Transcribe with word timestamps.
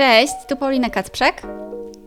Cześć, 0.00 0.34
tu 0.48 0.56
Paulina 0.56 0.90
Kacprzek 0.90 1.42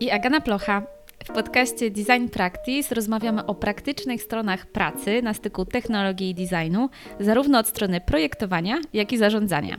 i 0.00 0.10
Agana 0.10 0.40
Plocha. 0.40 0.82
W 1.24 1.32
podcaście 1.32 1.90
Design 1.90 2.28
Practice 2.28 2.94
rozmawiamy 2.94 3.46
o 3.46 3.54
praktycznych 3.54 4.22
stronach 4.22 4.66
pracy 4.66 5.22
na 5.22 5.34
styku 5.34 5.64
technologii 5.64 6.30
i 6.30 6.34
designu, 6.34 6.88
zarówno 7.20 7.58
od 7.58 7.68
strony 7.68 8.00
projektowania, 8.00 8.80
jak 8.92 9.12
i 9.12 9.18
zarządzania. 9.18 9.76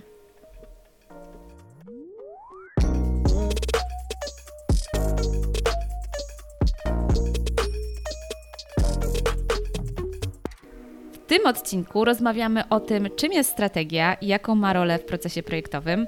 W 11.13 11.17
tym 11.27 11.45
odcinku 11.45 12.05
rozmawiamy 12.05 12.69
o 12.69 12.79
tym, 12.79 13.09
czym 13.15 13.33
jest 13.33 13.49
strategia 13.49 14.13
i 14.13 14.27
jaką 14.27 14.55
ma 14.55 14.73
rolę 14.73 14.99
w 14.99 15.05
procesie 15.05 15.43
projektowym, 15.43 16.07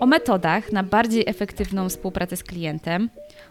o 0.00 0.06
metodach 0.06 0.72
na 0.72 0.82
bardziej 0.82 1.24
efektywną 1.26 1.88
współpracę 1.88 2.36
z 2.36 2.44
klientem, 2.44 3.10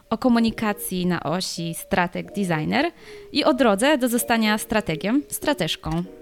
o 0.09 0.17
komunikacji 0.17 1.05
na 1.05 1.23
osi 1.23 1.75
strateg-designer 1.75 2.91
i 3.31 3.43
o 3.43 3.53
drodze 3.53 3.97
do 3.97 4.07
zostania 4.07 4.57
strategiem, 4.57 5.23
strateżką. 5.27 6.18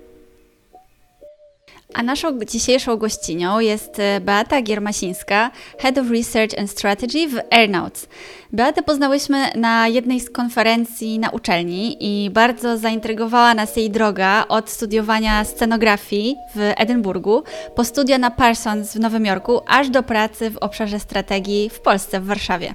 A 1.94 2.04
naszą 2.04 2.40
dzisiejszą 2.40 2.98
gościnią 2.98 3.60
jest 3.60 4.00
e, 4.00 4.22
Beata 4.22 4.62
Giermasińska, 4.62 5.52
Head 5.80 5.98
of 5.98 6.12
Research 6.12 6.60
and 6.60 6.72
Strategy 6.72 7.28
w 7.28 7.40
Airnauts. 7.52 8.08
Beatę 8.54 8.84
poznałyśmy 8.84 9.52
na 9.56 9.88
jednej 9.88 10.20
z 10.20 10.30
konferencji 10.30 11.20
na 11.20 11.30
uczelni 11.30 11.98
i 12.00 12.30
bardzo 12.30 12.78
zaintrygowała 12.78 13.54
nas 13.54 13.76
jej 13.76 13.90
droga 13.92 14.46
od 14.50 14.70
studiowania 14.70 15.44
scenografii 15.44 16.36
w 16.56 16.74
Edynburgu 16.78 17.44
po 17.76 17.84
studia 17.84 18.18
na 18.18 18.32
Parsons 18.32 18.94
w 18.94 19.00
Nowym 19.00 19.26
Jorku, 19.26 19.62
aż 19.68 19.90
do 19.90 20.04
pracy 20.04 20.50
w 20.50 20.58
obszarze 20.58 21.00
strategii 21.00 21.70
w 21.70 21.80
Polsce, 21.80 22.22
w 22.22 22.26
Warszawie. 22.26 22.74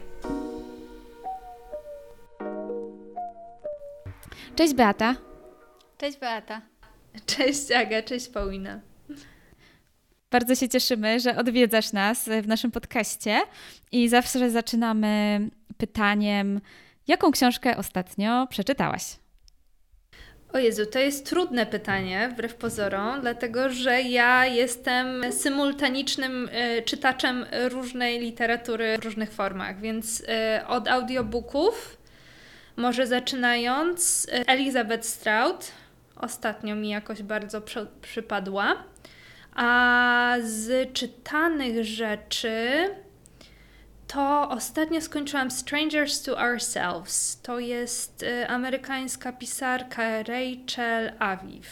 Cześć 4.57 4.74
Beata. 4.74 5.15
Cześć 5.99 6.19
Beata. 6.19 6.60
Cześć 7.26 7.71
Aga, 7.73 8.02
cześć 8.02 8.29
Paulina. 8.29 8.91
Bardzo 10.33 10.55
się 10.55 10.69
cieszymy, 10.69 11.21
że 11.21 11.37
odwiedzasz 11.37 11.93
nas 11.93 12.29
w 12.43 12.47
naszym 12.49 12.71
podcaście 12.71 13.41
i 13.93 14.09
zawsze 14.09 14.51
zaczynamy 14.51 15.41
pytaniem, 15.77 16.61
jaką 17.09 17.30
książkę 17.30 17.77
ostatnio 17.77 18.47
przeczytałaś? 18.47 19.03
O 20.53 20.59
Jezu, 20.59 20.87
to 20.87 20.99
jest 20.99 21.27
trudne 21.27 21.66
pytanie, 21.66 22.29
wbrew 22.33 22.55
pozorom, 22.55 23.21
dlatego 23.21 23.71
że 23.71 24.03
ja 24.03 24.47
jestem 24.47 25.33
symultanicznym 25.33 26.49
y, 26.79 26.83
czytaczem 26.83 27.47
różnej 27.69 28.21
literatury 28.21 28.99
w 28.99 29.05
różnych 29.05 29.33
formach, 29.33 29.80
więc 29.80 30.21
y, 30.21 30.27
od 30.66 30.88
audiobooków, 30.88 31.99
może 32.77 33.07
zaczynając, 33.07 34.25
y, 34.25 34.47
Elizabeth 34.47 35.07
Strout 35.07 35.73
ostatnio 36.16 36.77
mi 36.77 36.88
jakoś 36.88 37.23
bardzo 37.23 37.60
przy, 37.60 37.87
przypadła. 38.03 38.91
A 39.54 40.36
z 40.42 40.92
czytanych 40.92 41.84
rzeczy 41.84 42.88
to 44.06 44.48
ostatnio 44.48 45.00
skończyłam 45.00 45.50
Strangers 45.50 46.22
to 46.22 46.38
Ourselves. 46.38 47.40
To 47.42 47.58
jest 47.58 48.23
y, 48.23 48.48
amerykańska 48.48 49.32
pisarka 49.32 50.23
Rachel 50.23 51.12
Aviv. 51.18 51.66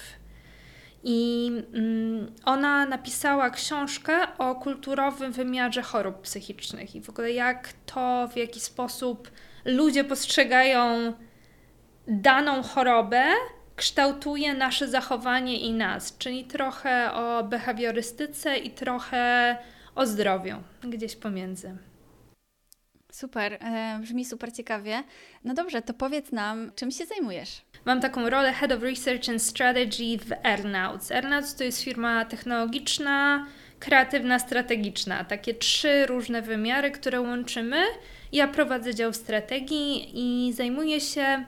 I 1.05 1.51
mm, 1.75 2.33
ona 2.45 2.87
napisała 2.87 3.51
książkę 3.51 4.37
o 4.39 4.55
kulturowym 4.55 5.33
wymiarze 5.33 5.83
chorób 5.83 6.21
psychicznych 6.21 6.95
i 6.95 7.01
w 7.01 7.11
ogóle 7.11 7.33
jak 7.33 7.73
to, 7.87 8.29
w 8.33 8.37
jaki 8.37 8.61
sposób 8.61 9.31
ludzie 9.65 10.05
postrzegają 10.05 11.13
daną 12.07 12.63
chorobę 12.63 13.25
kształtuje 13.81 14.55
nasze 14.55 14.89
zachowanie 14.89 15.61
i 15.61 15.73
nas, 15.73 16.19
czyli 16.19 16.45
trochę 16.45 17.13
o 17.13 17.45
behawiorystyce 17.45 18.59
i 18.59 18.71
trochę 18.71 19.57
o 19.95 20.07
zdrowiu, 20.07 20.57
gdzieś 20.83 21.17
pomiędzy. 21.17 21.77
Super, 23.13 23.53
e, 23.53 23.99
brzmi 24.03 24.25
super 24.25 24.53
ciekawie. 24.53 25.03
No 25.45 25.55
dobrze, 25.55 25.83
to 25.83 25.95
powiedz 25.95 26.33
nam, 26.33 26.73
czym 26.75 26.91
się 26.91 27.07
zajmujesz? 27.07 27.63
Mam 27.85 28.01
taką 28.01 28.31
rolę 28.31 28.53
Head 28.53 28.73
of 28.73 28.83
Research 28.83 29.29
and 29.29 29.43
Strategy 29.43 30.19
w 30.19 30.47
Airnauts. 30.47 31.13
Airnauts 31.13 31.55
to 31.55 31.65
jest 31.65 31.83
firma 31.83 32.25
technologiczna, 32.25 33.47
kreatywna, 33.79 34.39
strategiczna. 34.39 35.25
Takie 35.25 35.55
trzy 35.55 36.07
różne 36.07 36.43
wymiary, 36.43 36.91
które 36.91 37.21
łączymy. 37.21 37.83
Ja 38.33 38.49
prowadzę 38.49 38.95
dział 38.95 39.13
strategii 39.13 40.11
i 40.15 40.53
zajmuję 40.53 41.01
się 41.01 41.45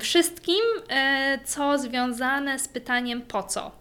wszystkim, 0.00 0.62
e, 0.88 1.38
co 1.44 1.78
związane 1.78 2.58
z 2.58 2.68
pytaniem 2.68 3.22
po 3.22 3.42
co. 3.42 3.72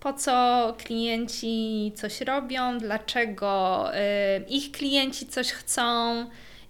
Po 0.00 0.12
co 0.12 0.76
klienci 0.78 1.92
coś 1.96 2.20
robią, 2.20 2.78
dlaczego 2.78 3.84
e, 3.94 4.40
ich 4.48 4.72
klienci 4.72 5.26
coś 5.26 5.52
chcą 5.52 6.26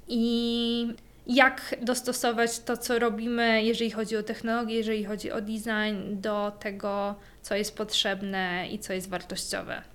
i 0.09 0.95
jak 1.27 1.77
dostosować 1.83 2.59
to, 2.59 2.77
co 2.77 2.99
robimy, 2.99 3.63
jeżeli 3.63 3.91
chodzi 3.91 4.17
o 4.17 4.23
technologię, 4.23 4.77
jeżeli 4.77 5.05
chodzi 5.05 5.33
o 5.33 5.41
design, 5.41 6.21
do 6.21 6.53
tego, 6.61 7.15
co 7.43 7.55
jest 7.55 7.77
potrzebne 7.77 8.69
i 8.69 8.79
co 8.79 8.93
jest 8.93 9.09
wartościowe. 9.09 9.92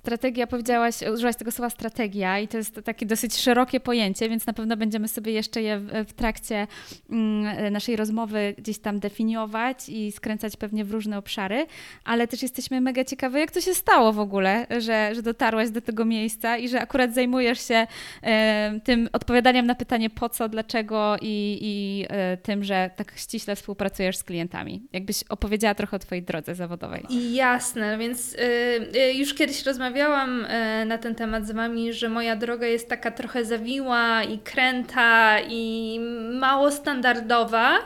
Strategia, 0.00 0.46
powiedziałaś, 0.46 0.94
użyłaś 1.14 1.36
tego 1.36 1.52
słowa 1.52 1.70
strategia 1.70 2.38
i 2.38 2.48
to 2.48 2.56
jest 2.56 2.80
takie 2.84 3.06
dosyć 3.06 3.36
szerokie 3.36 3.80
pojęcie, 3.80 4.28
więc 4.28 4.46
na 4.46 4.52
pewno 4.52 4.76
będziemy 4.76 5.08
sobie 5.08 5.32
jeszcze 5.32 5.62
je 5.62 5.78
w, 5.78 6.12
trakcie 6.12 6.66
mm, 7.10 7.72
naszej 7.72 7.96
rozmowy 7.96 8.54
gdzieś 8.58 8.78
tam 8.78 8.98
definiować 8.98 9.88
i 9.88 10.12
skręcać 10.12 10.56
pewnie 10.56 10.84
w 10.84 10.90
różne 10.90 11.18
obszary, 11.18 11.66
ale 12.04 12.28
też 12.28 12.42
jesteśmy 12.42 12.80
mega 12.80 13.04
ciekawe, 13.04 13.40
jak 13.40 13.50
to 13.50 13.60
się 13.60 13.74
stało 13.74 14.12
w 14.12 14.18
ogóle, 14.18 14.66
że, 14.78 15.14
że 15.14 15.22
dotarłaś 15.22 15.70
do 15.70 15.80
tego 15.80 16.04
miejsca 16.04 16.56
i 16.56 16.68
że 16.68 16.80
akurat 16.80 17.14
zajmujesz 17.14 17.68
się 17.68 17.86
e, 18.22 18.80
tym 18.84 19.08
odpowiadaniem 19.12 19.66
na 19.66 19.74
pytanie 19.74 20.10
po 20.10 20.28
co, 20.28 20.48
dlaczego 20.48 21.16
i, 21.22 21.58
i 21.62 22.06
e, 22.08 22.36
tym, 22.36 22.64
że 22.64 22.90
tak 22.96 23.12
ściśle 23.16 23.56
współpracujesz 23.56 24.16
z 24.16 24.24
klientami. 24.24 24.82
Jakbyś 24.92 25.24
opowiedziała 25.28 25.74
trochę 25.74 25.96
o 25.96 25.98
Twojej 25.98 26.22
drodze 26.22 26.54
zawodowej. 26.54 27.06
Jasne, 27.32 27.98
więc 27.98 28.34
y, 28.34 29.12
już 29.14 29.34
kiedyś 29.34 29.66
rozmawiałam 29.66 29.89
rozmawiałam 29.90 30.44
e, 30.48 30.84
na 30.84 30.98
ten 30.98 31.14
temat 31.14 31.46
z 31.46 31.50
Wami, 31.50 31.92
że 31.92 32.08
moja 32.08 32.36
droga 32.36 32.66
jest 32.66 32.88
taka 32.88 33.10
trochę 33.10 33.44
zawiła 33.44 34.22
i 34.22 34.38
kręta 34.38 35.40
i 35.48 36.00
mało 36.32 36.70
standardowa, 36.70 37.78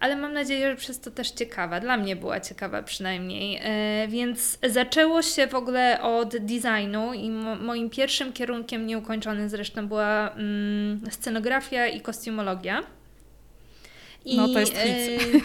ale 0.00 0.16
mam 0.16 0.32
nadzieję, 0.32 0.70
że 0.70 0.76
przez 0.76 1.00
to 1.00 1.10
też 1.10 1.30
ciekawa. 1.30 1.80
Dla 1.80 1.96
mnie 1.96 2.16
była 2.16 2.40
ciekawa 2.40 2.82
przynajmniej. 2.82 3.60
E, 3.62 4.08
więc 4.08 4.58
zaczęło 4.68 5.22
się 5.22 5.46
w 5.46 5.54
ogóle 5.54 6.02
od 6.02 6.36
designu 6.36 7.14
i 7.14 7.30
moim 7.60 7.90
pierwszym 7.90 8.32
kierunkiem 8.32 8.86
nieukończonym 8.86 9.48
zresztą 9.48 9.88
była 9.88 10.30
mm, 10.30 11.00
scenografia 11.10 11.86
i 11.86 12.00
kostiumologia. 12.00 12.82
I, 14.24 14.36
no 14.36 14.48
to 14.48 14.60
jest 14.60 14.72
hit. 14.72 15.44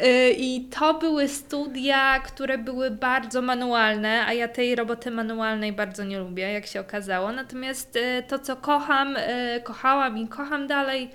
E, 0.00 0.30
I 0.30 0.60
to 0.60 0.94
były 0.94 1.28
studia, 1.28 2.20
które 2.20 2.58
były 2.58 2.90
bardzo 2.90 3.42
manualne, 3.42 4.26
a 4.26 4.32
ja 4.32 4.48
tej 4.48 4.74
roboty 4.74 5.10
manualnej 5.10 5.72
bardzo 5.72 6.04
nie 6.04 6.18
lubię, 6.18 6.52
jak 6.52 6.66
się 6.66 6.80
okazało. 6.80 7.32
Natomiast 7.32 7.96
e, 7.96 8.22
to, 8.22 8.38
co 8.38 8.56
kocham, 8.56 9.16
e, 9.18 9.60
kochałam 9.60 10.18
i 10.18 10.28
kocham 10.28 10.66
dalej 10.66 11.10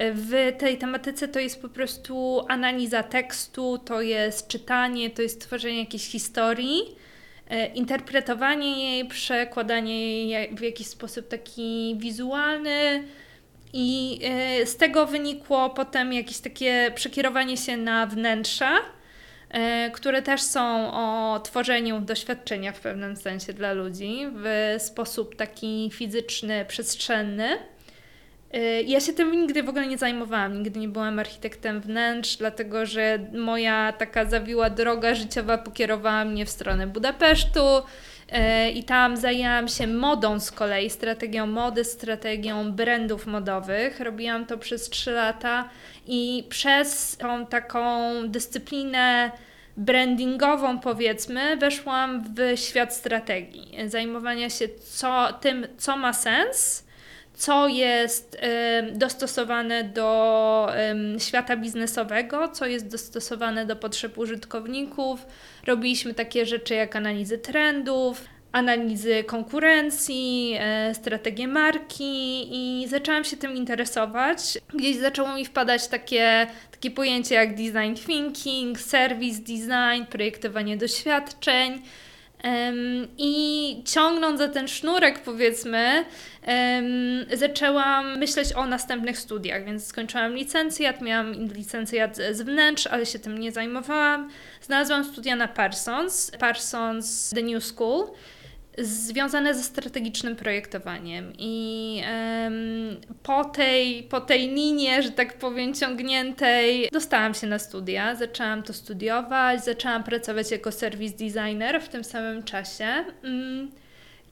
w 0.00 0.52
tej 0.58 0.78
tematyce, 0.78 1.28
to 1.28 1.40
jest 1.40 1.62
po 1.62 1.68
prostu 1.68 2.40
analiza 2.48 3.02
tekstu, 3.02 3.78
to 3.78 4.00
jest 4.00 4.48
czytanie, 4.48 5.10
to 5.10 5.22
jest 5.22 5.40
tworzenie 5.40 5.78
jakiejś 5.78 6.06
historii 6.06 6.80
interpretowanie 7.74 8.94
jej, 8.94 9.04
przekładanie 9.04 10.26
jej 10.26 10.54
w 10.56 10.60
jakiś 10.60 10.86
sposób 10.86 11.28
taki 11.28 11.96
wizualny, 11.98 13.04
i 13.72 14.20
e, 14.24 14.66
z 14.66 14.76
tego 14.76 15.06
wynikło 15.06 15.70
potem 15.70 16.12
jakieś 16.12 16.38
takie 16.38 16.92
przekierowanie 16.94 17.56
się 17.56 17.76
na 17.76 18.06
wnętrza, 18.06 18.70
e, 19.50 19.90
które 19.90 20.22
też 20.22 20.42
są 20.42 20.92
o 20.92 21.40
tworzeniu 21.40 22.00
doświadczenia 22.00 22.72
w 22.72 22.80
pewnym 22.80 23.16
sensie 23.16 23.52
dla 23.52 23.72
ludzi 23.72 24.26
w 24.32 24.74
sposób 24.78 25.36
taki 25.36 25.90
fizyczny, 25.92 26.64
przestrzenny. 26.68 27.58
E, 28.52 28.82
ja 28.82 29.00
się 29.00 29.12
tym 29.12 29.40
nigdy 29.40 29.62
w 29.62 29.68
ogóle 29.68 29.86
nie 29.86 29.98
zajmowałam, 29.98 30.62
nigdy 30.62 30.80
nie 30.80 30.88
byłam 30.88 31.18
architektem 31.18 31.80
wnętrz, 31.80 32.36
dlatego 32.36 32.86
że 32.86 33.18
moja 33.32 33.92
taka 33.92 34.24
zawiła 34.24 34.70
droga 34.70 35.14
życiowa 35.14 35.58
pokierowała 35.58 36.24
mnie 36.24 36.46
w 36.46 36.50
stronę 36.50 36.86
Budapesztu, 36.86 37.60
I 38.74 38.84
tam 38.84 39.16
zajęłam 39.16 39.68
się 39.68 39.86
modą 39.86 40.40
z 40.40 40.50
kolei, 40.50 40.90
strategią 40.90 41.46
mody, 41.46 41.84
strategią 41.84 42.72
brandów 42.72 43.26
modowych. 43.26 44.00
Robiłam 44.00 44.46
to 44.46 44.58
przez 44.58 44.90
3 44.90 45.10
lata 45.10 45.68
i 46.06 46.46
przez 46.48 47.16
tą 47.16 47.46
taką 47.46 48.10
dyscyplinę 48.28 49.30
brandingową, 49.76 50.78
powiedzmy, 50.78 51.56
weszłam 51.56 52.24
w 52.34 52.58
świat 52.58 52.94
strategii, 52.94 53.76
zajmowania 53.86 54.50
się 54.50 54.68
co, 54.68 55.32
tym, 55.40 55.66
co 55.78 55.96
ma 55.96 56.12
sens, 56.12 56.87
co 57.38 57.68
jest 57.68 58.38
dostosowane 58.92 59.84
do 59.84 60.72
świata 61.18 61.56
biznesowego, 61.56 62.48
co 62.48 62.66
jest 62.66 62.88
dostosowane 62.88 63.66
do 63.66 63.76
potrzeb 63.76 64.18
użytkowników. 64.18 65.26
Robiliśmy 65.66 66.14
takie 66.14 66.46
rzeczy 66.46 66.74
jak 66.74 66.96
analizy 66.96 67.38
trendów, 67.38 68.24
analizy 68.52 69.24
konkurencji, 69.24 70.56
e, 70.60 70.94
strategię 70.94 71.48
marki 71.48 72.48
i 72.50 72.88
zaczęłam 72.88 73.24
się 73.24 73.36
tym 73.36 73.56
interesować. 73.56 74.58
Gdzieś 74.74 74.96
zaczęło 74.96 75.34
mi 75.34 75.44
wpadać 75.44 75.88
takie, 75.88 76.46
takie 76.70 76.90
pojęcie 76.90 77.34
jak 77.34 77.54
design 77.54 78.06
thinking, 78.06 78.80
service 78.80 79.38
design, 79.38 80.04
projektowanie 80.10 80.76
doświadczeń. 80.76 81.82
I 83.18 83.82
ciągnąc 83.86 84.38
za 84.38 84.48
ten 84.48 84.68
sznurek, 84.68 85.18
powiedzmy, 85.18 86.04
zaczęłam 87.32 88.18
myśleć 88.18 88.52
o 88.52 88.66
następnych 88.66 89.18
studiach, 89.18 89.64
więc 89.64 89.86
skończyłam 89.86 90.34
licencjat, 90.34 91.02
miałam 91.02 91.32
licencjat 91.32 92.16
z 92.16 92.42
wnętrz, 92.42 92.86
ale 92.86 93.06
się 93.06 93.18
tym 93.18 93.38
nie 93.38 93.52
zajmowałam. 93.52 94.30
Znalazłam 94.60 95.04
studia 95.04 95.36
na 95.36 95.48
Parsons, 95.48 96.30
Parsons 96.38 97.30
The 97.30 97.42
New 97.42 97.64
School 97.64 98.06
związane 98.80 99.54
ze 99.54 99.62
strategicznym 99.62 100.36
projektowaniem. 100.36 101.32
I 101.38 102.02
um, 102.44 102.96
po, 103.22 103.44
tej, 103.44 104.02
po 104.02 104.20
tej 104.20 104.48
linie, 104.48 105.02
że 105.02 105.10
tak 105.10 105.38
powiem, 105.38 105.74
ciągniętej, 105.74 106.88
dostałam 106.92 107.34
się 107.34 107.46
na 107.46 107.58
studia, 107.58 108.14
zaczęłam 108.14 108.62
to 108.62 108.72
studiować, 108.72 109.64
zaczęłam 109.64 110.04
pracować 110.04 110.50
jako 110.50 110.72
service 110.72 111.16
designer 111.16 111.82
w 111.82 111.88
tym 111.88 112.04
samym 112.04 112.42
czasie. 112.42 113.04
Um, 113.24 113.70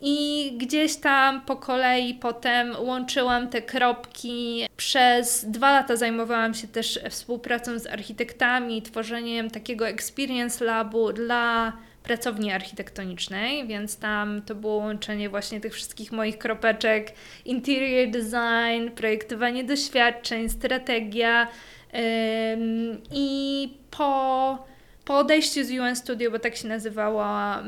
i 0.00 0.52
gdzieś 0.56 0.96
tam 0.96 1.40
po 1.40 1.56
kolei 1.56 2.14
potem 2.14 2.76
łączyłam 2.78 3.48
te 3.48 3.62
kropki. 3.62 4.66
Przez 4.76 5.44
dwa 5.44 5.72
lata 5.72 5.96
zajmowałam 5.96 6.54
się 6.54 6.68
też 6.68 7.00
współpracą 7.10 7.78
z 7.78 7.86
architektami, 7.86 8.82
tworzeniem 8.82 9.50
takiego 9.50 9.88
experience 9.88 10.64
labu 10.64 11.12
dla 11.12 11.72
pracowni 12.06 12.52
architektonicznej, 12.52 13.66
więc 13.66 13.98
tam 13.98 14.42
to 14.42 14.54
było 14.54 14.74
łączenie 14.74 15.28
właśnie 15.28 15.60
tych 15.60 15.74
wszystkich 15.74 16.12
moich 16.12 16.38
kropeczek, 16.38 17.12
interior 17.44 18.10
design, 18.10 18.90
projektowanie 18.96 19.64
doświadczeń, 19.64 20.48
strategia 20.48 21.48
i 23.12 23.68
po 23.90 24.58
po 25.06 25.18
odejściu 25.18 25.64
z 25.64 25.70
UN 25.70 25.96
Studio, 25.96 26.30
bo 26.30 26.38
tak 26.38 26.56
się 26.56 26.68
nazywała 26.68 27.62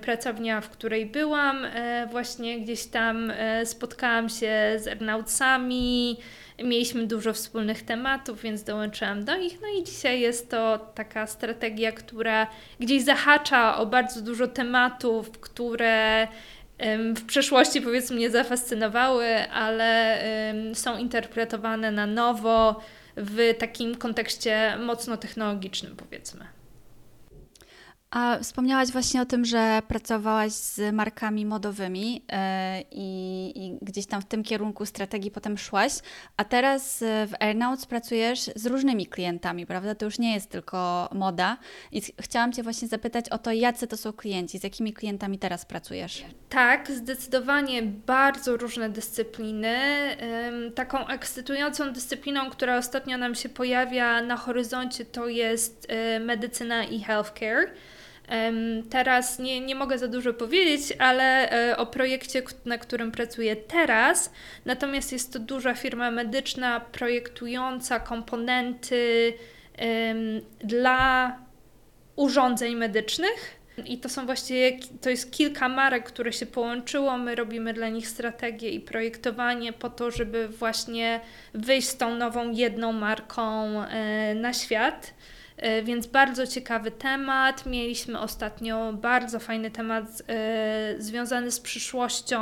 pracownia, 0.00 0.60
w 0.60 0.70
której 0.70 1.06
byłam, 1.06 1.64
e, 1.64 2.06
właśnie 2.10 2.60
gdzieś 2.60 2.86
tam 2.86 3.30
e, 3.30 3.66
spotkałam 3.66 4.28
się 4.28 4.50
z 4.76 4.86
Ernautsami, 4.86 6.16
Mieliśmy 6.58 7.06
dużo 7.06 7.32
wspólnych 7.32 7.82
tematów, 7.82 8.42
więc 8.42 8.62
dołączyłam 8.62 9.24
do 9.24 9.36
nich. 9.36 9.60
No 9.62 9.68
i 9.80 9.84
dzisiaj 9.84 10.20
jest 10.20 10.50
to 10.50 10.78
taka 10.94 11.26
strategia, 11.26 11.92
która 11.92 12.46
gdzieś 12.80 13.02
zahacza 13.02 13.76
o 13.76 13.86
bardzo 13.86 14.20
dużo 14.20 14.48
tematów, 14.48 15.30
które 15.30 16.28
w 17.16 17.26
przeszłości 17.26 17.80
powiedzmy 17.80 18.16
mnie 18.16 18.30
zafascynowały, 18.30 19.50
ale 19.50 20.18
są 20.74 20.98
interpretowane 20.98 21.90
na 21.90 22.06
nowo 22.06 22.80
w 23.16 23.54
takim 23.58 23.94
kontekście 23.94 24.76
mocno 24.76 25.16
technologicznym, 25.16 25.96
powiedzmy. 25.96 26.44
A 28.14 28.38
wspomniałaś 28.38 28.90
właśnie 28.90 29.22
o 29.22 29.26
tym, 29.26 29.44
że 29.44 29.82
pracowałaś 29.88 30.52
z 30.52 30.94
markami 30.94 31.46
modowymi 31.46 32.14
yy, 32.14 32.20
i, 32.90 33.78
gdzieś 33.82 34.06
tam 34.06 34.22
w 34.22 34.24
tym 34.24 34.42
kierunku 34.42 34.86
strategii 34.86 35.30
potem 35.30 35.58
szłaś, 35.58 35.92
a 36.36 36.44
teraz 36.44 37.02
e, 37.02 37.26
w 37.26 37.34
Airnauts 37.40 37.86
pracujesz 37.86 38.50
z 38.56 38.66
różnymi 38.66 39.06
klientami, 39.06 39.66
prawda? 39.66 39.94
To 39.94 40.04
już 40.04 40.18
nie 40.18 40.34
jest 40.34 40.50
tylko 40.50 41.08
moda. 41.12 41.56
I 41.92 42.02
chciałam 42.20 42.52
Cię 42.52 42.62
właśnie 42.62 42.88
zapytać 42.88 43.28
o 43.28 43.38
to, 43.38 43.52
jacy 43.52 43.86
to 43.86 43.96
są 43.96 44.12
klienci, 44.12 44.58
z 44.58 44.64
jakimi 44.64 44.92
klientami 44.92 45.38
teraz 45.38 45.64
pracujesz? 45.64 46.24
Tak, 46.48 46.90
zdecydowanie 46.90 47.82
bardzo 47.82 48.56
różne 48.56 48.90
dyscypliny. 48.90 49.76
Taką 50.74 51.06
ekscytującą 51.06 51.92
dyscypliną, 51.92 52.50
która 52.50 52.76
ostatnio 52.76 53.18
nam 53.18 53.34
się 53.34 53.48
pojawia 53.48 54.22
na 54.22 54.36
horyzoncie, 54.36 55.04
to 55.04 55.28
jest 55.28 55.86
e, 55.88 56.20
medycyna 56.20 56.84
i 56.84 57.00
healthcare. 57.00 57.70
Teraz 58.90 59.38
nie, 59.38 59.60
nie 59.60 59.74
mogę 59.74 59.98
za 59.98 60.08
dużo 60.08 60.34
powiedzieć, 60.34 60.82
ale 60.98 61.50
e, 61.50 61.76
o 61.76 61.86
projekcie, 61.86 62.42
na 62.64 62.78
którym 62.78 63.12
pracuję 63.12 63.56
teraz. 63.56 64.32
Natomiast 64.64 65.12
jest 65.12 65.32
to 65.32 65.38
duża 65.38 65.74
firma 65.74 66.10
medyczna 66.10 66.80
projektująca 66.80 68.00
komponenty 68.00 69.32
dla 70.60 71.38
urządzeń 72.16 72.74
medycznych. 72.74 73.64
I 73.84 73.98
to 73.98 74.08
są 74.08 74.26
właściwie, 74.26 74.78
to 75.00 75.10
jest 75.10 75.32
kilka 75.32 75.68
marek, 75.68 76.04
które 76.04 76.32
się 76.32 76.46
połączyło. 76.46 77.18
My 77.18 77.34
robimy 77.34 77.74
dla 77.74 77.88
nich 77.88 78.08
strategię 78.08 78.70
i 78.70 78.80
projektowanie 78.80 79.72
po 79.72 79.90
to, 79.90 80.10
żeby 80.10 80.48
właśnie 80.48 81.20
wyjść 81.54 81.88
z 81.88 81.96
tą 81.96 82.14
nową 82.14 82.50
jedną 82.50 82.92
marką 82.92 83.82
e, 83.82 84.34
na 84.34 84.52
świat. 84.52 85.14
E, 85.56 85.82
więc 85.82 86.06
bardzo 86.06 86.46
ciekawy 86.46 86.90
temat. 86.90 87.66
Mieliśmy 87.66 88.18
ostatnio 88.18 88.92
bardzo 88.92 89.38
fajny 89.38 89.70
temat 89.70 90.04
e, 90.28 90.94
związany 90.98 91.50
z 91.50 91.60
przyszłością, 91.60 92.40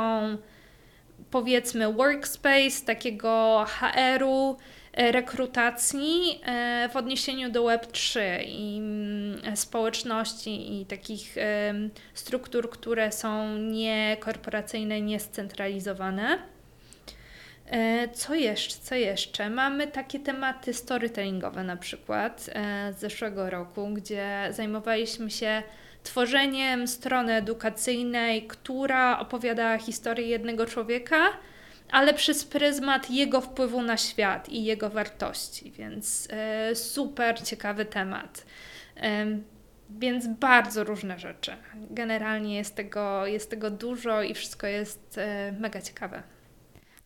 powiedzmy, 1.31 1.93
workspace, 1.93 2.85
takiego 2.85 3.65
HR-u, 3.67 4.57
e, 4.93 5.11
rekrutacji 5.11 6.41
w 6.93 6.95
odniesieniu 6.95 7.51
do 7.51 7.63
Web3 7.63 8.19
i 8.47 8.77
mm, 8.77 9.57
społeczności 9.57 10.81
i 10.81 10.85
takich 10.85 11.35
struktur, 12.13 12.69
które 12.69 13.11
są 13.11 13.57
niekorporacyjne, 13.57 15.01
niescentralizowane. 15.01 16.52
E, 17.73 18.07
co 18.07 18.35
jeszcze? 18.35 18.75
Co 18.81 18.95
jeszcze? 18.95 19.49
Mamy 19.49 19.87
takie 19.87 20.19
tematy 20.19 20.73
storytellingowe 20.73 21.63
na 21.63 21.77
przykład 21.77 22.49
e, 22.53 22.93
z 22.93 22.99
zeszłego 22.99 23.49
roku, 23.49 23.87
gdzie 23.87 24.47
zajmowaliśmy 24.51 25.31
się 25.31 25.63
tworzeniem 26.03 26.87
strony 26.87 27.33
edukacyjnej, 27.33 28.47
która 28.47 29.19
opowiadała 29.19 29.77
historię 29.77 30.27
jednego 30.27 30.65
człowieka, 30.65 31.29
ale 31.91 32.13
przez 32.13 32.45
pryzmat 32.45 33.09
jego 33.09 33.41
wpływu 33.41 33.81
na 33.81 33.97
świat 33.97 34.49
i 34.49 34.63
jego 34.63 34.89
wartości, 34.89 35.71
więc 35.71 36.27
e, 36.31 36.75
super 36.75 37.41
ciekawy 37.41 37.85
temat. 37.85 38.45
Więc 39.89 40.27
bardzo 40.27 40.83
różne 40.83 41.19
rzeczy. 41.19 41.51
Generalnie 41.89 42.55
jest 42.55 42.75
tego, 42.75 43.27
jest 43.27 43.49
tego 43.49 43.71
dużo 43.71 44.21
i 44.21 44.33
wszystko 44.33 44.67
jest 44.67 45.19
mega 45.59 45.81
ciekawe. 45.81 46.23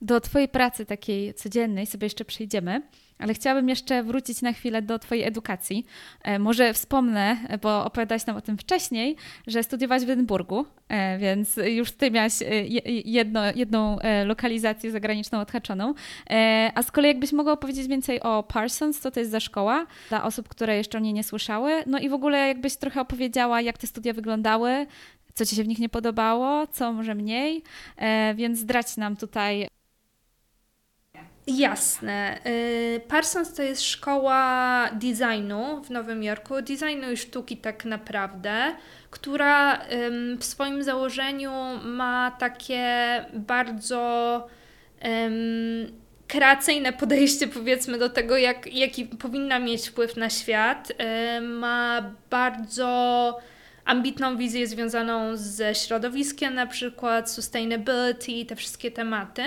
Do 0.01 0.22
Twojej 0.22 0.48
pracy 0.48 0.86
takiej 0.86 1.34
codziennej 1.34 1.86
sobie 1.86 2.06
jeszcze 2.06 2.25
przejdziemy, 2.25 2.82
ale 3.20 3.34
chciałabym 3.34 3.70
jeszcze 3.70 4.04
wrócić 4.04 4.42
na 4.42 4.54
chwilę 4.54 4.82
do 4.82 5.00
Twojej 5.00 5.24
edukacji. 5.24 5.86
E, 6.24 6.39
może 6.39 6.74
wspomnę, 6.74 7.38
bo 7.62 7.86
opowiadałaś 7.86 8.25
nam 8.25 8.38
o 8.38 8.42
tym 8.42 8.58
wcześniej, 8.58 9.16
że 9.48 9.63
studiowałaś 9.63 10.06
w 10.06 10.10
Edynburgu, 10.10 10.66
e, 10.89 11.18
więc 11.18 11.60
już 11.66 11.92
Ty 11.92 12.12
miałaś 12.12 12.42
e, 12.42 12.46
jedno, 13.06 13.42
jedną 13.56 13.98
lokalizację 14.25 14.92
zagraniczną 14.92 15.39
odhaczoną. 15.39 15.94
A 16.75 16.84
z 16.84 16.92
kolei 16.92 17.08
jakbyś 17.08 17.34
mogła 17.34 17.54
opowiedzieć 17.54 17.88
więcej 17.88 18.22
o 18.22 18.44
Parsons, 18.44 19.00
co 19.00 19.12
to 19.12 19.20
jest 19.20 19.32
za 19.32 19.39
szkoła, 19.39 19.86
dla 20.10 20.24
osób, 20.24 20.48
które 20.48 20.77
jeszcze 20.77 20.98
o 20.98 21.01
niej 21.01 21.13
nie 21.13 21.24
słyszały, 21.24 21.84
no 21.86 22.00
i 22.00 22.10
w 22.10 22.13
ogóle 22.13 22.48
jakbyś 22.48 22.75
trochę 22.75 23.01
opowiedziała, 23.01 23.62
jak 23.62 23.77
te 23.77 23.88
studia 23.88 24.13
wyglądały, 24.13 24.86
co 25.34 25.46
Ci 25.46 25.56
się 25.56 25.63
w 25.63 25.68
nich 25.68 25.80
nie 25.80 25.89
podobało, 25.89 26.68
co 26.68 26.94
może 26.94 27.16
mniej, 27.16 27.63
więc 28.36 28.60
zdradź 28.60 28.98
nam 28.98 29.16
tutaj 29.16 29.68
Jasne. 31.48 32.39
Y, 32.46 33.01
Parsons 33.08 33.54
to 33.54 33.63
jest 33.63 33.82
szkoła 33.82 34.89
designu 34.94 35.84
w 35.84 35.89
Nowym 35.89 36.24
Jorku, 36.24 36.62
designu 36.62 37.12
i 37.12 37.18
sztuki 37.18 37.58
tak 37.58 37.86
naprawdę, 37.86 38.75
która 39.10 39.82
w 40.39 40.46
swoim 40.46 40.84
założeniu 40.84 41.51
ma 41.84 42.32
takie 42.39 42.86
bardzo 43.34 44.48
kreacyjne 46.27 46.94
podejście, 46.94 47.48
powiedzmy, 47.48 47.98
do 47.98 48.10
tego, 48.10 48.38
jak, 48.38 48.74
jaki 48.74 49.06
powinna 49.06 49.60
mieć 49.60 49.89
wpływ 49.89 50.18
na 50.18 50.30
świat. 50.30 50.92
Ma 51.42 52.12
bardzo 52.30 53.39
ambitną 53.86 54.38
wizję 54.38 54.68
związaną 54.68 55.38
ze 55.38 55.75
środowiskiem, 55.75 56.56
na 56.56 56.68
przykład 56.68 57.32
sustainability, 57.32 58.46
te 58.46 58.56
wszystkie 58.56 58.92
tematy. 58.92 59.44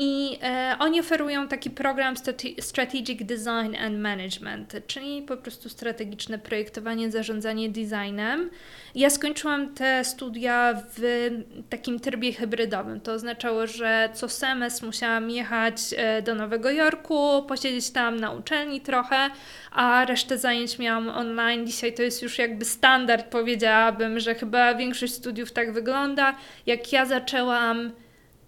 I 0.00 0.38
e, 0.42 0.76
oni 0.78 1.00
oferują 1.00 1.48
taki 1.48 1.70
program 1.70 2.14
Strategic 2.60 3.24
Design 3.24 3.76
and 3.80 3.98
Management, 3.98 4.72
czyli 4.86 5.22
po 5.22 5.36
prostu 5.36 5.68
strategiczne 5.68 6.38
projektowanie, 6.38 7.10
zarządzanie 7.10 7.68
designem. 7.68 8.50
Ja 8.94 9.10
skończyłam 9.10 9.74
te 9.74 10.04
studia 10.04 10.82
w 10.96 11.28
takim 11.70 12.00
trybie 12.00 12.32
hybrydowym. 12.32 13.00
To 13.00 13.12
oznaczało, 13.12 13.66
że 13.66 14.08
co 14.14 14.28
semestr 14.28 14.86
musiałam 14.86 15.30
jechać 15.30 15.74
e, 15.96 16.22
do 16.22 16.34
Nowego 16.34 16.70
Jorku, 16.70 17.42
posiedzieć 17.48 17.90
tam 17.90 18.16
na 18.16 18.30
uczelni 18.30 18.80
trochę, 18.80 19.30
a 19.72 20.04
resztę 20.04 20.38
zajęć 20.38 20.78
miałam 20.78 21.08
online. 21.08 21.66
Dzisiaj 21.66 21.94
to 21.94 22.02
jest 22.02 22.22
już 22.22 22.38
jakby 22.38 22.64
standard, 22.64 23.26
powiedziałabym, 23.26 24.20
że 24.20 24.34
chyba 24.34 24.74
większość 24.74 25.14
studiów 25.14 25.52
tak 25.52 25.72
wygląda. 25.72 26.34
Jak 26.66 26.92
ja 26.92 27.06
zaczęłam 27.06 27.92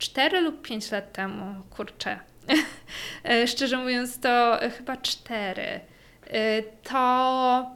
4 0.01 0.41
lub 0.41 0.63
5 0.63 0.91
lat 0.91 1.13
temu, 1.13 1.55
kurczę, 1.71 2.19
e, 3.25 3.47
szczerze 3.49 3.77
mówiąc, 3.77 4.21
to 4.21 4.59
chyba 4.77 4.97
4. 4.97 5.63
E, 5.63 5.81
to, 6.63 7.71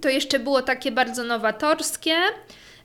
to 0.00 0.08
jeszcze 0.08 0.38
było 0.38 0.62
takie 0.62 0.92
bardzo 0.92 1.24
nowatorskie. 1.24 2.14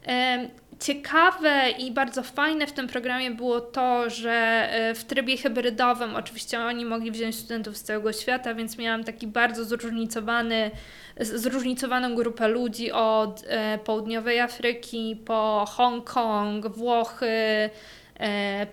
E, 0.07 0.49
ciekawe 0.79 1.69
i 1.69 1.91
bardzo 1.91 2.23
fajne 2.23 2.67
w 2.67 2.71
tym 2.71 2.87
programie 2.87 3.31
było 3.31 3.61
to, 3.61 4.09
że 4.09 4.69
w 4.95 5.03
trybie 5.03 5.37
hybrydowym 5.37 6.15
oczywiście 6.15 6.59
oni 6.59 6.85
mogli 6.85 7.11
wziąć 7.11 7.35
studentów 7.35 7.77
z 7.77 7.83
całego 7.83 8.13
świata, 8.13 8.53
więc 8.53 8.77
miałam 8.77 9.03
taki 9.03 9.27
bardzo 9.27 9.65
zróżnicowany, 9.65 10.71
zróżnicowaną 11.19 12.15
grupę 12.15 12.47
ludzi 12.47 12.91
od 12.91 13.43
południowej 13.83 14.39
Afryki 14.39 15.21
po 15.25 15.65
Hongkong, 15.69 16.67
Włochy, 16.67 17.69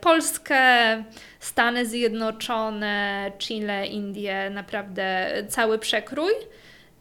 Polskę, 0.01 1.05
Stany 1.41 1.87
Zjednoczone, 1.87 3.33
Chile, 3.39 3.87
Indie, 3.87 4.51
naprawdę 4.51 5.31
cały 5.49 5.79
przekrój. 5.79 6.33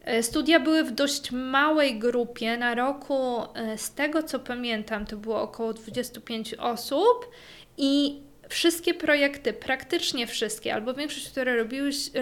E, 0.04 0.22
studia 0.22 0.60
były 0.60 0.84
w 0.84 0.90
dość 0.90 1.30
małej 1.30 1.98
grupie. 1.98 2.56
Na 2.56 2.74
roku, 2.74 3.42
e, 3.54 3.78
z 3.78 3.94
tego 3.94 4.22
co 4.22 4.38
pamiętam, 4.38 5.06
to 5.06 5.16
było 5.16 5.42
około 5.42 5.72
25 5.72 6.54
osób 6.54 7.30
i 7.76 8.20
wszystkie 8.48 8.94
projekty, 8.94 9.52
praktycznie 9.52 10.26
wszystkie, 10.26 10.74
albo 10.74 10.94
większość, 10.94 11.28
które 11.28 11.56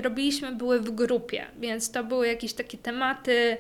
robiliśmy, 0.02 0.52
były 0.52 0.81
w 0.81 0.91
grupie, 0.91 1.47
więc 1.59 1.91
to 1.91 2.05
były 2.05 2.26
jakieś 2.26 2.52
takie 2.52 2.79
tematy 2.79 3.57
E, 3.57 3.59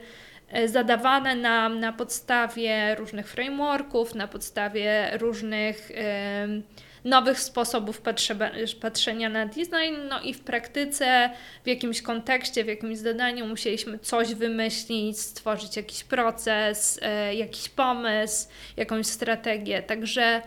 zadawane 0.66 1.36
nam 1.36 1.80
na 1.80 1.92
podstawie 1.92 2.94
różnych 2.94 3.28
frameworków, 3.28 4.14
na 4.14 4.28
podstawie 4.28 5.10
różnych 5.18 5.92
nowych 7.04 7.40
sposobów 7.40 8.02
patrzenia 8.80 9.28
na 9.28 9.46
design, 9.46 9.96
no 10.08 10.20
i 10.20 10.34
w 10.34 10.40
praktyce, 10.40 11.30
w 11.64 11.66
jakimś 11.66 12.02
kontekście, 12.02 12.64
w 12.64 12.66
jakimś 12.66 12.98
zadaniu 12.98 13.46
musieliśmy 13.46 13.98
coś 13.98 14.34
wymyślić, 14.34 15.20
stworzyć 15.20 15.76
jakiś 15.76 16.04
proces, 16.04 16.98
e, 17.02 17.34
jakiś 17.34 17.68
pomysł, 17.68 18.48
jakąś 18.76 19.06
strategię. 19.06 19.82
Także 19.82 20.42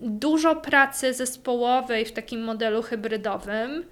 dużo 0.00 0.56
pracy 0.56 1.14
zespołowej 1.14 2.04
w 2.04 2.12
takim 2.12 2.44
modelu 2.44 2.82
hybrydowym 2.82 3.84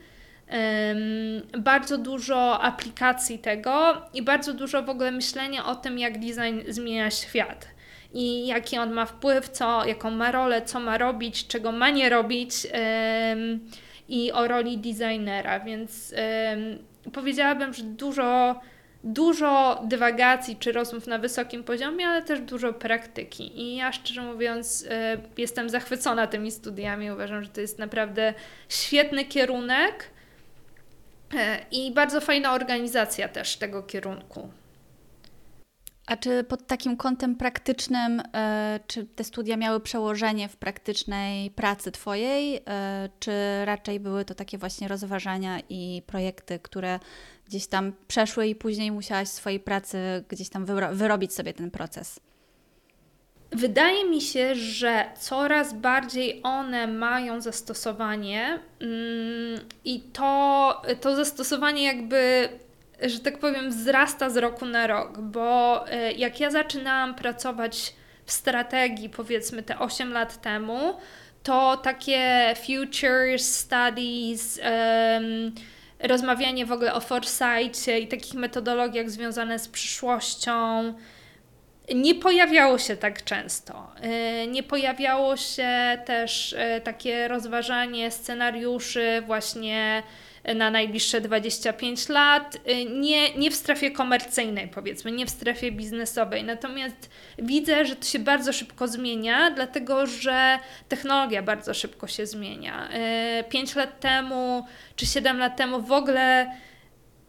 bardzo 1.58 1.98
dużo 1.98 2.62
aplikacji 2.62 3.38
tego 3.38 4.02
i 4.14 4.22
bardzo 4.22 4.54
dużo 4.54 4.82
w 4.82 4.88
ogóle 4.90 5.10
myślenia 5.10 5.66
o 5.66 5.76
tym, 5.76 5.98
jak 5.98 6.18
design 6.18 6.60
zmienia 6.68 7.10
świat 7.10 7.68
i 8.14 8.46
jaki 8.46 8.78
on 8.78 8.92
ma 8.92 9.06
wpływ, 9.06 9.48
co, 9.48 9.86
jaką 9.86 10.10
ma 10.10 10.32
rolę, 10.32 10.62
co 10.62 10.80
ma 10.80 10.98
robić, 10.98 11.46
czego 11.46 11.72
ma 11.72 11.90
nie 11.90 12.08
robić 12.08 12.54
i 14.08 14.32
o 14.32 14.48
roli 14.48 14.78
designera, 14.78 15.60
więc 15.60 16.14
powiedziałabym, 17.12 17.74
że 17.74 17.82
dużo, 17.82 18.60
dużo 19.04 19.82
dywagacji 19.84 20.56
czy 20.56 20.72
rozmów 20.72 21.06
na 21.06 21.18
wysokim 21.18 21.64
poziomie, 21.64 22.06
ale 22.06 22.22
też 22.22 22.40
dużo 22.40 22.72
praktyki. 22.72 23.60
I 23.60 23.76
ja 23.76 23.92
szczerze 23.92 24.22
mówiąc, 24.22 24.86
e, 24.90 25.18
jestem 25.38 25.70
zachwycona 25.70 26.26
tymi 26.26 26.50
studiami. 26.50 27.10
Uważam, 27.10 27.42
że 27.42 27.48
to 27.48 27.60
jest 27.60 27.78
naprawdę 27.78 28.34
świetny 28.68 29.24
kierunek 29.24 30.10
i 31.70 31.92
bardzo 31.92 32.20
fajna 32.20 32.52
organizacja 32.52 33.28
też 33.28 33.56
tego 33.56 33.82
kierunku. 33.82 34.48
A 36.06 36.16
czy 36.16 36.44
pod 36.44 36.66
takim 36.66 36.96
kątem 36.96 37.36
praktycznym, 37.36 38.22
e, 38.34 38.80
czy 38.86 39.04
te 39.04 39.24
studia 39.24 39.56
miały 39.56 39.80
przełożenie 39.80 40.48
w 40.48 40.56
praktycznej 40.56 41.50
pracy 41.50 41.92
Twojej, 41.92 42.62
e, 42.66 43.08
czy 43.18 43.32
raczej 43.64 44.00
były 44.00 44.24
to 44.24 44.34
takie 44.34 44.58
właśnie 44.58 44.88
rozważania 44.88 45.60
i 45.68 46.02
projekty, 46.06 46.58
które 46.58 47.00
gdzieś 47.46 47.66
tam 47.66 47.92
przeszły 48.08 48.46
i 48.46 48.54
później 48.54 48.92
musiałaś 48.92 49.28
w 49.28 49.32
swojej 49.32 49.60
pracy 49.60 50.24
gdzieś 50.28 50.48
tam 50.48 50.66
wyrobić 50.92 51.34
sobie 51.34 51.54
ten 51.54 51.70
proces? 51.70 52.20
Wydaje 53.54 54.04
mi 54.04 54.20
się, 54.20 54.54
że 54.54 55.04
coraz 55.20 55.72
bardziej 55.72 56.40
one 56.42 56.86
mają 56.86 57.40
zastosowanie 57.40 58.58
mm, 58.80 59.60
i 59.84 60.00
to, 60.00 60.82
to 61.00 61.16
zastosowanie 61.16 61.84
jakby, 61.84 62.48
że 63.02 63.18
tak 63.18 63.38
powiem, 63.38 63.70
wzrasta 63.70 64.30
z 64.30 64.36
roku 64.36 64.66
na 64.66 64.86
rok, 64.86 65.18
bo 65.18 65.84
e, 65.88 66.12
jak 66.12 66.40
ja 66.40 66.50
zaczynałam 66.50 67.14
pracować 67.14 67.94
w 68.26 68.32
strategii, 68.32 69.08
powiedzmy 69.08 69.62
te 69.62 69.78
8 69.78 70.12
lat 70.12 70.40
temu, 70.40 70.94
to 71.42 71.76
takie 71.76 72.54
futures 72.66 73.58
studies, 73.58 74.60
um, 74.64 75.52
rozmawianie 76.00 76.66
w 76.66 76.72
ogóle 76.72 76.94
o 76.94 77.00
foresight 77.00 77.88
i 78.00 78.06
takich 78.06 78.34
metodologiach 78.34 79.10
związanych 79.10 79.60
z 79.60 79.68
przyszłością, 79.68 80.94
nie 81.94 82.14
pojawiało 82.14 82.78
się 82.78 82.96
tak 82.96 83.24
często. 83.24 83.92
E, 84.00 84.46
nie 84.46 84.62
pojawiało 84.62 85.36
się 85.36 85.98
też 86.06 86.54
e, 86.58 86.80
takie 86.80 87.28
rozważanie 87.28 88.10
scenariuszy 88.10 89.22
właśnie 89.26 90.02
na 90.54 90.70
najbliższe 90.70 91.20
25 91.20 92.08
lat, 92.08 92.56
e, 92.64 92.84
nie, 92.84 93.34
nie 93.34 93.50
w 93.50 93.54
strefie 93.54 93.90
komercyjnej, 93.90 94.68
powiedzmy, 94.68 95.12
nie 95.12 95.26
w 95.26 95.30
strefie 95.30 95.72
biznesowej. 95.72 96.44
Natomiast 96.44 97.10
widzę, 97.38 97.84
że 97.84 97.96
to 97.96 98.04
się 98.04 98.18
bardzo 98.18 98.52
szybko 98.52 98.88
zmienia, 98.88 99.50
dlatego 99.50 100.06
że 100.06 100.58
technologia 100.88 101.42
bardzo 101.42 101.74
szybko 101.74 102.06
się 102.06 102.26
zmienia. 102.26 102.88
5 103.48 103.74
lat 103.74 104.00
temu 104.00 104.66
czy 104.96 105.06
7 105.06 105.38
lat 105.38 105.56
temu 105.56 105.80
w 105.80 105.92
ogóle 105.92 106.52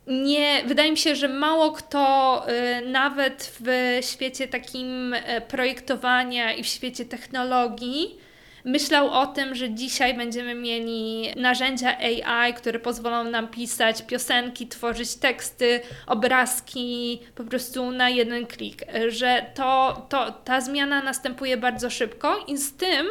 nie, 0.07 0.63
wydaje 0.65 0.91
mi 0.91 0.97
się, 0.97 1.15
że 1.15 1.27
mało 1.27 1.71
kto 1.71 2.45
y, 2.49 2.85
nawet 2.85 3.53
w 3.59 3.97
świecie 4.05 4.47
takim 4.47 5.13
y, 5.13 5.41
projektowania 5.47 6.53
i 6.53 6.63
w 6.63 6.67
świecie 6.67 7.05
technologii 7.05 8.17
myślał 8.65 9.09
o 9.09 9.27
tym, 9.27 9.55
że 9.55 9.69
dzisiaj 9.69 10.13
będziemy 10.13 10.55
mieli 10.55 11.27
narzędzia 11.35 11.97
AI, 11.97 12.53
które 12.53 12.79
pozwolą 12.79 13.23
nam 13.23 13.47
pisać 13.47 14.01
piosenki, 14.01 14.67
tworzyć 14.67 15.15
teksty, 15.15 15.81
obrazki 16.07 17.19
po 17.35 17.43
prostu 17.43 17.91
na 17.91 18.09
jeden 18.09 18.47
klik. 18.47 18.81
Że 19.07 19.45
to, 19.53 20.01
to, 20.09 20.31
ta 20.31 20.61
zmiana 20.61 21.01
następuje 21.01 21.57
bardzo 21.57 21.89
szybko 21.89 22.45
i 22.47 22.57
z 22.57 22.73
tym 22.73 23.07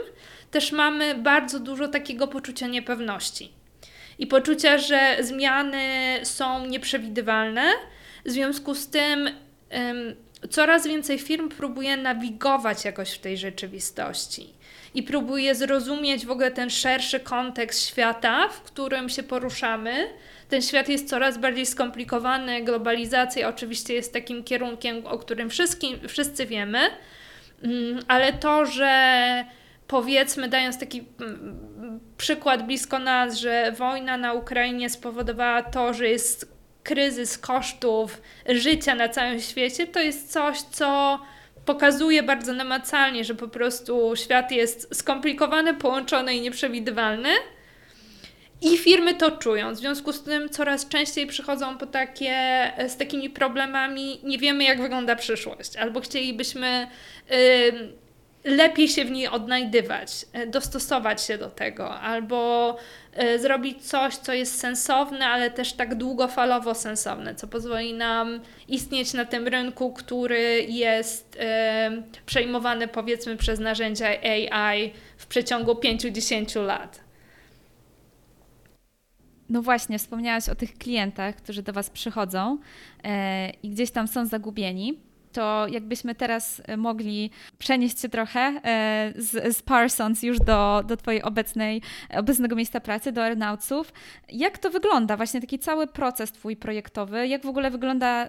też 0.51 0.73
mamy 0.73 1.15
bardzo 1.15 1.61
dużo 1.61 1.89
takiego 1.89 2.29
poczucia 2.29 2.67
niepewności 2.67 3.62
i 4.19 4.27
poczucia, 4.27 4.79
że 4.79 5.17
zmiany 5.21 5.81
są 6.23 6.67
nieprzewidywalne. 6.67 7.63
W 8.25 8.31
związku 8.31 8.75
z 8.75 8.89
tym 8.89 9.31
um, 9.71 10.15
coraz 10.51 10.87
więcej 10.87 11.19
firm 11.19 11.49
próbuje 11.49 11.97
nawigować 11.97 12.85
jakoś 12.85 13.11
w 13.11 13.19
tej 13.19 13.39
rzeczywistości 13.39 14.55
i 14.95 15.03
próbuje 15.03 15.55
zrozumieć 15.55 16.27
w 16.27 16.31
ogóle 16.31 16.51
ten 16.51 16.71
szerszy 16.71 17.21
kontekst 17.21 17.87
świata, 17.87 18.49
w 18.49 18.63
którym 18.63 19.09
się 19.09 19.23
poruszamy. 19.23 20.09
Ten 20.49 20.63
świat 20.63 20.89
jest 20.89 21.09
coraz 21.09 21.39
bardziej 21.39 21.67
skomplikowany, 21.67 22.63
globalizacja 22.63 23.49
oczywiście 23.49 23.95
jest 23.95 24.13
takim 24.13 24.45
kierunkiem, 24.45 25.07
o 25.07 25.19
którym 25.19 25.51
wszyscy, 26.09 26.47
wiemy, 26.47 26.79
mm, 27.63 28.01
ale 28.09 28.33
to, 28.33 28.67
że 28.67 29.45
powiedzmy, 29.87 30.49
dając 30.49 30.79
taki 30.79 31.05
mm, 31.21 32.01
przykład 32.17 32.67
blisko 32.67 32.99
nas, 32.99 33.39
że 33.39 33.73
wojna 33.73 34.17
na 34.17 34.33
Ukrainie 34.33 34.91
spowodowała 34.91 35.63
to, 35.63 35.95
że 35.95 36.09
jest 36.09 36.53
kryzys 36.83 37.39
kosztów 37.39 38.23
życia 38.49 38.95
na 38.95 39.09
całym 39.09 39.41
świecie, 39.41 39.87
to 39.87 40.01
jest 40.01 40.33
coś, 40.33 40.61
co 40.61 41.21
pokazuje 41.65 42.23
bardzo 42.23 42.53
namacalnie, 42.53 43.25
że 43.25 43.35
po 43.35 43.49
prostu 43.49 44.17
świat 44.17 44.53
jest 44.53 44.97
skomplikowany, 44.97 45.75
połączony 45.75 46.35
i 46.35 46.41
nieprzewidywalny. 46.41 47.29
I 48.61 48.79
firmy 48.79 49.15
to 49.15 49.31
czują. 49.31 49.75
W 49.75 49.77
związku 49.77 50.13
z 50.13 50.23
tym 50.23 50.49
coraz 50.49 50.89
częściej 50.89 51.27
przychodzą 51.27 51.79
po 51.79 51.87
takie, 51.87 52.37
z 52.89 52.97
takimi 52.97 53.31
problemami, 53.31 54.21
nie 54.25 54.39
wiemy 54.39 54.65
jak 54.65 54.83
wygląda 54.83 55.17
przyszłość, 55.17 55.77
albo 55.77 56.01
chcielibyśmy. 56.01 56.87
Yy, 57.31 58.02
lepiej 58.45 58.89
się 58.89 59.05
w 59.05 59.11
niej 59.11 59.29
odnajdywać, 59.29 60.27
e, 60.33 60.47
dostosować 60.47 61.23
się 61.23 61.39
do 61.39 61.51
tego, 61.51 62.01
albo 62.01 62.77
e, 63.13 63.39
zrobić 63.39 63.83
coś, 63.87 64.17
co 64.17 64.33
jest 64.33 64.61
sensowne, 64.61 65.27
ale 65.27 65.51
też 65.51 65.73
tak 65.73 65.95
długofalowo 65.95 66.75
sensowne, 66.75 67.35
co 67.35 67.47
pozwoli 67.47 67.95
nam 67.95 68.41
istnieć 68.69 69.13
na 69.13 69.25
tym 69.25 69.49
rynku, 69.49 69.93
który 69.93 70.67
jest 70.69 71.37
e, 71.41 72.03
przejmowany 72.27 72.89
powiedzmy 72.89 73.37
przez 73.37 73.61
narzędzia 73.61 74.07
AI 74.07 74.93
w 75.17 75.27
przeciągu 75.27 75.73
5-10 75.73 76.65
lat. 76.67 77.01
No 79.49 79.63
właśnie, 79.63 79.99
wspomniałaś 79.99 80.49
o 80.49 80.55
tych 80.55 80.75
klientach, 80.79 81.37
którzy 81.37 81.63
do 81.63 81.73
Was 81.73 81.91
przychodzą 81.91 82.59
i 83.63 83.71
gdzieś 83.71 83.91
tam 83.91 84.09
są 84.09 84.27
zagubieni 84.27 84.99
to 85.33 85.67
jakbyśmy 85.69 86.15
teraz 86.15 86.63
e, 86.65 86.77
mogli 86.77 87.31
przenieść 87.59 88.01
się 88.01 88.09
trochę 88.09 88.41
e, 88.41 89.13
z, 89.17 89.57
z 89.57 89.63
Parsons 89.63 90.23
już 90.23 90.39
do, 90.39 90.83
do 90.87 90.97
Twojej 90.97 91.23
obecnej, 91.23 91.83
obecnego 92.15 92.57
miejsca 92.57 92.81
pracy, 92.81 93.13
do 93.13 93.25
Airnautsów. 93.25 93.93
Jak 94.29 94.59
to 94.59 94.71
wygląda, 94.71 95.17
właśnie 95.17 95.41
taki 95.41 95.59
cały 95.59 95.87
proces 95.87 96.33
Twój 96.33 96.57
projektowy? 96.57 97.29
Jak 97.29 97.43
w 97.43 97.49
ogóle 97.49 97.71
wygląda 97.71 98.25
e, 98.27 98.29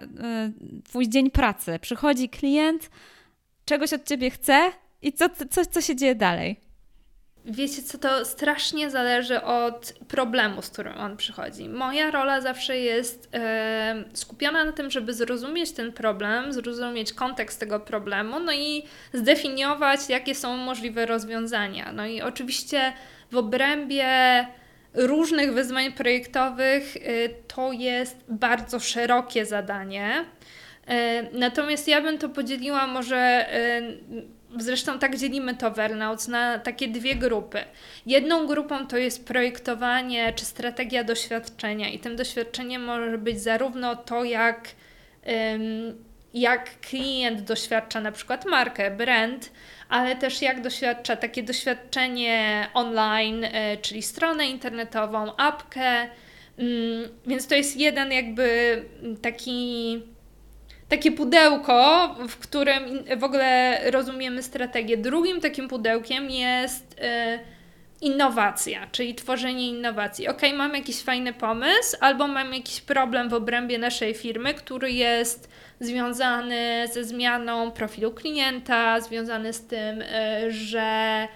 Twój 0.83 1.10
dzień 1.10 1.31
pracy? 1.31 1.79
Przychodzi 1.81 2.29
klient, 2.29 2.89
czegoś 3.65 3.93
od 3.93 4.03
Ciebie 4.03 4.29
chce 4.29 4.72
i 5.01 5.13
co, 5.13 5.29
co, 5.50 5.65
co 5.65 5.81
się 5.81 5.95
dzieje 5.95 6.15
dalej? 6.15 6.62
Wiecie 7.45 7.81
co, 7.81 7.97
to 7.97 8.25
strasznie 8.25 8.89
zależy 8.89 9.41
od 9.41 9.93
problemu, 10.07 10.62
z 10.62 10.69
którym 10.69 10.97
on 10.97 11.17
przychodzi. 11.17 11.69
Moja 11.69 12.12
rola 12.12 12.41
zawsze 12.41 12.77
jest 12.77 13.29
e, 13.33 14.03
skupiona 14.13 14.65
na 14.65 14.71
tym, 14.71 14.91
żeby 14.91 15.13
zrozumieć 15.13 15.71
ten 15.71 15.93
problem, 15.93 16.53
zrozumieć 16.53 17.13
kontekst 17.13 17.59
tego 17.59 17.79
problemu, 17.79 18.39
no 18.39 18.53
i 18.53 18.83
zdefiniować, 19.13 20.00
jakie 20.09 20.35
są 20.35 20.57
możliwe 20.57 21.05
rozwiązania. 21.05 21.91
No 21.91 22.05
i 22.05 22.21
oczywiście 22.21 22.93
w 23.31 23.38
obrębie 23.38 24.07
różnych 24.93 25.53
wyzwań 25.53 25.91
projektowych 25.91 26.97
e, 26.97 27.00
to 27.29 27.71
jest 27.71 28.17
bardzo 28.27 28.79
szerokie 28.79 29.45
zadanie. 29.45 30.25
E, 30.88 31.23
natomiast 31.39 31.88
ja 31.88 32.01
bym 32.01 32.17
to 32.17 32.29
podzieliła 32.29 32.88
może 32.88 33.17
e, 33.17 33.81
Zresztą 34.57 35.00
tak 35.00 35.17
dzielimy 35.17 35.55
to 35.55 35.72
Wernauts 35.72 36.27
na 36.27 36.60
takie 36.60 36.88
dwie 36.88 37.15
grupy. 37.15 37.63
Jedną 38.05 38.48
grupą 38.48 38.88
to 38.88 38.98
jest 38.98 39.27
projektowanie 39.27 40.33
czy 40.33 40.45
strategia 40.45 41.03
doświadczenia, 41.03 41.89
i 41.89 42.00
tym 42.00 42.15
doświadczeniem 42.15 42.83
może 42.83 43.17
być 43.17 43.41
zarówno 43.41 43.95
to, 43.95 44.24
jak, 44.24 44.69
jak 46.33 46.79
klient 46.79 47.41
doświadcza 47.41 48.01
na 48.01 48.12
przykład 48.12 48.45
markę, 48.45 48.91
brand, 48.91 49.51
ale 49.89 50.15
też 50.15 50.41
jak 50.41 50.62
doświadcza 50.62 51.15
takie 51.15 51.43
doświadczenie 51.43 52.67
online, 52.74 53.43
e, 53.43 53.77
czyli 53.77 54.01
stronę 54.01 54.48
internetową, 54.48 55.36
apkę. 55.36 56.10
Mm, 56.57 57.10
więc 57.27 57.48
to 57.48 57.55
jest 57.55 57.77
jeden 57.77 58.12
jakby 58.12 58.81
taki 59.22 60.12
takie 60.93 61.12
pudełko, 61.12 62.09
w 62.29 62.38
którym 62.38 62.83
w 63.17 63.23
ogóle 63.23 63.79
rozumiemy 63.91 64.43
strategię. 64.43 64.97
Drugim 64.97 65.41
takim 65.41 65.67
pudełkiem 65.67 66.29
jest 66.29 66.93
y, 66.93 67.39
innowacja, 68.01 68.88
czyli 68.91 69.15
tworzenie 69.15 69.69
innowacji. 69.69 70.27
Ok, 70.27 70.41
mam 70.57 70.75
jakiś 70.75 71.01
fajny 71.01 71.33
pomysł, 71.33 71.97
albo 72.00 72.27
mam 72.27 72.53
jakiś 72.53 72.81
problem 72.81 73.29
w 73.29 73.33
obrębie 73.33 73.77
naszej 73.77 74.13
firmy, 74.13 74.53
który 74.53 74.91
jest 74.91 75.50
związany 75.79 76.88
ze 76.91 77.03
zmianą 77.03 77.71
profilu 77.71 78.12
klienta, 78.12 79.01
związany 79.01 79.53
z 79.53 79.67
tym, 79.67 80.01
y, 80.01 80.51
że 80.51 81.27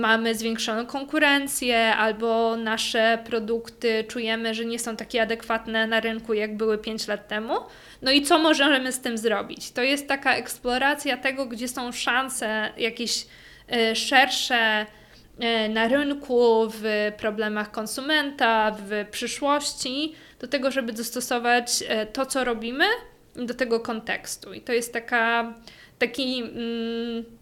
mamy 0.00 0.34
zwiększoną 0.34 0.86
konkurencję, 0.86 1.96
albo 1.96 2.56
nasze 2.56 3.18
produkty 3.24 4.04
czujemy, 4.08 4.54
że 4.54 4.64
nie 4.64 4.78
są 4.78 4.96
takie 4.96 5.22
adekwatne 5.22 5.86
na 5.86 6.00
rynku, 6.00 6.34
jak 6.34 6.56
były 6.56 6.78
5 6.78 7.08
lat 7.08 7.28
temu. 7.28 7.54
No 8.02 8.10
i 8.10 8.22
co 8.22 8.38
możemy 8.38 8.92
z 8.92 9.00
tym 9.00 9.18
zrobić? 9.18 9.70
To 9.70 9.82
jest 9.82 10.08
taka 10.08 10.34
eksploracja 10.34 11.16
tego, 11.16 11.46
gdzie 11.46 11.68
są 11.68 11.92
szanse 11.92 12.70
jakieś 12.76 13.26
e, 13.72 13.96
szersze 13.96 14.86
e, 15.38 15.68
na 15.68 15.88
rynku, 15.88 16.68
w 16.70 17.12
problemach 17.18 17.70
konsumenta, 17.70 18.76
w 18.86 19.06
przyszłości, 19.10 20.14
do 20.40 20.48
tego, 20.48 20.70
żeby 20.70 20.92
dostosować 20.92 21.84
e, 21.88 22.06
to, 22.06 22.26
co 22.26 22.44
robimy, 22.44 22.84
do 23.34 23.54
tego 23.54 23.80
kontekstu. 23.80 24.52
I 24.52 24.60
to 24.60 24.72
jest 24.72 24.92
taka, 24.92 25.54
taki, 25.98 26.42
mm, 26.42 27.39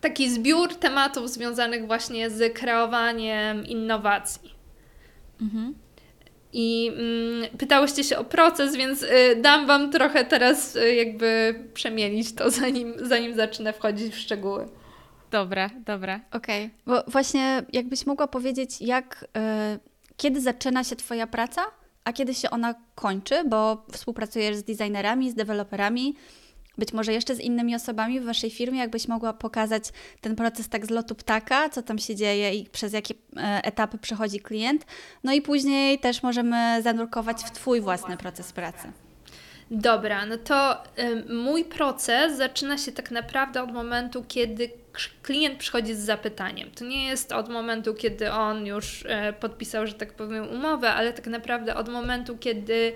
taki 0.00 0.30
zbiór 0.30 0.74
tematów 0.74 1.30
związanych 1.30 1.86
właśnie 1.86 2.30
z 2.30 2.54
kreowaniem 2.54 3.66
innowacji. 3.66 4.54
Mhm. 5.40 5.74
I 6.52 6.92
mm, 6.94 7.58
pytałyście 7.58 8.04
się 8.04 8.18
o 8.18 8.24
proces, 8.24 8.76
więc 8.76 9.02
y, 9.02 9.08
dam 9.42 9.66
Wam 9.66 9.90
trochę 9.90 10.24
teraz 10.24 10.76
y, 10.76 10.94
jakby 10.94 11.54
przemielić 11.74 12.34
to, 12.34 12.50
zanim, 12.60 12.94
zanim 13.02 13.34
zacznę 13.34 13.72
wchodzić 13.72 14.14
w 14.14 14.18
szczegóły. 14.18 14.68
Dobra, 15.30 15.70
dobra. 15.86 16.20
Okej, 16.32 16.64
okay. 16.64 16.70
bo 16.86 17.10
właśnie 17.10 17.62
jakbyś 17.72 18.06
mogła 18.06 18.26
powiedzieć, 18.28 18.80
jak, 18.80 19.24
y, 19.76 19.80
kiedy 20.16 20.40
zaczyna 20.40 20.84
się 20.84 20.96
Twoja 20.96 21.26
praca, 21.26 21.62
a 22.04 22.12
kiedy 22.12 22.34
się 22.34 22.50
ona 22.50 22.74
kończy, 22.94 23.44
bo 23.44 23.86
współpracujesz 23.92 24.56
z 24.56 24.64
designerami, 24.64 25.30
z 25.30 25.34
deweloperami, 25.34 26.14
być 26.80 26.92
może 26.92 27.12
jeszcze 27.12 27.34
z 27.34 27.40
innymi 27.40 27.74
osobami 27.74 28.20
w 28.20 28.24
Waszej 28.24 28.50
firmie, 28.50 28.78
jakbyś 28.78 29.08
mogła 29.08 29.32
pokazać 29.32 29.84
ten 30.20 30.36
proces 30.36 30.68
tak 30.68 30.86
z 30.86 30.90
lotu 30.90 31.14
ptaka, 31.14 31.68
co 31.68 31.82
tam 31.82 31.98
się 31.98 32.16
dzieje 32.16 32.54
i 32.54 32.66
przez 32.66 32.92
jakie 32.92 33.14
e, 33.36 33.60
etapy 33.64 33.98
przechodzi 33.98 34.40
klient. 34.40 34.86
No 35.24 35.32
i 35.32 35.42
później 35.42 35.98
też 35.98 36.22
możemy 36.22 36.82
zanurkować 36.82 37.42
w 37.42 37.50
Twój 37.50 37.80
własny 37.80 38.16
proces 38.16 38.52
pracy. 38.52 38.92
Dobra, 39.70 40.26
no 40.26 40.36
to 40.36 40.84
y, 40.98 41.34
mój 41.34 41.64
proces 41.64 42.36
zaczyna 42.36 42.78
się 42.78 42.92
tak 42.92 43.10
naprawdę 43.10 43.62
od 43.62 43.72
momentu, 43.72 44.24
kiedy 44.28 44.70
klient 45.22 45.58
przychodzi 45.58 45.94
z 45.94 45.98
zapytaniem. 45.98 46.70
To 46.70 46.84
nie 46.84 47.04
jest 47.04 47.32
od 47.32 47.48
momentu, 47.48 47.94
kiedy 47.94 48.32
on 48.32 48.66
już 48.66 49.02
y, 49.02 49.08
podpisał, 49.40 49.86
że 49.86 49.94
tak 49.94 50.12
powiem, 50.12 50.48
umowę, 50.48 50.92
ale 50.92 51.12
tak 51.12 51.26
naprawdę 51.26 51.76
od 51.76 51.88
momentu, 51.88 52.38
kiedy 52.38 52.92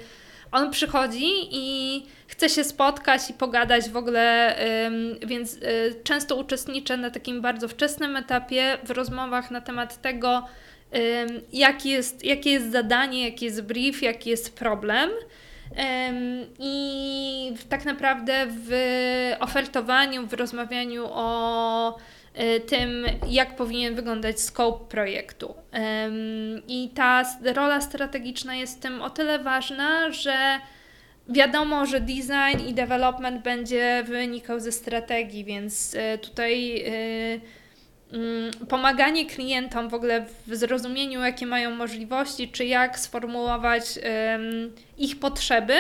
on 0.55 0.71
przychodzi 0.71 1.29
i 1.51 2.03
chce 2.27 2.49
się 2.49 2.65
spotkać 2.65 3.31
i 3.31 3.33
pogadać 3.33 3.91
w 3.91 3.97
ogóle, 3.97 4.57
więc 5.27 5.55
y, 5.55 5.61
często 6.05 6.37
uczestniczę 6.37 6.97
na 6.97 7.11
takim 7.11 7.41
bardzo 7.41 7.69
wczesnym 7.69 8.17
etapie 8.17 8.79
w 8.85 8.91
rozmowach 8.91 9.51
na 9.51 9.61
temat 9.61 10.03
tego, 10.03 10.45
jaki 11.53 11.91
jest, 11.91 12.25
jakie 12.25 12.51
jest 12.51 12.73
zadanie, 12.73 13.25
jaki 13.25 13.45
jest 13.45 13.63
brief, 13.63 14.03
jaki 14.03 14.31
jest 14.31 14.57
problem. 14.57 15.11
I 16.59 17.55
tak 17.69 17.85
naprawdę 17.85 18.47
w 18.49 18.73
ofertowaniu, 19.41 20.27
w 20.27 20.33
rozmawianiu 20.33 21.07
o 21.11 21.99
tym, 22.67 23.07
jak 23.29 23.57
powinien 23.57 23.95
wyglądać 23.95 24.41
scope 24.41 24.89
projektu. 24.89 25.55
I 26.69 26.91
ta 26.95 27.25
rola 27.55 27.81
strategiczna 27.81 28.57
jest 28.57 28.83
tym 28.83 29.03
o 29.03 29.11
tyle 29.11 29.39
ważna, 29.39 30.13
że 30.13 30.61
wiadomo, 31.29 31.87
że 31.87 32.01
design 32.01 32.69
i 32.69 32.75
development 32.75 33.43
będzie 33.43 34.03
wynikał 34.07 34.61
ze 34.61 34.73
strategii, 34.73 35.45
więc 35.45 35.95
y, 35.95 36.19
tutaj 36.19 36.85
y, 36.87 37.41
mm, 38.13 38.51
pomaganie 38.69 39.27
klientom 39.27 39.89
w 39.89 39.95
ogóle 39.95 40.27
w 40.47 40.57
zrozumieniu, 40.57 41.21
jakie 41.21 41.47
mają 41.47 41.71
możliwości, 41.71 42.49
czy 42.49 42.65
jak 42.65 42.99
sformułować 42.99 43.85
ich 44.99 45.21
potrzeby, 45.21 45.75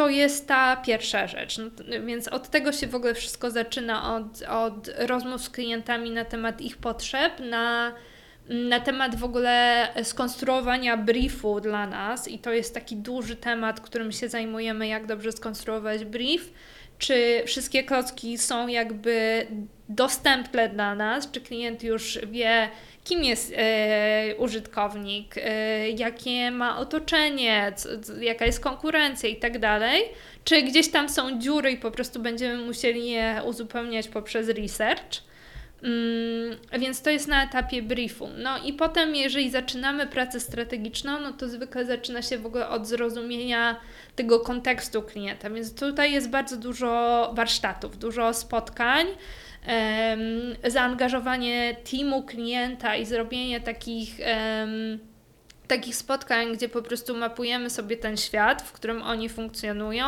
to 0.00 0.08
jest 0.08 0.48
ta 0.48 0.76
pierwsza 0.76 1.26
rzecz. 1.26 1.58
No, 1.58 1.70
więc 2.06 2.28
od 2.28 2.48
tego 2.48 2.72
się 2.72 2.86
w 2.86 2.94
ogóle 2.94 3.14
wszystko 3.14 3.50
zaczyna, 3.50 4.14
od, 4.14 4.42
od 4.42 4.90
rozmów 4.98 5.42
z 5.42 5.50
klientami 5.50 6.10
na 6.10 6.24
temat 6.24 6.60
ich 6.60 6.76
potrzeb, 6.76 7.32
na, 7.40 7.92
na 8.48 8.80
temat 8.80 9.16
w 9.16 9.24
ogóle 9.24 9.88
skonstruowania 10.02 10.96
briefu 10.96 11.60
dla 11.60 11.86
nas. 11.86 12.28
I 12.28 12.38
to 12.38 12.52
jest 12.52 12.74
taki 12.74 12.96
duży 12.96 13.36
temat, 13.36 13.80
którym 13.80 14.12
się 14.12 14.28
zajmujemy, 14.28 14.88
jak 14.88 15.06
dobrze 15.06 15.32
skonstruować 15.32 16.04
brief, 16.04 16.52
czy 16.98 17.42
wszystkie 17.46 17.84
klocki 17.84 18.38
są 18.38 18.68
jakby 18.68 19.46
dostępne 19.88 20.68
dla 20.68 20.94
nas, 20.94 21.30
czy 21.30 21.40
klient 21.40 21.82
już 21.82 22.18
wie, 22.26 22.68
kim 23.10 23.24
jest 23.24 23.52
e, 23.56 24.34
użytkownik, 24.38 25.34
e, 25.38 25.90
jakie 25.90 26.50
ma 26.50 26.78
otoczenie, 26.78 27.72
co, 27.76 27.88
jaka 28.20 28.46
jest 28.46 28.60
konkurencja 28.60 29.28
i 29.28 29.36
tak 29.36 29.58
dalej. 29.58 30.02
Czy 30.44 30.62
gdzieś 30.62 30.88
tam 30.88 31.08
są 31.08 31.40
dziury 31.40 31.70
i 31.70 31.76
po 31.76 31.90
prostu 31.90 32.20
będziemy 32.20 32.64
musieli 32.64 33.10
je 33.10 33.42
uzupełniać 33.44 34.08
poprzez 34.08 34.48
research. 34.48 35.22
Mm, 35.82 36.56
więc 36.78 37.02
to 37.02 37.10
jest 37.10 37.28
na 37.28 37.44
etapie 37.44 37.82
briefu. 37.82 38.28
No 38.38 38.58
i 38.58 38.72
potem, 38.72 39.14
jeżeli 39.14 39.50
zaczynamy 39.50 40.06
pracę 40.06 40.40
strategiczną, 40.40 41.20
no 41.20 41.32
to 41.32 41.48
zwykle 41.48 41.84
zaczyna 41.84 42.22
się 42.22 42.38
w 42.38 42.46
ogóle 42.46 42.68
od 42.68 42.86
zrozumienia 42.86 43.80
tego 44.16 44.40
kontekstu 44.40 45.02
klienta. 45.02 45.50
Więc 45.50 45.74
tutaj 45.74 46.12
jest 46.12 46.30
bardzo 46.30 46.56
dużo 46.56 47.30
warsztatów, 47.34 47.98
dużo 47.98 48.34
spotkań, 48.34 49.06
zaangażowanie 50.68 51.76
teamu 51.90 52.22
klienta 52.22 52.96
i 52.96 53.06
zrobienie 53.06 53.60
takich. 53.60 54.18
Takich 55.68 55.96
spotkań, 55.96 56.52
gdzie 56.52 56.68
po 56.68 56.82
prostu 56.82 57.16
mapujemy 57.16 57.70
sobie 57.70 57.96
ten 57.96 58.16
świat, 58.16 58.62
w 58.62 58.72
którym 58.72 59.02
oni 59.02 59.28
funkcjonują, 59.28 60.04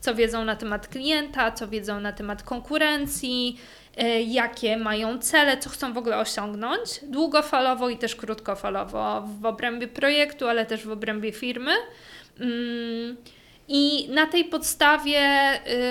co 0.00 0.14
wiedzą 0.14 0.44
na 0.44 0.56
temat 0.56 0.88
klienta, 0.88 1.52
co 1.52 1.68
wiedzą 1.68 2.00
na 2.00 2.12
temat 2.12 2.42
konkurencji, 2.42 3.58
E, 3.96 4.22
jakie 4.22 4.76
mają 4.76 5.18
cele, 5.18 5.58
co 5.58 5.70
chcą 5.70 5.92
w 5.92 5.98
ogóle 5.98 6.18
osiągnąć, 6.18 7.00
długofalowo 7.02 7.88
i 7.88 7.96
też 7.96 8.16
krótkofalowo, 8.16 9.28
w 9.40 9.46
obrębie 9.46 9.88
projektu, 9.88 10.48
ale 10.48 10.66
też 10.66 10.86
w 10.86 10.90
obrębie 10.90 11.32
firmy. 11.32 11.72
Mm, 12.40 13.16
I 13.68 14.08
na 14.08 14.26
tej 14.26 14.44
podstawie 14.44 15.20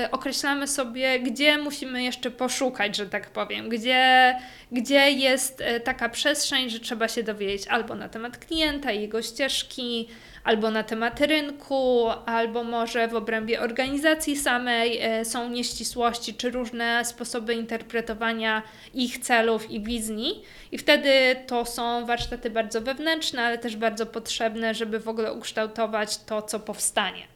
y, 0.06 0.12
określamy 0.12 0.68
sobie, 0.68 1.20
gdzie 1.20 1.58
musimy 1.58 2.04
jeszcze 2.04 2.32
poszukać, 2.32 2.96
że 2.96 3.06
tak 3.06 3.30
powiem, 3.30 3.70
gdzie, 3.70 4.36
gdzie 4.72 5.12
jest 5.12 5.62
y, 5.62 5.80
taka 5.80 6.10
przestrzeń, 6.10 6.70
że 6.70 6.80
trzeba 6.80 7.08
się 7.08 7.24
dowiedzieć 7.24 7.68
albo 7.68 7.96
na 7.96 8.10
temat 8.10 8.38
klienta, 8.38 8.92
jego 8.92 9.22
ścieżki, 9.22 10.08
albo 10.44 10.72
na 10.72 10.84
temat 10.84 11.22
rynku, 11.22 12.10
albo 12.26 12.64
może 12.64 13.08
w 13.08 13.16
obrębie 13.16 13.62
organizacji 13.62 14.38
samej 14.38 15.00
e, 15.02 15.26
są 15.26 15.50
nieścisłości 15.50 16.34
czy 16.34 16.52
różne 16.52 17.06
sposoby 17.06 17.54
interpretowania 17.54 18.64
ich 18.94 19.18
celów 19.18 19.72
i 19.72 19.84
wizji. 19.84 20.44
I 20.72 20.78
wtedy 20.78 21.12
to 21.48 21.66
są 21.66 22.06
warsztaty 22.06 22.50
bardzo 22.50 22.82
wewnętrzne, 22.82 23.44
ale 23.44 23.58
też 23.58 23.76
bardzo 23.76 24.06
potrzebne, 24.06 24.74
żeby 24.74 25.00
w 25.00 25.08
ogóle 25.08 25.34
ukształtować 25.34 26.18
to, 26.18 26.42
co 26.42 26.60
powstanie. 26.60 27.33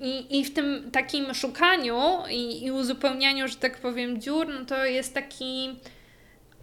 I, 0.00 0.38
I 0.38 0.44
w 0.44 0.54
tym 0.54 0.90
takim 0.90 1.34
szukaniu 1.34 2.00
i, 2.30 2.64
i 2.64 2.70
uzupełnianiu, 2.70 3.48
że 3.48 3.56
tak 3.56 3.78
powiem, 3.78 4.20
dziur, 4.20 4.48
no 4.48 4.64
to 4.64 4.84
jest 4.84 5.14
taki 5.14 5.76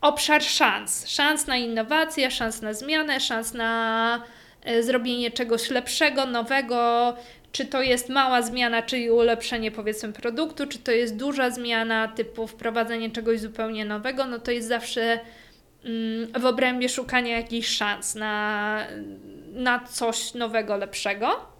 obszar 0.01 0.43
szans. 0.43 1.07
Szans 1.07 1.47
na 1.47 1.57
innowacje, 1.57 2.31
szans 2.31 2.61
na 2.61 2.73
zmianę, 2.73 3.19
szans 3.19 3.53
na 3.53 4.21
E, 4.65 4.83
zrobienie 4.83 5.31
czegoś 5.31 5.69
lepszego, 5.69 6.25
nowego, 6.25 7.13
czy 7.51 7.65
to 7.65 7.81
jest 7.81 8.09
mała 8.09 8.41
zmiana, 8.41 8.81
czyli 8.81 9.11
ulepszenie 9.11 9.71
powiedzmy 9.71 10.13
produktu, 10.13 10.67
czy 10.67 10.79
to 10.79 10.91
jest 10.91 11.15
duża 11.15 11.49
zmiana 11.49 12.07
typu 12.07 12.47
wprowadzenie 12.47 13.11
czegoś 13.11 13.39
zupełnie 13.39 13.85
nowego, 13.85 14.25
no 14.25 14.39
to 14.39 14.51
jest 14.51 14.67
zawsze 14.67 15.19
mm, 15.85 16.41
w 16.41 16.45
obrębie 16.45 16.89
szukania 16.89 17.37
jakichś 17.37 17.67
szans 17.67 18.15
na, 18.15 18.87
na 19.53 19.79
coś 19.79 20.33
nowego, 20.33 20.77
lepszego. 20.77 21.54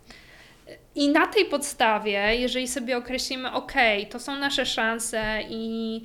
I 0.95 1.09
na 1.09 1.27
tej 1.27 1.45
podstawie, 1.45 2.35
jeżeli 2.35 2.67
sobie 2.67 2.97
określimy, 2.97 3.51
ok, 3.51 3.73
to 4.09 4.19
są 4.19 4.35
nasze 4.35 4.65
szanse 4.65 5.39
i 5.49 6.01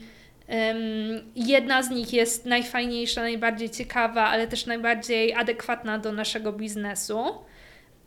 Jedna 1.37 1.83
z 1.83 1.91
nich 1.91 2.13
jest 2.13 2.47
najfajniejsza, 2.47 3.21
najbardziej 3.21 3.71
ciekawa, 3.71 4.27
ale 4.27 4.47
też 4.47 4.67
najbardziej 4.67 5.35
adekwatna 5.35 5.99
do 5.99 6.13
naszego 6.13 6.53
biznesu 6.53 7.25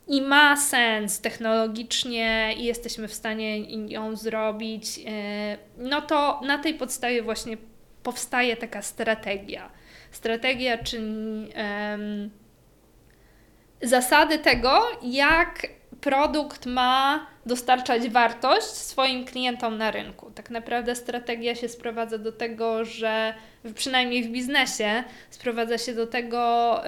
i 0.08 0.22
ma 0.22 0.56
sens 0.56 1.20
technologicznie 1.20 2.54
i 2.56 2.64
jesteśmy 2.64 3.08
w 3.08 3.14
stanie 3.14 3.60
ją 3.90 4.16
zrobić, 4.16 5.00
e, 5.06 5.58
no 5.78 6.02
to 6.02 6.40
na 6.46 6.58
tej 6.58 6.74
podstawie 6.74 7.22
właśnie 7.22 7.56
powstaje 8.02 8.56
taka 8.56 8.82
strategia. 8.82 9.70
Strategia, 10.10 10.78
czyli 10.78 11.06
um, 11.06 12.30
zasady 13.82 14.38
tego, 14.38 14.82
jak 15.02 15.66
produkt 16.04 16.66
ma 16.66 17.26
dostarczać 17.46 18.08
wartość 18.08 18.66
swoim 18.66 19.24
klientom 19.24 19.78
na 19.78 19.90
rynku. 19.90 20.30
Tak 20.30 20.50
naprawdę 20.50 20.96
strategia 20.96 21.54
się 21.54 21.68
sprowadza 21.68 22.18
do 22.18 22.32
tego, 22.32 22.84
że 22.84 23.34
przynajmniej 23.74 24.24
w 24.24 24.28
biznesie 24.28 25.04
sprowadza 25.30 25.78
się 25.78 25.94
do 25.94 26.06
tego, 26.06 26.80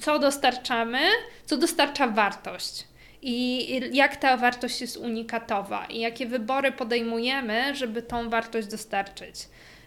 co 0.00 0.18
dostarczamy, 0.18 0.98
co 1.46 1.56
dostarcza 1.56 2.06
wartość. 2.06 2.86
I 3.22 3.96
jak 3.96 4.16
ta 4.16 4.36
wartość 4.36 4.80
jest 4.80 4.96
unikatowa, 4.96 5.86
i 5.86 5.98
jakie 6.00 6.26
wybory 6.26 6.72
podejmujemy, 6.72 7.74
żeby 7.74 8.02
tą 8.02 8.30
wartość 8.30 8.68
dostarczyć. 8.68 9.34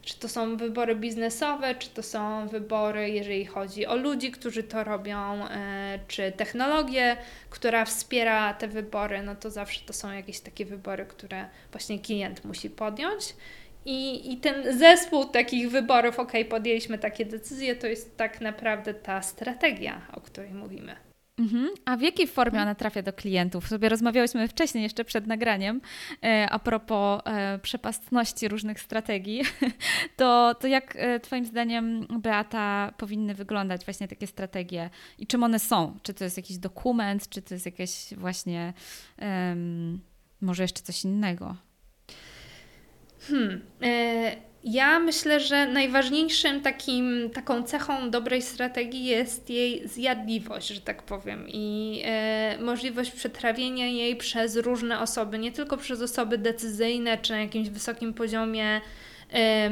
Czy 0.05 0.19
to 0.19 0.29
są 0.29 0.57
wybory 0.57 0.95
biznesowe, 0.95 1.75
czy 1.75 1.89
to 1.89 2.03
są 2.03 2.47
wybory, 2.47 3.09
jeżeli 3.09 3.45
chodzi 3.45 3.85
o 3.85 3.95
ludzi, 3.95 4.31
którzy 4.31 4.63
to 4.63 4.83
robią, 4.83 5.47
e, 5.47 5.99
czy 6.07 6.31
technologię, 6.31 7.17
która 7.49 7.85
wspiera 7.85 8.53
te 8.53 8.67
wybory, 8.67 9.21
no 9.21 9.35
to 9.35 9.49
zawsze 9.49 9.81
to 9.85 9.93
są 9.93 10.11
jakieś 10.11 10.39
takie 10.39 10.65
wybory, 10.65 11.05
które 11.05 11.45
właśnie 11.71 11.99
klient 11.99 12.45
musi 12.45 12.69
podjąć. 12.69 13.35
I, 13.85 14.31
I 14.33 14.37
ten 14.37 14.77
zespół 14.79 15.25
takich 15.25 15.71
wyborów, 15.71 16.19
ok, 16.19 16.31
podjęliśmy 16.49 16.97
takie 16.97 17.25
decyzje, 17.25 17.75
to 17.75 17.87
jest 17.87 18.17
tak 18.17 18.41
naprawdę 18.41 18.93
ta 18.93 19.21
strategia, 19.21 20.01
o 20.13 20.21
której 20.21 20.53
mówimy. 20.53 21.04
Mhm. 21.37 21.69
A 21.85 21.97
w 21.97 22.01
jakiej 22.01 22.27
formie 22.27 22.61
ona 22.61 22.75
trafia 22.75 23.01
do 23.01 23.13
klientów? 23.13 23.67
Sobie 23.67 23.89
rozmawiałyśmy 23.89 24.47
wcześniej, 24.47 24.83
jeszcze 24.83 25.05
przed 25.05 25.27
nagraniem, 25.27 25.81
e, 26.23 26.47
a 26.49 26.59
propos 26.59 27.21
e, 27.25 27.59
przepastności 27.59 28.47
różnych 28.47 28.79
strategii. 28.79 29.41
To, 30.17 30.55
to 30.59 30.67
jak 30.67 30.95
e, 30.95 31.19
Twoim 31.19 31.45
zdaniem, 31.45 32.07
Beata, 32.19 32.93
powinny 32.97 33.33
wyglądać 33.33 33.85
właśnie 33.85 34.07
takie 34.07 34.27
strategie 34.27 34.89
i 35.19 35.27
czym 35.27 35.43
one 35.43 35.59
są? 35.59 35.97
Czy 36.03 36.13
to 36.13 36.23
jest 36.23 36.37
jakiś 36.37 36.57
dokument, 36.57 37.29
czy 37.29 37.41
to 37.41 37.53
jest 37.53 37.65
jakieś 37.65 38.13
właśnie, 38.17 38.73
może 40.41 40.63
jeszcze 40.63 40.81
coś 40.81 41.03
innego? 41.03 41.55
Hmm. 43.19 43.61
E 43.81 44.35
ja 44.65 44.99
myślę, 44.99 45.39
że 45.39 45.67
najważniejszym 45.67 46.61
takim, 46.61 47.29
taką 47.33 47.63
cechą 47.63 48.09
dobrej 48.11 48.41
strategii 48.41 49.05
jest 49.05 49.49
jej 49.49 49.87
zjadliwość, 49.87 50.67
że 50.67 50.81
tak 50.81 51.03
powiem, 51.03 51.45
i 51.47 52.01
e, 52.05 52.57
możliwość 52.59 53.11
przetrawienia 53.11 53.87
jej 53.87 54.15
przez 54.15 54.55
różne 54.55 54.99
osoby, 54.99 55.39
nie 55.39 55.51
tylko 55.51 55.77
przez 55.77 56.01
osoby 56.01 56.37
decyzyjne 56.37 57.17
czy 57.17 57.33
na 57.33 57.39
jakimś 57.39 57.69
wysokim 57.69 58.13
poziomie 58.13 58.81
e, 59.33 59.71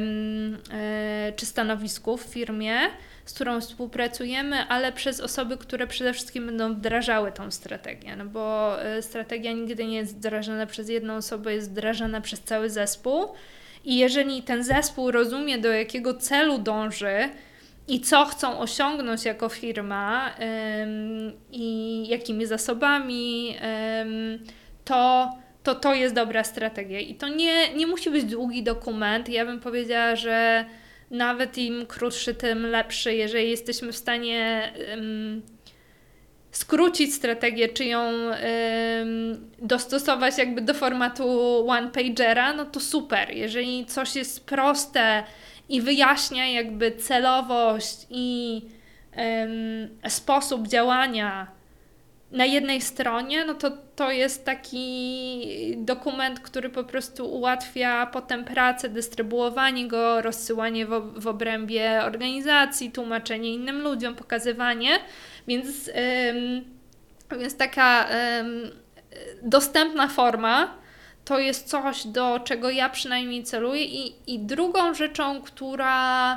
e, 0.70 1.32
czy 1.36 1.46
stanowisku 1.46 2.16
w 2.16 2.22
firmie, 2.22 2.78
z 3.24 3.34
którą 3.34 3.60
współpracujemy, 3.60 4.56
ale 4.68 4.92
przez 4.92 5.20
osoby, 5.20 5.56
które 5.56 5.86
przede 5.86 6.12
wszystkim 6.12 6.46
będą 6.46 6.74
wdrażały 6.74 7.32
tą 7.32 7.50
strategię, 7.50 8.16
no 8.16 8.24
bo 8.24 8.76
e, 8.82 9.02
strategia 9.02 9.52
nigdy 9.52 9.84
nie 9.84 9.96
jest 9.96 10.16
wdrażana 10.16 10.66
przez 10.66 10.88
jedną 10.88 11.14
osobę, 11.16 11.54
jest 11.54 11.70
wdrażana 11.70 12.20
przez 12.20 12.40
cały 12.40 12.70
zespół. 12.70 13.28
I 13.84 13.98
jeżeli 13.98 14.42
ten 14.42 14.64
zespół 14.64 15.10
rozumie, 15.10 15.58
do 15.58 15.72
jakiego 15.72 16.14
celu 16.14 16.58
dąży 16.58 17.28
i 17.88 18.00
co 18.00 18.24
chcą 18.24 18.58
osiągnąć 18.58 19.24
jako 19.24 19.48
firma 19.48 20.34
ym, 20.82 21.32
i 21.52 22.08
jakimi 22.08 22.46
zasobami, 22.46 23.56
ym, 24.00 24.38
to, 24.84 25.30
to 25.62 25.74
to 25.74 25.94
jest 25.94 26.14
dobra 26.14 26.44
strategia. 26.44 27.00
I 27.00 27.14
to 27.14 27.28
nie, 27.28 27.74
nie 27.74 27.86
musi 27.86 28.10
być 28.10 28.24
długi 28.24 28.62
dokument. 28.62 29.28
Ja 29.28 29.46
bym 29.46 29.60
powiedziała, 29.60 30.16
że 30.16 30.64
nawet 31.10 31.58
im 31.58 31.86
krótszy, 31.86 32.34
tym 32.34 32.66
lepszy, 32.66 33.14
jeżeli 33.14 33.50
jesteśmy 33.50 33.92
w 33.92 33.96
stanie. 33.96 34.72
Ym, 34.92 35.42
skrócić 36.54 37.14
strategię, 37.14 37.68
czy 37.68 37.84
ją 37.84 38.12
dostosować 39.58 40.38
jakby 40.38 40.60
do 40.60 40.74
formatu 40.74 41.24
one-pagera, 41.68 42.52
no 42.52 42.64
to 42.64 42.80
super. 42.80 43.30
Jeżeli 43.30 43.86
coś 43.86 44.16
jest 44.16 44.46
proste 44.46 45.24
i 45.68 45.80
wyjaśnia 45.80 46.46
jakby 46.46 46.92
celowość 46.92 48.06
i 48.10 48.62
sposób 50.08 50.68
działania 50.68 51.46
na 52.34 52.44
jednej 52.44 52.80
stronie, 52.80 53.44
no 53.44 53.54
to 53.54 53.70
to 53.96 54.10
jest 54.10 54.44
taki 54.44 55.76
dokument, 55.76 56.40
który 56.40 56.70
po 56.70 56.84
prostu 56.84 57.32
ułatwia 57.32 58.06
potem 58.06 58.44
pracę, 58.44 58.88
dystrybuowanie 58.88 59.88
go, 59.88 60.22
rozsyłanie 60.22 60.86
w, 60.86 61.20
w 61.20 61.26
obrębie 61.26 62.00
organizacji, 62.04 62.92
tłumaczenie 62.92 63.54
innym 63.54 63.80
ludziom, 63.80 64.14
pokazywanie. 64.14 64.98
Więc, 65.46 65.88
ym, 65.88 66.64
więc 67.40 67.56
taka 67.56 68.06
ym, 68.40 68.70
dostępna 69.42 70.08
forma 70.08 70.74
to 71.24 71.38
jest 71.38 71.68
coś, 71.68 72.06
do 72.06 72.40
czego 72.44 72.70
ja 72.70 72.88
przynajmniej 72.88 73.44
celuję. 73.44 73.84
I, 73.84 74.14
i 74.26 74.38
drugą 74.38 74.94
rzeczą, 74.94 75.42
która, 75.42 76.36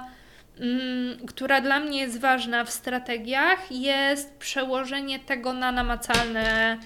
która 1.28 1.62
dla 1.62 1.80
mnie 1.80 2.00
jest 2.00 2.20
ważna 2.20 2.64
w 2.64 2.70
strategiach, 2.70 3.72
jest 3.72 4.38
przełożenie 4.38 5.20
tego 5.20 5.54
na 5.54 5.72
namacalne 5.72 6.78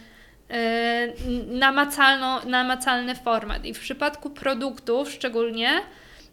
namacalno, 1.47 2.41
namacalny 2.45 3.15
format. 3.15 3.65
I 3.65 3.73
w 3.73 3.79
przypadku 3.79 4.29
produktów 4.29 5.11
szczególnie 5.11 5.69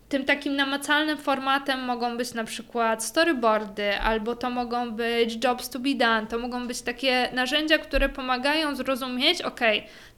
tym 0.09 0.25
takim 0.25 0.57
namacalnym 0.57 1.19
formatem 1.19 1.85
mogą 1.85 2.17
być 2.17 2.35
na 2.35 2.45
przykład 2.45 3.05
storyboardy, 3.05 3.99
albo 4.01 4.37
to 4.37 4.51
mogą 4.51 4.91
być 4.91 5.45
jobs 5.45 5.71
to 5.71 5.79
be 5.79 5.95
done, 5.95 6.27
to 6.27 6.39
mogą 6.39 6.67
być 6.67 6.83
takie 6.83 7.29
narzędzia, 7.33 7.79
które 7.79 8.09
pomagają 8.09 8.77
zrozumieć, 8.77 9.43
ok, 9.43 9.61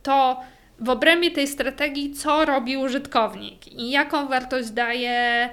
to 0.03 0.41
w 0.79 0.89
obrębie 0.89 1.31
tej 1.31 1.47
strategii, 1.47 2.13
co 2.13 2.45
robi 2.45 2.77
użytkownik 2.77 3.73
i 3.73 3.91
jaką 3.91 4.29
wartość 4.29 4.71
daje 4.71 5.51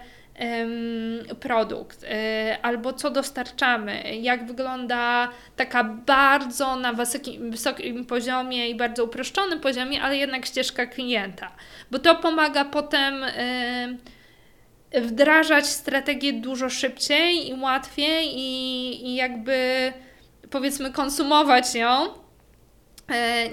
produkt, 1.40 2.04
e, 2.04 2.58
albo 2.62 2.94
co 2.94 3.10
dostarczamy, 3.10 4.16
jak 4.16 4.46
wygląda 4.46 5.30
taka 5.56 5.84
bardzo 5.84 6.76
na 6.76 6.94
wysokim, 6.94 7.52
wysokim 7.52 8.06
poziomie 8.06 8.70
i 8.70 8.76
bardzo 8.76 9.04
uproszczonym 9.04 9.60
poziomie, 9.60 10.02
ale 10.02 10.18
jednak 10.18 10.46
ścieżka 10.46 10.86
klienta, 10.86 11.52
bo 11.92 12.00
to 12.00 12.16
pomaga 12.16 12.66
potem 12.66 13.26
wdrażać 14.94 15.68
strategię 15.68 16.34
dużo 16.34 16.70
szybciej 16.70 17.50
i 17.50 17.54
łatwiej 17.54 18.28
i, 18.36 19.08
i 19.08 19.16
jakby 19.16 19.94
powiedzmy 20.50 20.92
konsumować 20.92 21.76
ją 21.76 22.08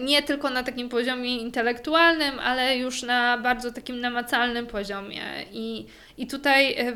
nie 0.01 0.23
tylko 0.23 0.51
na 0.51 0.63
takim 0.63 0.89
poziomie 0.89 1.39
intelektualnym, 1.39 2.39
ale 2.39 2.77
już 2.77 3.03
na 3.03 3.39
bardzo 3.39 3.73
takim 3.73 4.01
namacalnym 4.01 4.67
poziomie. 4.67 5.23
I, 5.53 5.87
i 6.19 6.27
tutaj 6.27 6.73
e, 6.73 6.95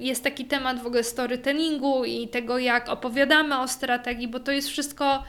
jest 0.00 0.24
taki 0.24 0.44
temat 0.44 0.82
w 0.82 0.86
ogóle 0.86 1.04
storytellingu 1.04 2.04
i 2.04 2.28
tego, 2.28 2.58
jak 2.58 2.88
opowiadamy 2.88 3.58
o 3.58 3.68
strategii, 3.68 4.28
bo 4.28 4.40
to 4.40 4.52
jest 4.52 4.68
wszystko 4.68 5.24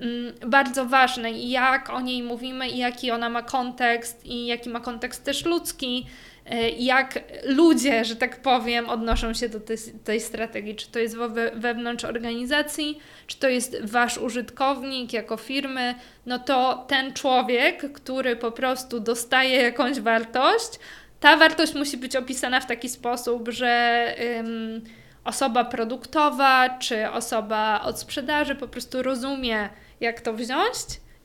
mm, 0.00 0.34
bardzo 0.46 0.86
ważne 0.86 1.32
i 1.32 1.50
jak 1.50 1.90
o 1.90 2.00
niej 2.00 2.22
mówimy, 2.22 2.68
i 2.68 2.78
jaki 2.78 3.10
ona 3.10 3.28
ma 3.28 3.42
kontekst, 3.42 4.26
i 4.26 4.46
jaki 4.46 4.70
ma 4.70 4.80
kontekst 4.80 5.24
też 5.24 5.44
ludzki. 5.44 6.06
E, 6.46 6.70
jak 6.70 7.24
ludzie, 7.44 8.04
że 8.04 8.16
tak 8.16 8.42
powiem, 8.42 8.88
odnoszą 8.88 9.34
się 9.34 9.48
do 9.48 9.60
tej, 9.60 9.76
tej 10.04 10.20
strategii. 10.20 10.76
Czy 10.76 10.90
to 10.90 10.98
jest 10.98 11.16
we, 11.16 11.50
wewnątrz 11.50 12.04
organizacji, 12.04 12.98
czy 13.26 13.38
to 13.38 13.48
jest 13.48 13.84
wasz 13.84 14.18
użytkownik 14.18 15.12
jako 15.12 15.36
firmy, 15.36 15.94
no 16.26 16.38
to 16.38 16.84
ten 16.88 17.12
człowiek, 17.12 17.92
który 17.92 18.36
po 18.36 18.52
prostu 18.52 19.00
dostaje 19.00 19.62
jakąś 19.62 20.00
wartość, 20.00 20.78
ta 21.20 21.36
wartość 21.36 21.74
musi 21.74 21.96
być 21.96 22.16
opisana 22.16 22.60
w 22.60 22.66
taki 22.66 22.88
sposób, 22.88 23.48
że 23.48 24.06
ym, 24.38 24.84
osoba 25.24 25.64
produktowa 25.64 26.78
czy 26.78 27.10
osoba 27.10 27.80
od 27.84 28.00
sprzedaży 28.00 28.54
po 28.54 28.68
prostu 28.68 29.02
rozumie, 29.02 29.68
jak 30.00 30.20
to 30.20 30.34
wziąć 30.34 30.76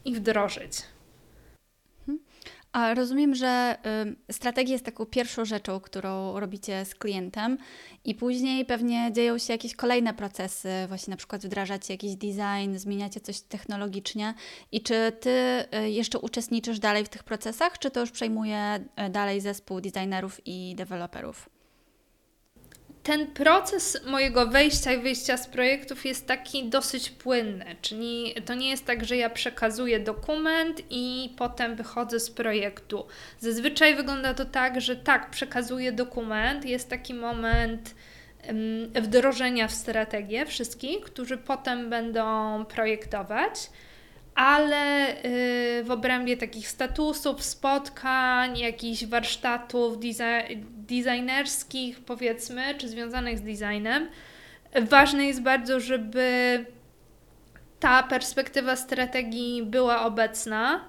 i 0.05 0.15
wdrożyć. 0.15 0.71
A 2.71 2.93
rozumiem, 2.93 3.35
że 3.35 3.77
y, 4.29 4.33
strategia 4.33 4.73
jest 4.73 4.85
taką 4.85 5.05
pierwszą 5.05 5.45
rzeczą, 5.45 5.79
którą 5.79 6.39
robicie 6.39 6.85
z 6.85 6.95
klientem 6.95 7.57
i 8.05 8.15
później 8.15 8.65
pewnie 8.65 9.09
dzieją 9.13 9.37
się 9.37 9.53
jakieś 9.53 9.75
kolejne 9.75 10.13
procesy, 10.13 10.69
właśnie 10.87 11.11
na 11.11 11.17
przykład 11.17 11.45
wdrażacie 11.45 11.93
jakiś 11.93 12.15
design, 12.15 12.75
zmieniacie 12.77 13.19
coś 13.19 13.41
technologicznie 13.41 14.33
i 14.71 14.81
czy 14.81 15.11
Ty 15.19 15.29
y, 15.29 15.89
jeszcze 15.89 16.19
uczestniczysz 16.19 16.79
dalej 16.79 17.05
w 17.05 17.09
tych 17.09 17.23
procesach, 17.23 17.79
czy 17.79 17.91
to 17.91 17.99
już 17.99 18.11
przejmuje 18.11 18.85
y, 19.07 19.09
dalej 19.09 19.41
zespół 19.41 19.81
designerów 19.81 20.41
i 20.45 20.75
deweloperów? 20.75 21.58
Ten 23.09 23.27
proces 23.27 24.05
mojego 24.05 24.47
wejścia 24.47 24.93
i 24.93 25.01
wyjścia 25.01 25.37
z 25.37 25.47
projektów 25.47 26.05
jest 26.05 26.27
taki 26.27 26.69
dosyć 26.69 27.09
płynny, 27.09 27.75
czyli 27.81 28.35
to 28.45 28.53
nie 28.53 28.69
jest 28.69 28.85
tak, 28.85 29.05
że 29.05 29.17
ja 29.17 29.29
przekazuję 29.29 29.99
dokument 29.99 30.81
i 30.89 31.33
potem 31.37 31.75
wychodzę 31.75 32.19
z 32.19 32.31
projektu. 32.31 33.05
Zazwyczaj 33.39 33.95
wygląda 33.95 34.33
to 34.33 34.45
tak, 34.45 34.81
że 34.81 34.95
tak, 34.95 35.29
przekazuję 35.29 35.91
dokument, 35.91 36.65
jest 36.65 36.89
taki 36.89 37.13
moment 37.13 37.95
wdrożenia 39.01 39.67
w 39.67 39.71
strategię 39.71 40.45
wszystkich, 40.45 41.01
którzy 41.01 41.37
potem 41.37 41.89
będą 41.89 42.65
projektować 42.65 43.69
ale 44.35 45.09
y, 45.25 45.83
w 45.83 45.91
obrębie 45.91 46.37
takich 46.37 46.67
statusów, 46.67 47.43
spotkań, 47.43 48.57
jakichś 48.57 49.05
warsztatów 49.05 49.97
designerskich, 50.87 51.99
powiedzmy, 51.99 52.75
czy 52.77 52.87
związanych 52.87 53.37
z 53.37 53.41
designem, 53.41 54.09
ważne 54.81 55.25
jest 55.25 55.41
bardzo, 55.41 55.79
żeby 55.79 56.65
ta 57.79 58.03
perspektywa 58.03 58.75
strategii 58.75 59.63
była 59.63 60.05
obecna. 60.05 60.85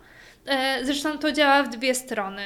E, 0.46 0.84
zresztą 0.84 1.18
to 1.18 1.32
działa 1.32 1.62
w 1.62 1.68
dwie 1.68 1.94
strony. 1.94 2.42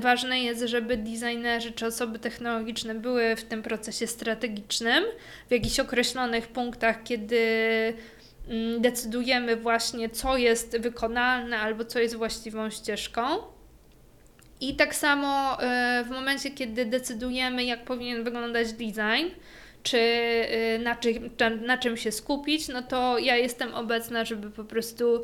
Ważne 0.00 0.42
jest, 0.42 0.62
żeby 0.62 0.96
designerzy 0.96 1.72
czy 1.72 1.86
osoby 1.86 2.18
technologiczne 2.18 2.94
były 2.94 3.36
w 3.36 3.44
tym 3.44 3.62
procesie 3.62 4.06
strategicznym, 4.06 5.04
w 5.48 5.52
jakichś 5.52 5.80
określonych 5.80 6.48
punktach, 6.48 7.02
kiedy 7.02 7.38
decydujemy 8.80 9.56
właśnie, 9.56 10.10
co 10.10 10.36
jest 10.36 10.78
wykonalne 10.78 11.58
albo 11.58 11.84
co 11.84 11.98
jest 11.98 12.16
właściwą 12.16 12.70
ścieżką. 12.70 13.22
I 14.60 14.76
tak 14.76 14.94
samo 14.94 15.58
y, 15.62 16.04
w 16.04 16.10
momencie, 16.10 16.50
kiedy 16.50 16.86
decydujemy, 16.86 17.64
jak 17.64 17.84
powinien 17.84 18.24
wyglądać 18.24 18.72
design, 18.72 19.34
czy 19.82 19.98
y, 19.98 20.78
na 20.82 20.96
czym, 20.96 21.30
na 21.66 21.78
czym 21.78 21.96
się 21.96 22.12
skupić, 22.12 22.68
no 22.68 22.82
to 22.82 23.18
ja 23.18 23.36
jestem 23.36 23.74
obecna, 23.74 24.24
żeby 24.24 24.50
po 24.50 24.64
prostu 24.64 25.22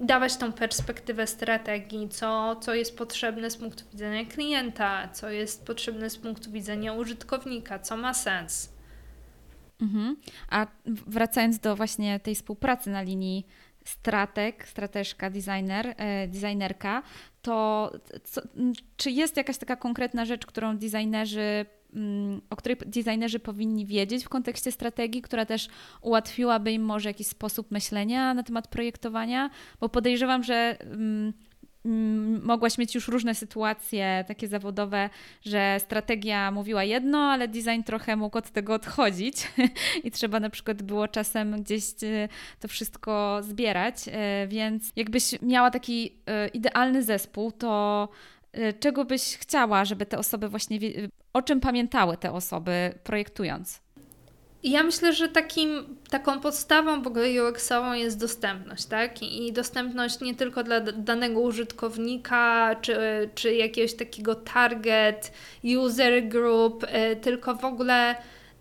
dawać 0.00 0.36
tą 0.36 0.52
perspektywę 0.52 1.26
strategii, 1.26 2.08
co, 2.08 2.56
co 2.60 2.74
jest 2.74 2.98
potrzebne 2.98 3.50
z 3.50 3.56
punktu 3.56 3.84
widzenia 3.92 4.24
klienta, 4.24 5.08
co 5.08 5.30
jest 5.30 5.66
potrzebne 5.66 6.10
z 6.10 6.18
punktu 6.18 6.50
widzenia 6.50 6.92
użytkownika, 6.92 7.78
co 7.78 7.96
ma 7.96 8.14
sens. 8.14 8.75
Mhm. 9.80 10.16
A 10.50 10.66
wracając 10.86 11.58
do 11.58 11.76
właśnie 11.76 12.20
tej 12.20 12.34
współpracy 12.34 12.90
na 12.90 13.02
linii 13.02 13.46
strateg, 13.84 14.68
strateżka, 14.68 15.30
designer, 15.30 15.94
e, 15.96 16.28
designerka, 16.28 17.02
to 17.42 17.92
co, 18.24 18.40
czy 18.96 19.10
jest 19.10 19.36
jakaś 19.36 19.58
taka 19.58 19.76
konkretna 19.76 20.24
rzecz, 20.24 20.46
którą 20.46 20.76
designerzy, 20.76 21.66
o 22.50 22.56
której 22.56 22.76
designerzy 22.86 23.38
powinni 23.38 23.86
wiedzieć 23.86 24.24
w 24.24 24.28
kontekście 24.28 24.72
strategii, 24.72 25.22
która 25.22 25.46
też 25.46 25.68
ułatwiłaby 26.00 26.72
im 26.72 26.82
może 26.82 27.08
jakiś 27.08 27.26
sposób 27.26 27.70
myślenia 27.70 28.34
na 28.34 28.42
temat 28.42 28.68
projektowania? 28.68 29.50
Bo 29.80 29.88
podejrzewam, 29.88 30.42
że 30.42 30.76
Mm, 30.80 31.32
mogłaś 32.42 32.78
mieć 32.78 32.94
już 32.94 33.08
różne 33.08 33.34
sytuacje 33.34 34.24
takie 34.28 34.48
zawodowe, 34.48 35.10
że 35.42 35.76
strategia 35.80 36.50
mówiła 36.50 36.84
jedno, 36.84 37.18
ale 37.18 37.48
design 37.48 37.82
trochę 37.82 38.16
mógł 38.16 38.38
od 38.38 38.50
tego 38.50 38.74
odchodzić 38.74 39.36
i 40.04 40.10
trzeba 40.10 40.40
na 40.40 40.50
przykład 40.50 40.82
było 40.82 41.08
czasem 41.08 41.62
gdzieś 41.62 41.84
e, 42.02 42.28
to 42.60 42.68
wszystko 42.68 43.40
zbierać, 43.42 43.94
e, 44.08 44.46
więc 44.48 44.92
jakbyś 44.96 45.42
miała 45.42 45.70
taki 45.70 46.12
e, 46.26 46.48
idealny 46.48 47.02
zespół, 47.02 47.52
to 47.52 48.08
czego 48.80 49.04
byś 49.04 49.22
chciała, 49.22 49.84
żeby 49.84 50.06
te 50.06 50.18
osoby 50.18 50.48
właśnie, 50.48 50.78
o 51.32 51.42
czym 51.42 51.60
pamiętały 51.60 52.16
te 52.16 52.32
osoby 52.32 52.94
projektując? 53.04 53.85
Ja 54.62 54.82
myślę, 54.82 55.12
że 55.12 55.28
takim, 55.28 55.96
taką 56.10 56.40
podstawą 56.40 57.02
w 57.02 57.06
ogóle 57.06 57.26
UX-ową 57.28 57.92
jest 57.92 58.20
dostępność, 58.20 58.86
tak? 58.86 59.22
I 59.22 59.52
dostępność 59.52 60.20
nie 60.20 60.34
tylko 60.34 60.62
dla 60.62 60.80
danego 60.80 61.40
użytkownika, 61.40 62.76
czy, 62.80 62.96
czy 63.34 63.54
jakiegoś 63.54 63.94
takiego 63.94 64.34
target, 64.34 65.32
user 65.78 66.28
group, 66.28 66.84
y, 66.84 67.16
tylko 67.16 67.54
w 67.54 67.64
ogóle 67.64 68.14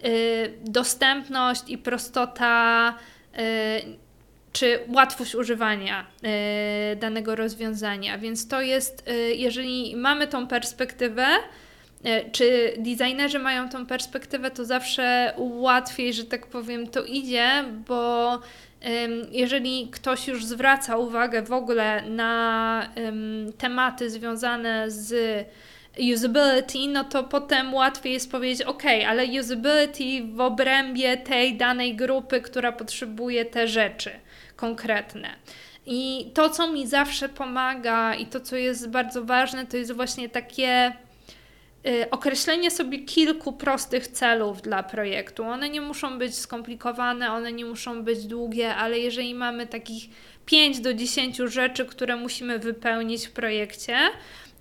y, 0.06 0.54
dostępność 0.62 1.62
i 1.68 1.78
prostota, 1.78 2.94
y, 3.34 4.06
czy 4.54 4.80
łatwość 4.88 5.36
używania 5.36 6.06
danego 6.98 7.36
rozwiązania. 7.36 8.18
Więc 8.18 8.48
to 8.48 8.62
jest, 8.62 9.10
jeżeli 9.36 9.96
mamy 9.96 10.28
tą 10.28 10.48
perspektywę, 10.48 11.26
czy 12.32 12.74
designerzy 12.78 13.40
mają 13.40 13.70
tą 13.70 13.86
perspektywę, 13.86 14.52
to 14.52 14.66
zawsze 14.66 15.34
łatwiej, 15.38 16.14
że 16.14 16.24
tak 16.24 16.48
powiem, 16.48 16.88
to 16.88 17.04
idzie, 17.04 17.64
bo 17.88 18.40
jeżeli 19.32 19.88
ktoś 19.92 20.28
już 20.28 20.46
zwraca 20.46 20.98
uwagę 20.98 21.42
w 21.42 21.52
ogóle 21.52 22.10
na 22.10 22.90
tematy 23.58 24.10
związane 24.10 24.92
z 24.92 25.16
usability, 26.14 26.78
no 26.88 27.04
to 27.04 27.24
potem 27.24 27.74
łatwiej 27.74 28.14
jest 28.14 28.32
powiedzieć, 28.32 28.62
ok, 28.62 28.84
ale 29.08 29.26
usability 29.40 30.04
w 30.34 30.42
obrębie 30.42 31.18
tej 31.18 31.58
danej 31.58 31.96
grupy, 31.96 32.42
która 32.42 32.72
potrzebuje 32.72 33.46
te 33.46 33.68
rzeczy 33.68 34.12
konkretne. 34.56 35.30
I 35.86 36.32
to, 36.34 36.50
co 36.50 36.72
mi 36.72 36.88
zawsze 36.88 37.30
pomaga 37.30 38.16
i 38.16 38.26
to, 38.26 38.40
co 38.40 38.56
jest 38.56 38.90
bardzo 38.90 39.24
ważne, 39.24 39.66
to 39.66 39.78
jest 39.78 39.92
właśnie 39.92 40.30
takie 40.30 40.94
określenie 42.12 42.72
sobie 42.72 43.00
kilku 43.00 43.54
prostych 43.54 44.08
celów 44.08 44.62
dla 44.62 44.84
projektu. 44.84 45.44
One 45.44 45.70
nie 45.70 45.82
muszą 45.82 46.18
być 46.18 46.38
skomplikowane, 46.38 47.32
one 47.32 47.52
nie 47.52 47.66
muszą 47.66 48.04
być 48.04 48.26
długie, 48.26 48.76
ale 48.76 49.00
jeżeli 49.00 49.36
mamy 49.36 49.68
takich 49.68 50.04
5 50.46 50.80
do 50.80 50.94
10 50.94 51.38
rzeczy, 51.38 51.86
które 51.86 52.16
musimy 52.16 52.60
wypełnić 52.60 53.28
w 53.28 53.32
projekcie, 53.32 53.98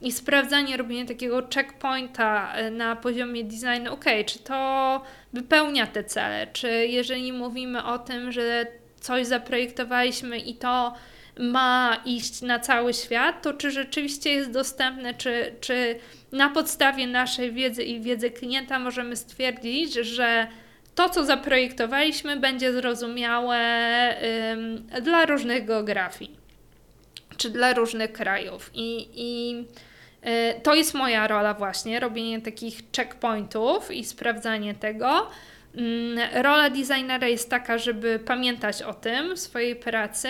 i 0.04 0.12
sprawdzanie, 0.12 0.76
robienie 0.76 1.06
takiego 1.06 1.42
checkpointa 1.54 2.52
e, 2.54 2.70
na 2.70 2.96
poziomie 2.96 3.44
designu, 3.44 3.92
ok, 3.92 4.04
czy 4.26 4.38
to 4.38 5.00
wypełnia 5.32 5.86
te 5.86 6.04
cele, 6.04 6.46
czy 6.52 6.68
jeżeli 6.86 7.32
mówimy 7.32 7.84
o 7.84 7.98
tym, 7.98 8.32
że 8.32 8.66
coś 9.00 9.26
zaprojektowaliśmy 9.26 10.38
i 10.38 10.54
to 10.54 10.94
ma 11.38 12.02
iść 12.04 12.42
na 12.42 12.58
cały 12.58 12.94
świat, 12.94 13.42
to 13.42 13.52
czy 13.52 13.70
rzeczywiście 13.70 14.32
jest 14.32 14.50
dostępne, 14.50 15.14
czy, 15.14 15.54
czy 15.60 15.98
na 16.32 16.48
podstawie 16.48 17.06
naszej 17.06 17.52
wiedzy 17.52 17.82
i 17.82 18.00
wiedzy 18.00 18.30
klienta 18.30 18.78
możemy 18.78 19.16
stwierdzić, 19.16 19.94
że 19.94 20.46
to, 20.94 21.08
co 21.08 21.24
zaprojektowaliśmy, 21.24 22.36
będzie 22.36 22.72
zrozumiałe 22.72 23.58
ym, 24.52 24.86
dla 25.02 25.26
różnych 25.26 25.64
geografii 25.64 26.44
czy 27.36 27.50
dla 27.50 27.74
różnych 27.74 28.12
krajów. 28.12 28.70
I, 28.74 29.08
i 29.14 29.54
y, 30.28 30.60
to 30.60 30.74
jest 30.74 30.94
moja 30.94 31.26
rola, 31.26 31.54
właśnie 31.54 32.00
robienie 32.00 32.40
takich 32.40 32.80
checkpointów 32.96 33.90
i 33.90 34.04
sprawdzanie 34.04 34.74
tego. 34.74 35.30
Mm, 35.76 36.42
rola 36.42 36.70
designera 36.70 37.28
jest 37.28 37.50
taka, 37.50 37.78
żeby 37.78 38.18
pamiętać 38.18 38.82
o 38.82 38.94
tym 38.94 39.36
w 39.36 39.40
swojej 39.40 39.76
pracy. 39.76 40.28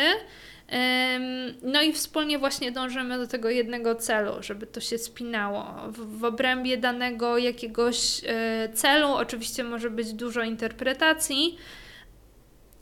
No 1.63 1.83
i 1.83 1.93
wspólnie 1.93 2.39
właśnie 2.39 2.73
dążymy 2.73 3.19
do 3.19 3.27
tego 3.27 3.51
jednego 3.51 3.95
celu, 3.95 4.33
żeby 4.43 4.67
to 4.67 4.81
się 4.81 4.99
spinało. 4.99 5.75
W, 5.89 6.19
w 6.19 6.25
obrębie 6.25 6.77
danego 6.77 7.39
jakiegoś 7.39 8.21
e, 8.27 8.69
celu 8.75 9.09
oczywiście 9.09 9.65
może 9.65 9.91
być 9.91 10.13
dużo 10.13 10.43
interpretacji, 10.43 11.59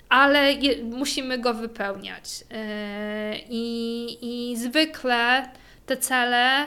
ale 0.09 0.53
je, 0.53 0.85
musimy 0.85 1.38
go 1.38 1.55
wypełniać. 1.55 2.25
E, 2.51 3.37
I, 3.49 4.18
I 4.23 4.57
zwykle 4.57 5.49
te 5.87 5.97
cele 5.97 6.66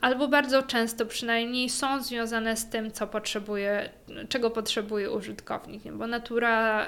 albo 0.00 0.28
bardzo 0.28 0.62
często 0.62 1.06
przynajmniej 1.06 1.70
są 1.70 2.02
związane 2.02 2.56
z 2.56 2.68
tym, 2.68 2.92
co 2.92 3.06
potrzebuje, 3.06 3.90
czego 4.28 4.50
potrzebuje 4.50 5.10
użytkownik, 5.10 5.82
bo 5.92 6.06
natura 6.06 6.86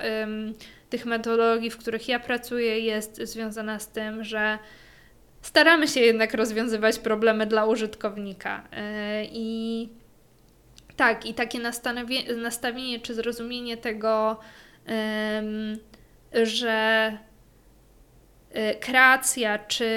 tych 0.95 1.07
metodologii, 1.07 1.71
w 1.71 1.77
których 1.77 2.09
ja 2.09 2.21
pracuję, 2.21 2.81
jest 2.81 3.17
związana 3.23 3.79
z 3.79 3.89
tym, 3.89 4.25
że 4.25 4.59
staramy 5.43 5.89
się 5.89 6.01
jednak 6.01 6.35
rozwiązywać 6.35 6.99
problemy 6.99 7.47
dla 7.47 7.65
użytkownika. 7.67 8.69
E, 8.73 9.25
I 9.25 9.89
tak, 10.97 11.27
i 11.27 11.35
takie 11.35 11.59
nastawienie, 12.37 13.01
czy 13.01 13.15
zrozumienie 13.15 13.77
tego, 13.77 14.41
że 16.43 17.19
e, 18.53 18.75
kreacja 18.75 19.59
czy 19.59 19.91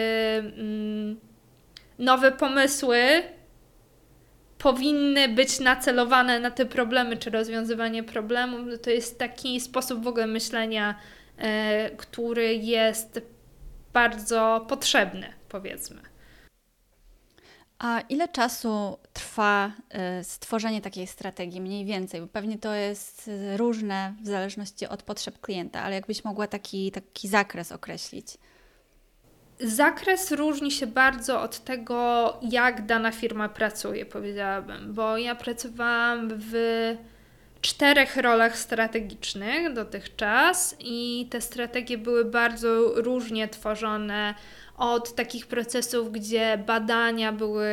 nowe 1.99 2.31
pomysły 2.31 2.97
powinny 4.57 5.29
być 5.29 5.59
nacelowane 5.59 6.39
na 6.39 6.51
te 6.51 6.65
problemy, 6.65 7.17
czy 7.17 7.29
rozwiązywanie 7.29 8.03
problemów, 8.03 8.81
to 8.81 8.89
jest 8.89 9.19
taki 9.19 9.61
sposób 9.61 10.03
w 10.03 10.07
ogóle 10.07 10.27
myślenia, 10.27 10.95
e, 11.37 11.89
który 11.89 12.55
jest 12.55 13.21
bardzo 13.93 14.65
potrzebny, 14.69 15.33
powiedzmy. 15.49 16.01
A 17.79 18.01
ile 18.09 18.27
czasu 18.27 18.97
trwa 19.13 19.71
e, 19.89 20.23
stworzenie 20.23 20.81
takiej 20.81 21.07
strategii, 21.07 21.61
mniej 21.61 21.85
więcej? 21.85 22.21
Bo 22.21 22.27
pewnie 22.27 22.57
to 22.57 22.73
jest 22.73 23.29
różne 23.55 24.15
w 24.23 24.27
zależności 24.27 24.87
od 24.87 25.03
potrzeb 25.03 25.39
klienta, 25.41 25.81
ale 25.81 25.95
jakbyś 25.95 26.23
mogła 26.23 26.47
taki, 26.47 26.91
taki 26.91 27.27
zakres 27.27 27.71
określić? 27.71 28.37
Zakres 29.59 30.31
różni 30.31 30.71
się 30.71 30.87
bardzo 30.87 31.41
od 31.41 31.59
tego, 31.59 32.33
jak 32.41 32.85
dana 32.85 33.11
firma 33.11 33.49
pracuje, 33.49 34.05
powiedziałabym, 34.05 34.93
bo 34.93 35.17
ja 35.17 35.35
pracowałam 35.35 36.29
w 36.29 36.53
czterech 37.61 38.17
rolach 38.17 38.57
strategicznych 38.57 39.73
dotychczas 39.73 40.75
i 40.79 41.27
te 41.29 41.41
strategie 41.41 41.97
były 41.97 42.25
bardzo 42.25 43.01
różnie 43.01 43.47
tworzone 43.47 44.35
od 44.77 45.15
takich 45.15 45.47
procesów, 45.47 46.11
gdzie 46.11 46.63
badania 46.67 47.31
były 47.31 47.69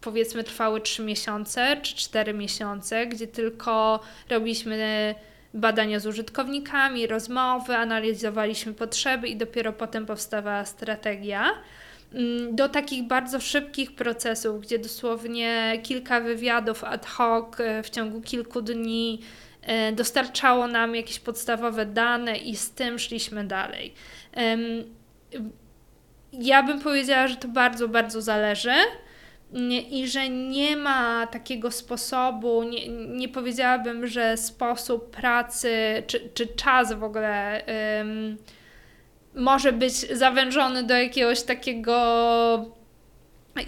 powiedzmy 0.00 0.44
trwały 0.44 0.80
3 0.80 1.02
miesiące 1.02 1.76
czy 1.82 1.96
4 1.96 2.34
miesiące, 2.34 3.06
gdzie 3.06 3.26
tylko 3.26 4.00
robiliśmy 4.30 5.14
badania 5.54 6.00
z 6.00 6.06
użytkownikami, 6.06 7.06
rozmowy, 7.06 7.76
analizowaliśmy 7.76 8.74
potrzeby 8.74 9.28
i 9.28 9.36
dopiero 9.36 9.72
potem 9.72 10.06
powstawała 10.06 10.64
strategia. 10.64 11.50
Mm, 12.14 12.56
do 12.56 12.68
takich 12.68 13.06
bardzo 13.06 13.40
szybkich 13.40 13.94
procesów, 13.94 14.60
gdzie 14.60 14.78
dosłownie 14.78 15.80
kilka 15.82 16.20
wywiadów 16.20 16.84
ad 16.84 17.06
hoc 17.06 17.60
e, 17.60 17.82
w 17.82 17.90
ciągu 17.90 18.20
kilku 18.20 18.62
dni 18.62 19.20
e, 19.62 19.92
dostarczało 19.92 20.66
nam 20.66 20.94
jakieś 20.94 21.18
podstawowe 21.18 21.86
dane 21.86 22.36
i 22.36 22.56
z 22.56 22.70
tym 22.70 22.98
szliśmy 22.98 23.44
dalej. 23.44 23.94
Ja 26.32 26.62
bym 26.62 26.80
powiedziała, 26.80 27.28
że 27.28 27.36
to 27.36 27.48
bardzo, 27.48 27.88
bardzo 27.88 28.22
zależy 28.22 28.72
i 29.90 30.08
że 30.08 30.28
nie 30.28 30.76
ma 30.76 31.26
takiego 31.26 31.70
sposobu, 31.70 32.62
nie, 32.62 32.88
nie 32.88 33.28
powiedziałabym, 33.28 34.06
że 34.06 34.36
sposób 34.36 35.10
pracy 35.16 36.02
czy, 36.06 36.30
czy 36.34 36.46
czas 36.46 36.92
w 36.92 37.02
ogóle 37.02 37.64
um, 37.98 38.36
może 39.34 39.72
być 39.72 39.94
zawężony 39.94 40.82
do 40.82 40.94
jakiegoś 40.94 41.42
takiego 41.42 42.78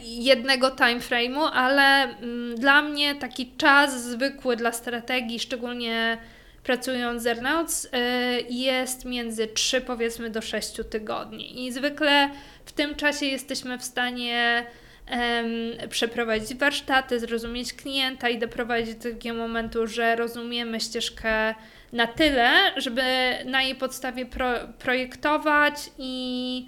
jednego 0.02 0.70
time 0.70 1.00
frame'u, 1.00 1.50
ale 1.52 2.14
um, 2.20 2.54
dla 2.56 2.82
mnie 2.82 3.14
taki 3.14 3.52
czas 3.56 4.04
zwykły 4.04 4.56
dla 4.56 4.72
strategii, 4.72 5.40
szczególnie 5.40 6.18
pracując 6.64 7.22
z 7.22 7.26
Airnauts, 7.26 7.84
y, 7.84 7.88
jest 8.50 9.04
między 9.04 9.46
3 9.46 9.80
powiedzmy 9.80 10.30
do 10.30 10.42
6 10.42 10.72
tygodni. 10.90 11.66
I 11.66 11.72
zwykle 11.72 12.30
w 12.64 12.72
tym 12.72 12.94
czasie 12.94 13.26
jesteśmy 13.26 13.78
w 13.78 13.84
stanie 13.84 14.66
przeprowadzić 15.88 16.54
warsztaty, 16.54 17.20
zrozumieć 17.20 17.72
klienta 17.72 18.28
i 18.28 18.38
doprowadzić 18.38 18.94
do 18.94 19.10
takiego 19.10 19.36
momentu, 19.38 19.86
że 19.86 20.16
rozumiemy 20.16 20.80
ścieżkę 20.80 21.54
na 21.92 22.06
tyle, 22.06 22.50
żeby 22.76 23.02
na 23.44 23.62
jej 23.62 23.74
podstawie 23.74 24.26
pro, 24.26 24.54
projektować 24.78 25.74
i, 25.98 26.66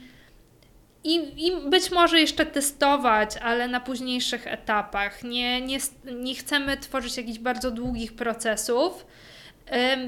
i, 1.05 1.15
i 1.47 1.71
być 1.71 1.91
może 1.91 2.21
jeszcze 2.21 2.47
testować, 2.47 3.37
ale 3.37 3.69
na 3.69 3.81
późniejszych 3.81 4.47
etapach. 4.47 5.25
Nie, 5.25 5.61
nie, 5.61 5.79
nie 6.15 6.35
chcemy 6.35 6.77
tworzyć 6.77 7.17
jakichś 7.17 7.39
bardzo 7.39 7.71
długich 7.71 8.15
procesów, 8.15 9.07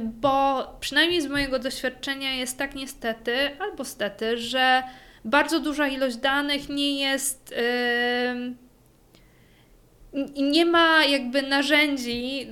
bo 0.02 0.66
przynajmniej 0.80 1.20
z 1.20 1.26
mojego 1.26 1.58
doświadczenia 1.58 2.34
jest 2.34 2.58
tak 2.58 2.74
niestety, 2.74 3.36
albo 3.60 3.84
stety, 3.84 4.38
że 4.38 4.82
bardzo 5.24 5.60
duża 5.60 5.88
ilość 5.88 6.16
danych 6.16 6.68
nie 6.68 7.00
jest. 7.00 7.54
nie 10.36 10.66
ma 10.66 11.04
jakby 11.04 11.42
narzędzi 11.42 12.46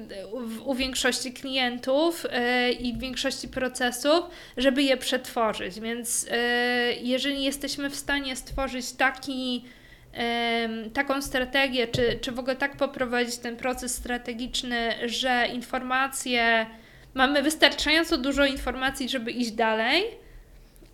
u 0.65 0.75
większości 0.75 1.33
klientów 1.33 2.25
yy, 2.25 2.73
i 2.73 2.93
w 2.93 2.99
większości 2.99 3.49
procesów, 3.49 4.25
żeby 4.57 4.83
je 4.83 4.97
przetworzyć. 4.97 5.81
Więc 5.81 6.23
yy, 6.23 6.31
jeżeli 7.03 7.45
jesteśmy 7.45 7.91
w 7.91 7.97
stanie 7.97 8.37
stworzyć 8.37 8.93
taki, 8.93 9.65
taką 10.93 11.23
strategię, 11.23 11.87
czy, 11.87 12.19
czy 12.21 12.33
w 12.33 12.39
ogóle 12.39 12.57
tak 12.57 12.77
poprowadzić 12.77 13.37
ten 13.37 13.57
proces 13.57 13.95
strategiczny, 13.95 14.95
że 15.07 15.49
informacje, 15.55 16.67
mamy 17.15 17.43
wystarczająco 17.43 18.19
dużo 18.19 18.45
informacji, 18.45 19.09
żeby 19.09 19.31
iść 19.31 19.51
dalej, 19.51 20.05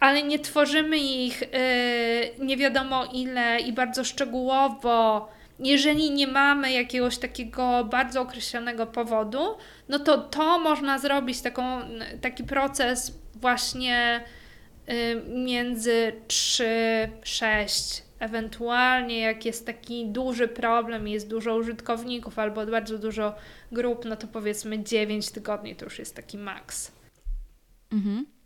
ale 0.00 0.22
nie 0.22 0.38
tworzymy 0.38 0.98
ich 0.98 1.40
yy, 1.40 2.46
nie 2.46 2.56
wiadomo 2.56 3.04
ile 3.12 3.60
i 3.60 3.72
bardzo 3.72 4.04
szczegółowo. 4.04 5.28
Jeżeli 5.58 6.10
nie 6.10 6.26
mamy 6.26 6.72
jakiegoś 6.72 7.18
takiego 7.18 7.84
bardzo 7.84 8.20
określonego 8.20 8.86
powodu, 8.86 9.38
no 9.88 9.98
to 9.98 10.18
to 10.18 10.58
można 10.58 10.98
zrobić 10.98 11.40
taką, 11.40 11.80
taki 12.20 12.44
proces 12.44 13.18
właśnie 13.34 14.24
yy, 14.86 14.94
między 15.28 16.12
3, 16.28 16.64
6, 17.22 18.02
ewentualnie 18.18 19.18
jak 19.18 19.44
jest 19.44 19.66
taki 19.66 20.06
duży 20.06 20.48
problem, 20.48 21.08
jest 21.08 21.28
dużo 21.28 21.56
użytkowników 21.56 22.38
albo 22.38 22.66
bardzo 22.66 22.98
dużo 22.98 23.34
grup, 23.72 24.04
no 24.04 24.16
to 24.16 24.26
powiedzmy 24.26 24.84
9 24.84 25.30
tygodni 25.30 25.76
to 25.76 25.84
już 25.84 25.98
jest 25.98 26.16
taki 26.16 26.38
maks. 26.38 26.92
Mhm. 27.92 28.37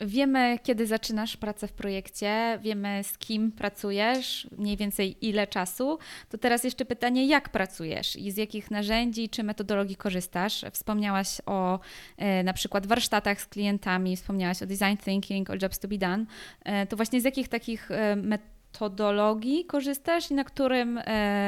Wiemy, 0.00 0.58
kiedy 0.62 0.86
zaczynasz 0.86 1.36
pracę 1.36 1.68
w 1.68 1.72
projekcie, 1.72 2.58
wiemy 2.62 3.04
z 3.04 3.18
kim 3.18 3.52
pracujesz, 3.52 4.48
mniej 4.58 4.76
więcej 4.76 5.26
ile 5.26 5.46
czasu. 5.46 5.98
To 6.28 6.38
teraz 6.38 6.64
jeszcze 6.64 6.84
pytanie, 6.84 7.26
jak 7.26 7.48
pracujesz 7.48 8.16
i 8.16 8.30
z 8.30 8.36
jakich 8.36 8.70
narzędzi 8.70 9.28
czy 9.28 9.42
metodologii 9.42 9.96
korzystasz? 9.96 10.64
Wspomniałaś 10.72 11.40
o 11.46 11.80
e, 12.16 12.42
na 12.42 12.52
przykład 12.52 12.86
warsztatach 12.86 13.40
z 13.40 13.46
klientami, 13.46 14.16
wspomniałaś 14.16 14.62
o 14.62 14.66
design 14.66 14.96
thinking, 15.04 15.50
o 15.50 15.54
jobs 15.62 15.78
to 15.78 15.88
be 15.88 15.98
done. 15.98 16.24
E, 16.64 16.86
to 16.86 16.96
właśnie 16.96 17.20
z 17.20 17.24
jakich 17.24 17.48
takich 17.48 17.90
e, 17.90 18.16
metodologii 18.16 19.64
korzystasz 19.64 20.30
i 20.30 20.34
na 20.34 20.44
którym 20.44 20.98
e, 20.98 21.02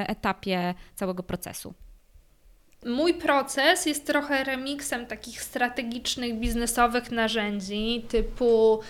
etapie 0.08 0.74
całego 0.94 1.22
procesu? 1.22 1.74
Mój 2.86 3.14
proces 3.14 3.86
jest 3.86 4.06
trochę 4.06 4.44
remixem 4.44 5.06
takich 5.06 5.42
strategicznych, 5.42 6.34
biznesowych 6.34 7.10
narzędzi 7.10 8.04
typu 8.08 8.80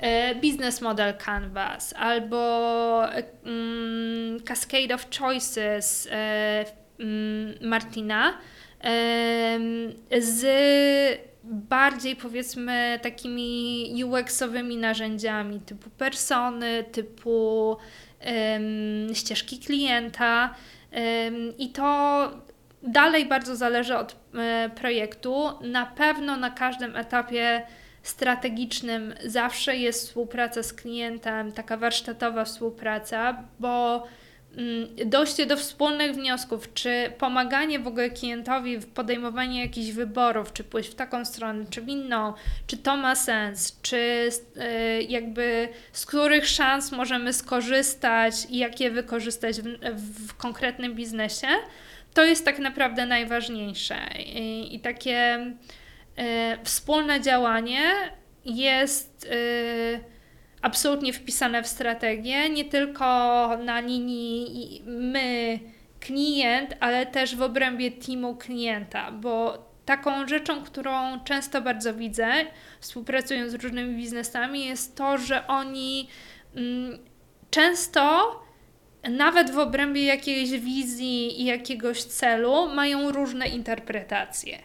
e, 0.00 0.34
Business 0.34 0.80
Model 0.80 1.14
Canvas 1.16 1.94
albo 1.98 3.02
mm, 3.44 4.40
Cascade 4.40 4.94
of 4.94 5.06
Choices 5.18 6.08
e, 6.10 6.64
mm, 6.98 7.54
Martina 7.60 8.38
z 10.18 10.46
bardziej 11.44 12.16
powiedzmy 12.16 12.98
takimi 13.02 14.04
UX-owymi 14.04 14.76
narzędziami 14.76 15.60
typu 15.60 15.90
persony, 15.90 16.84
typu 16.92 17.76
ścieżki 19.12 19.58
klienta 19.58 20.54
i 21.58 21.68
to 21.68 22.30
dalej 22.82 23.26
bardzo 23.26 23.56
zależy 23.56 23.96
od 23.96 24.16
um, 24.34 24.70
projektu. 24.70 25.48
Na 25.60 25.86
pewno 25.86 26.36
na 26.36 26.50
każdym 26.50 26.96
etapie 26.96 27.62
strategicznym 28.02 29.14
zawsze 29.24 29.76
jest 29.76 30.06
współpraca 30.06 30.62
z 30.62 30.72
klientem, 30.72 31.52
taka 31.52 31.76
warsztatowa 31.76 32.44
współpraca, 32.44 33.44
bo 33.60 34.06
Mm, 34.56 35.10
dojście 35.10 35.46
do 35.46 35.56
wspólnych 35.56 36.14
wniosków, 36.14 36.74
czy 36.74 37.12
pomaganie 37.18 37.78
w 37.78 37.86
ogóle 37.86 38.10
klientowi 38.10 38.78
w 38.78 38.86
podejmowaniu 38.86 39.60
jakichś 39.60 39.90
wyborów, 39.90 40.52
czy 40.52 40.64
pójść 40.64 40.90
w 40.90 40.94
taką 40.94 41.24
stronę, 41.24 41.64
czy 41.70 41.82
w 41.82 41.88
inną, 41.88 42.32
czy 42.66 42.76
to 42.76 42.96
ma 42.96 43.14
sens, 43.14 43.78
czy 43.82 44.30
e, 44.56 45.02
jakby 45.02 45.68
z 45.92 46.06
których 46.06 46.48
szans 46.48 46.92
możemy 46.92 47.32
skorzystać 47.32 48.34
i 48.50 48.58
jak 48.58 48.80
je 48.80 48.90
wykorzystać 48.90 49.60
w, 49.60 50.28
w 50.28 50.36
konkretnym 50.36 50.94
biznesie, 50.94 51.48
to 52.18 52.24
jest 52.24 52.44
tak 52.44 52.58
naprawdę 52.58 53.06
najważniejsze. 53.06 53.96
I, 54.18 54.74
i 54.74 54.80
takie 54.80 55.36
y, 55.38 56.64
wspólne 56.64 57.20
działanie 57.20 57.80
jest. 58.44 59.24
Y, 59.24 60.00
absolutnie 60.62 61.12
wpisane 61.12 61.62
w 61.62 61.66
strategię, 61.66 62.50
nie 62.50 62.64
tylko 62.64 63.04
na 63.64 63.80
linii 63.80 64.82
my, 64.86 65.58
klient, 66.00 66.76
ale 66.80 67.06
też 67.06 67.36
w 67.36 67.42
obrębie 67.42 67.90
teamu 67.90 68.36
klienta, 68.36 69.12
bo 69.12 69.64
taką 69.84 70.28
rzeczą, 70.28 70.62
którą 70.62 71.20
często 71.24 71.62
bardzo 71.62 71.94
widzę, 71.94 72.28
współpracując 72.80 73.52
z 73.52 73.54
różnymi 73.54 73.96
biznesami, 73.96 74.66
jest 74.66 74.96
to, 74.96 75.18
że 75.18 75.46
oni 75.46 76.08
mm, 76.54 76.98
często 77.50 78.30
nawet 79.02 79.50
w 79.50 79.58
obrębie 79.58 80.04
jakiejś 80.04 80.50
wizji 80.50 81.42
i 81.42 81.44
jakiegoś 81.44 82.02
celu 82.02 82.68
mają 82.74 83.12
różne 83.12 83.48
interpretacje. 83.48 84.58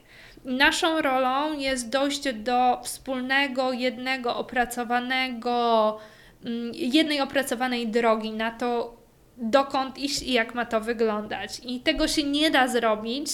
Naszą 0.45 1.01
rolą 1.01 1.57
jest 1.57 1.89
dojście 1.89 2.33
do 2.33 2.81
wspólnego, 2.83 3.73
jednego 3.73 4.37
opracowanego, 4.37 5.99
mm, 6.45 6.71
jednej 6.73 7.21
opracowanej 7.21 7.87
drogi 7.87 8.31
na 8.31 8.51
to, 8.51 8.97
dokąd 9.37 9.97
iść 9.97 10.21
i 10.21 10.33
jak 10.33 10.55
ma 10.55 10.65
to 10.65 10.81
wyglądać. 10.81 11.61
I 11.63 11.79
tego 11.79 12.07
się 12.07 12.23
nie 12.23 12.51
da 12.51 12.67
zrobić, 12.67 13.27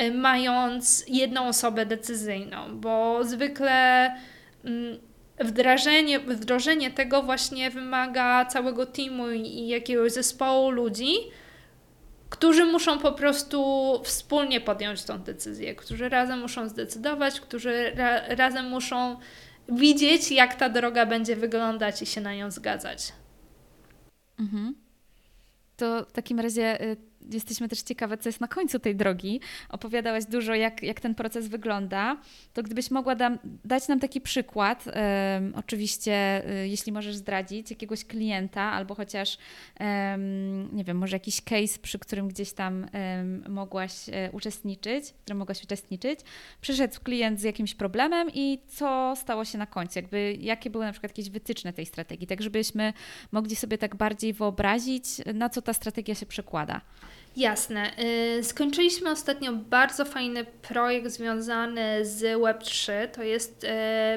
y, 0.00 0.14
mając 0.14 1.04
jedną 1.08 1.48
osobę 1.48 1.86
decyzyjną, 1.86 2.80
bo 2.80 3.24
zwykle 3.24 4.06
mm, 4.64 4.98
wdrażanie, 5.44 6.20
wdrożenie 6.20 6.90
tego 6.90 7.22
właśnie 7.22 7.70
wymaga 7.70 8.44
całego 8.44 8.86
teamu 8.86 9.30
i 9.30 9.68
jakiegoś 9.68 10.12
zespołu 10.12 10.70
ludzi, 10.70 11.14
którzy 12.30 12.64
muszą 12.64 12.98
po 12.98 13.12
prostu 13.12 13.60
wspólnie 14.04 14.60
podjąć 14.60 15.02
tą 15.02 15.18
decyzję, 15.18 15.74
którzy 15.74 16.08
razem 16.08 16.40
muszą 16.40 16.68
zdecydować, 16.68 17.40
którzy 17.40 17.92
ra 17.94 18.20
razem 18.28 18.68
muszą 18.68 19.16
widzieć, 19.68 20.30
jak 20.30 20.54
ta 20.54 20.68
droga 20.68 21.06
będzie 21.06 21.36
wyglądać 21.36 22.02
i 22.02 22.06
się 22.06 22.20
na 22.20 22.34
nią 22.34 22.50
zgadzać. 22.50 23.12
Mhm. 24.40 24.74
To 25.76 26.04
w 26.04 26.12
takim 26.12 26.40
razie 26.40 26.82
y, 26.82 26.96
jesteśmy 27.30 27.68
też 27.68 27.82
ciekawe, 27.82 28.18
co 28.18 28.28
jest 28.28 28.40
na 28.40 28.48
końcu 28.48 28.78
tej 28.78 28.96
drogi. 28.96 29.40
Opowiadałaś 29.68 30.24
dużo, 30.24 30.54
jak, 30.54 30.82
jak 30.82 31.00
ten 31.00 31.14
proces 31.14 31.48
wygląda. 31.48 32.16
To 32.52 32.62
gdybyś 32.62 32.90
mogła 32.90 33.14
da, 33.14 33.38
dać 33.64 33.88
nam 33.88 34.00
taki 34.00 34.20
przykład, 34.20 34.84
oczywiście, 35.54 36.42
y, 36.62 36.68
jeśli 36.68 36.92
możesz 36.92 37.16
zdradzić, 37.16 37.70
jakiegoś 37.70 38.04
klienta 38.04 38.62
albo 38.62 38.94
chociaż, 38.94 39.38
nie 40.72 40.84
wiem, 40.84 40.96
może 40.96 41.16
jakiś 41.16 41.40
case, 41.40 41.78
przy 41.82 41.98
którym 41.98 42.28
gdzieś 42.28 42.52
tam 42.52 42.86
mogłaś 43.48 44.08
e, 44.08 44.30
uczestniczyć, 44.32 45.04
w 45.04 45.22
którym 45.22 45.38
mogłaś 45.38 45.64
uczestniczyć. 45.64 46.20
Przyszedł 46.60 47.00
klient 47.00 47.40
z 47.40 47.42
jakimś 47.42 47.74
problemem 47.74 48.28
i 48.34 48.58
co 48.68 49.14
stało 49.16 49.44
się 49.44 49.58
na 49.58 49.66
końcu? 49.66 49.98
Jakby, 49.98 50.36
jakie 50.40 50.70
były 50.70 50.84
na 50.84 50.92
przykład 50.92 51.10
jakieś 51.10 51.30
wytyczne 51.30 51.72
tej 51.72 51.86
strategii, 51.86 52.26
tak 52.26 52.42
żebyśmy 52.42 52.92
mogli 53.32 53.56
sobie 53.56 53.78
tak 53.78 53.96
bardziej 53.96 54.32
wyobrazić, 54.32 55.04
na 55.34 55.48
co 55.48 55.62
ta 55.62 55.72
strategia 55.72 56.14
się 56.14 56.26
przekłada. 56.26 56.80
Jasne. 57.36 57.90
Y, 58.38 58.44
skończyliśmy 58.44 59.10
ostatnio 59.10 59.52
bardzo 59.52 60.04
fajny 60.04 60.44
projekt 60.44 61.10
związany 61.10 62.04
z 62.04 62.38
Web3. 62.38 63.08
To 63.08 63.22
jest 63.22 63.64
y, 63.64 63.68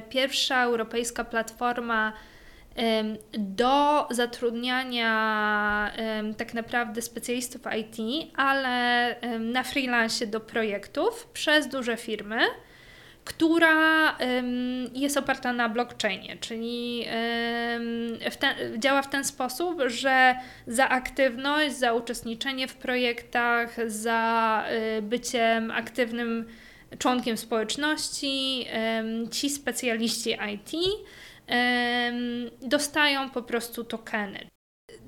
pierwsza 0.10 0.64
europejska 0.64 1.24
platforma 1.24 2.14
do 3.38 4.08
zatrudniania 4.12 5.92
tak 6.38 6.54
naprawdę 6.54 7.02
specjalistów 7.02 7.62
IT, 7.80 7.98
ale 8.36 9.16
na 9.40 9.64
freelance 9.64 10.28
do 10.28 10.40
projektów 10.40 11.28
przez 11.34 11.68
duże 11.68 11.98
firmy 11.98 12.40
która 13.26 14.18
jest 14.94 15.18
oparta 15.18 15.54
na 15.54 15.70
blockchainie, 15.70 16.38
czyli 16.40 17.06
w 18.32 18.36
ten, 18.40 18.82
działa 18.82 19.02
w 19.02 19.10
ten 19.10 19.24
sposób, 19.24 19.82
że 19.86 20.36
za 20.68 20.90
aktywność, 20.90 21.76
za 21.76 21.94
uczestniczenie 21.94 22.68
w 22.68 22.76
projektach, 22.76 23.92
za 23.92 24.66
y, 24.98 25.02
byciem 25.02 25.72
aktywnym 25.72 26.46
członkiem 26.98 27.38
społeczności, 27.38 28.68
ci 29.32 29.50
specjaliści 29.50 30.38
IT 30.54 30.72
dostają 32.62 33.30
po 33.30 33.42
prostu 33.42 33.84
tokeny 33.84 34.55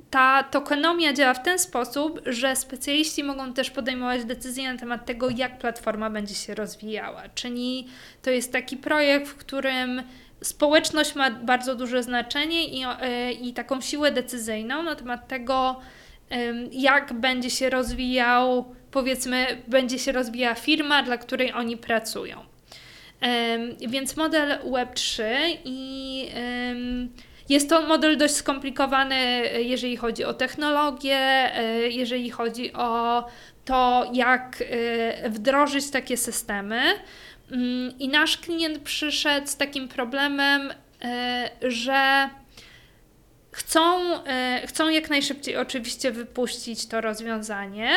ta 0.10 0.44
tokenomia 0.44 1.14
działa 1.14 1.34
w 1.34 1.44
ten 1.44 1.60
sposób, 1.60 2.22
że 2.26 2.56
specjaliści 2.56 3.24
mogą 3.24 3.54
też 3.54 3.72
podejmować 3.72 4.26
decyzje 4.26 4.74
na 4.74 4.80
temat 4.80 5.06
tego, 5.06 5.30
jak 5.30 5.58
platforma 5.58 6.10
będzie 6.10 6.36
się 6.36 6.56
rozwijała. 6.56 7.24
Czyli 7.36 7.88
to 8.22 8.30
jest 8.30 8.52
taki 8.52 8.78
projekt, 8.78 9.28
w 9.28 9.36
którym 9.36 10.04
społeczność 10.42 11.16
ma 11.16 11.32
bardzo 11.32 11.76
duże 11.76 12.04
znaczenie 12.04 12.66
i, 12.68 12.84
e, 13.02 13.32
i 13.32 13.54
taką 13.54 13.82
siłę 13.82 14.12
decyzyjną 14.12 14.84
na 14.84 14.96
temat 14.96 15.28
tego, 15.28 15.82
jak 16.72 17.14
będzie 17.14 17.50
się 17.50 17.70
rozwijał, 17.70 18.76
powiedzmy, 18.92 19.62
będzie 19.68 20.00
się 20.00 20.12
rozwijała 20.12 20.56
firma, 20.56 21.04
dla 21.04 21.18
której 21.18 21.54
oni 21.54 21.78
pracują. 21.78 22.46
Więc 23.88 24.18
model 24.18 24.60
Web3 24.60 25.24
i 25.66 26.30
jest 27.50 27.70
to 27.70 27.82
model 27.82 28.18
dość 28.18 28.36
skomplikowany, 28.36 29.16
e, 29.16 29.62
jeżeli 29.62 29.98
chodzi 29.98 30.26
o 30.26 30.34
technologię, 30.34 31.18
e, 31.18 31.90
jeżeli 31.90 32.30
chodzi 32.30 32.74
o 32.74 33.26
to, 33.66 34.12
jak 34.14 34.62
e, 34.62 35.30
wdrożyć 35.30 35.92
takie 35.92 36.18
systemy. 36.18 36.82
Mm, 37.52 38.00
I 38.00 38.10
nasz 38.10 38.38
klient 38.38 38.80
przyszedł 38.80 39.48
z 39.48 39.58
takim 39.58 39.88
problemem, 39.88 40.74
że 41.62 42.30
Chcą, 43.58 44.00
e, 44.26 44.68
chcą 44.68 44.90
jak 44.90 45.10
najszybciej 45.10 45.58
oczywiście 45.58 46.12
wypuścić 46.12 46.88
to 46.88 47.02
rozwiązanie, 47.02 47.90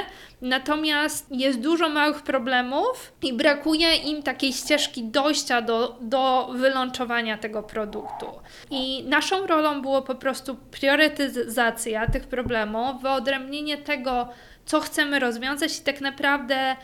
natomiast 0.43 1.27
jest 1.31 1.61
dużo 1.61 1.89
małych 1.89 2.23
problemów 2.23 3.13
i 3.23 3.33
brakuje 3.33 3.97
im 3.97 4.23
takiej 4.23 4.53
ścieżki 4.53 5.05
dojścia 5.05 5.63
do, 5.63 5.99
do 6.01 6.51
wylączowania 6.55 7.39
tego 7.39 7.63
produktu. 7.63 8.27
I 8.71 9.05
naszą 9.05 9.47
rolą 9.47 9.83
było 9.83 10.03
po 10.03 10.15
prostu 10.15 10.57
priorytetyzacja 10.57 12.07
tych 12.07 12.27
problemów, 12.27 13.03
wyodrębnienie 13.03 13.79
tego, 13.79 14.29
co 14.67 14.81
chcemy 14.81 15.19
rozwiązać 15.19 15.79
i 15.79 15.83
tak 15.83 16.01
naprawdę 16.01 16.77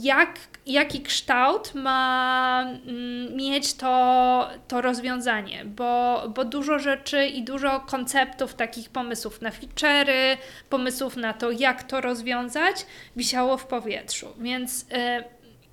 jak, 0.00 0.38
jaki 0.66 1.00
kształt 1.02 1.74
ma 1.74 2.62
mm, 2.86 3.36
mieć 3.36 3.74
to, 3.74 4.48
to 4.68 4.80
rozwiązanie, 4.80 5.64
bo, 5.64 6.22
bo 6.34 6.44
dużo 6.44 6.78
rzeczy 6.78 7.26
i 7.26 7.42
dużo 7.42 7.80
konceptów, 7.80 8.54
takich 8.54 8.90
pomysłów 8.90 9.40
na 9.40 9.50
feature'y, 9.50 10.36
pomysłów 10.70 11.16
na 11.16 11.32
to, 11.32 11.50
jak 11.50 11.82
to 11.82 12.00
rozwiązać, 12.00 12.86
wisiało 13.16 13.56
w 13.56 13.66
powietrzu. 13.66 14.34
Więc 14.38 14.82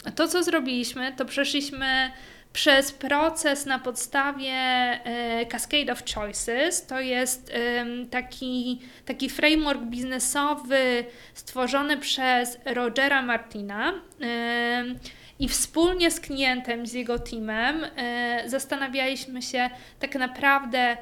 y, 0.07 0.11
to, 0.11 0.27
co 0.27 0.43
zrobiliśmy, 0.43 1.13
to 1.13 1.25
przeszliśmy 1.25 2.11
przez 2.55 2.91
proces 2.91 3.65
na 3.65 3.79
podstawie 3.79 4.51
e, 4.53 5.45
Cascade 5.45 5.91
of 5.93 6.03
Choices. 6.13 6.85
To 6.85 6.99
jest 6.99 7.51
taki, 8.11 8.79
taki 9.05 9.29
framework 9.29 9.81
biznesowy 9.81 11.05
stworzony 11.33 11.97
przez 11.97 12.57
Rogera 12.65 13.21
Martina. 13.21 13.93
I 15.39 15.49
wspólnie 15.49 16.11
z 16.11 16.19
klientem, 16.19 16.87
z 16.87 16.93
jego 16.93 17.19
teamem, 17.19 17.85
e, 17.95 18.43
zastanawialiśmy 18.45 19.41
się 19.41 19.69
tak 19.99 20.15
naprawdę, 20.15 20.79
e, 20.79 20.97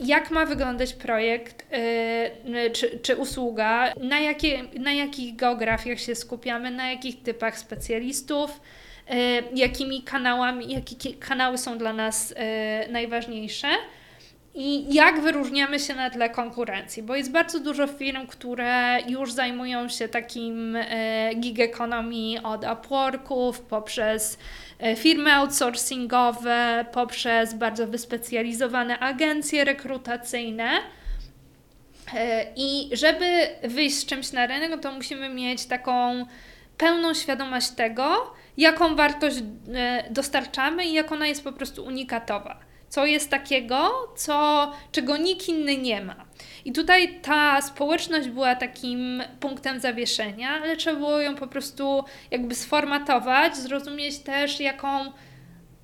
jak 0.00 0.30
ma 0.30 0.46
wyglądać 0.46 0.94
projekt 0.94 1.66
czy, 2.72 2.98
czy 3.02 3.16
usługa, 3.16 3.92
na, 4.00 4.20
jakie, 4.20 4.62
na 4.80 4.92
jakich 4.92 5.36
geografiach 5.36 6.00
się 6.00 6.14
skupiamy, 6.14 6.70
na 6.70 6.90
jakich 6.90 7.22
typach 7.22 7.58
specjalistów, 7.58 8.60
jakimi 9.54 10.02
kanałami, 10.02 10.72
jakie 10.72 11.14
kanały 11.14 11.58
są 11.58 11.78
dla 11.78 11.92
nas 11.92 12.34
e, 12.36 12.88
najważniejsze 12.88 13.68
i 14.54 14.94
jak 14.94 15.20
wyróżniamy 15.20 15.80
się 15.80 15.94
na 15.94 16.10
tle 16.10 16.30
konkurencji, 16.30 17.02
bo 17.02 17.16
jest 17.16 17.32
bardzo 17.32 17.60
dużo 17.60 17.86
firm, 17.86 18.26
które 18.26 18.98
już 19.08 19.32
zajmują 19.32 19.88
się 19.88 20.08
takim 20.08 20.76
e, 20.76 21.34
gig 21.34 21.60
economy 21.60 22.42
od 22.42 22.64
Upworków 22.72 23.60
poprzez 23.60 24.38
firmy 24.96 25.32
outsourcingowe, 25.32 26.84
poprzez 26.92 27.54
bardzo 27.54 27.86
wyspecjalizowane 27.86 28.98
agencje 28.98 29.64
rekrutacyjne. 29.64 30.70
I 32.56 32.90
żeby 32.92 33.48
wyjść 33.62 33.96
z 33.96 34.06
czymś 34.06 34.32
na 34.32 34.46
rynek, 34.46 34.80
to 34.80 34.92
musimy 34.92 35.28
mieć 35.28 35.66
taką 35.66 36.26
pełną 36.78 37.14
świadomość 37.14 37.70
tego, 37.70 38.34
jaką 38.56 38.96
wartość 38.96 39.36
e, 39.74 40.04
dostarczamy 40.10 40.84
i 40.84 40.92
jak 40.92 41.12
ona 41.12 41.26
jest 41.26 41.44
po 41.44 41.52
prostu 41.52 41.84
unikatowa. 41.84 42.58
Co 42.88 43.06
jest 43.06 43.30
takiego, 43.30 43.92
co, 44.16 44.72
czego 44.92 45.16
nikt 45.16 45.48
inny 45.48 45.76
nie 45.76 46.04
ma. 46.04 46.24
I 46.64 46.72
tutaj 46.72 47.20
ta 47.22 47.62
społeczność 47.62 48.28
była 48.28 48.54
takim 48.54 49.22
punktem 49.40 49.80
zawieszenia, 49.80 50.50
ale 50.62 50.76
trzeba 50.76 50.96
było 50.96 51.20
ją 51.20 51.34
po 51.34 51.46
prostu 51.46 52.04
jakby 52.30 52.54
sformatować, 52.54 53.56
zrozumieć 53.56 54.18
też, 54.18 54.60
jaką 54.60 55.12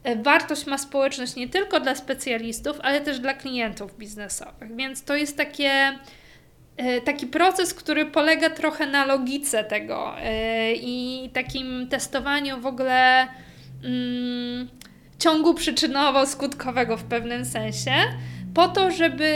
e, 0.04 0.16
wartość 0.22 0.66
ma 0.66 0.78
społeczność 0.78 1.36
nie 1.36 1.48
tylko 1.48 1.80
dla 1.80 1.94
specjalistów, 1.94 2.80
ale 2.82 3.00
też 3.00 3.18
dla 3.18 3.34
klientów 3.34 3.98
biznesowych. 3.98 4.76
Więc 4.76 5.04
to 5.04 5.16
jest 5.16 5.36
takie 5.36 5.98
taki 7.04 7.26
proces, 7.26 7.74
który 7.74 8.06
polega 8.06 8.50
trochę 8.50 8.86
na 8.86 9.06
logice 9.06 9.64
tego 9.64 10.18
e, 10.18 10.72
i 10.74 11.30
takim 11.32 11.88
testowaniu 11.88 12.60
w 12.60 12.66
ogóle 12.66 13.26
mm, 13.84 14.68
ciągu 15.18 15.54
przyczynowo-skutkowego 15.54 16.96
w 16.96 17.04
pewnym 17.04 17.44
sensie, 17.44 17.92
po 18.54 18.68
to, 18.68 18.90
żeby 18.90 19.30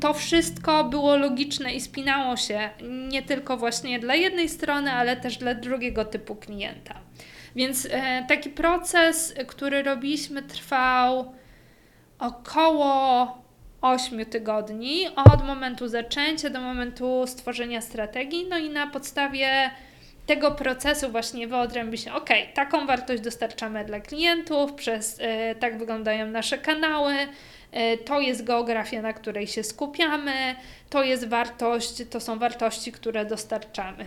to 0.00 0.14
wszystko 0.14 0.84
było 0.84 1.16
logiczne 1.16 1.74
i 1.74 1.80
spinało 1.80 2.36
się 2.36 2.70
nie 3.08 3.22
tylko 3.22 3.56
właśnie 3.56 3.98
dla 3.98 4.14
jednej 4.14 4.48
strony, 4.48 4.92
ale 4.92 5.16
też 5.16 5.36
dla 5.36 5.54
drugiego 5.54 6.04
typu 6.04 6.36
klienta. 6.36 6.94
Więc 7.56 7.88
e, 7.90 8.24
taki 8.28 8.50
proces, 8.50 9.34
który 9.46 9.82
robiliśmy, 9.82 10.42
trwał 10.42 11.32
około 12.18 13.26
8 13.82 14.26
tygodni 14.26 15.08
od 15.16 15.46
momentu 15.46 15.88
zaczęcia 15.88 16.50
do 16.50 16.60
momentu 16.60 17.26
stworzenia 17.26 17.80
strategii. 17.80 18.46
No 18.50 18.58
i 18.58 18.70
na 18.70 18.86
podstawie 18.86 19.70
tego 20.26 20.50
procesu 20.50 21.10
właśnie 21.10 21.48
wyodrębi 21.48 21.98
się, 21.98 22.12
ok, 22.12 22.28
taką 22.54 22.86
wartość 22.86 23.22
dostarczamy 23.22 23.84
dla 23.84 24.00
klientów, 24.00 24.72
przez 24.72 25.18
y, 25.18 25.22
tak 25.60 25.78
wyglądają 25.78 26.26
nasze 26.26 26.58
kanały, 26.58 27.14
to 28.04 28.20
jest 28.20 28.44
geografia, 28.44 29.02
na 29.02 29.12
której 29.12 29.46
się 29.46 29.62
skupiamy, 29.62 30.54
to 30.90 31.02
jest 31.02 31.28
wartość, 31.28 32.02
to 32.10 32.20
są 32.20 32.38
wartości, 32.38 32.92
które 32.92 33.24
dostarczamy. 33.24 34.04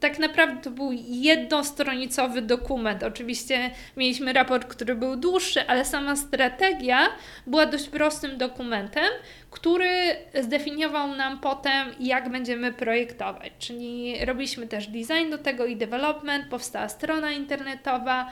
tak 0.00 0.18
naprawdę 0.18 0.62
to 0.62 0.70
był 0.70 0.92
jednostronicowy 1.08 2.42
dokument. 2.42 3.02
Oczywiście 3.02 3.70
mieliśmy 3.96 4.32
raport, 4.32 4.64
który 4.64 4.94
był 4.94 5.16
dłuższy, 5.16 5.66
ale 5.66 5.84
sama 5.84 6.16
strategia 6.16 7.08
była 7.46 7.66
dość 7.66 7.88
prostym 7.88 8.38
dokumentem, 8.38 9.08
który 9.50 10.16
zdefiniował 10.42 11.08
nam 11.08 11.40
potem, 11.40 11.88
jak 12.00 12.28
będziemy 12.28 12.72
projektować. 12.72 13.52
Czyli 13.58 14.24
robiliśmy 14.24 14.66
też 14.66 14.86
design 14.86 15.30
do 15.30 15.38
tego 15.38 15.66
i 15.66 15.76
development, 15.76 16.48
powstała 16.48 16.88
strona 16.88 17.32
internetowa, 17.32 18.30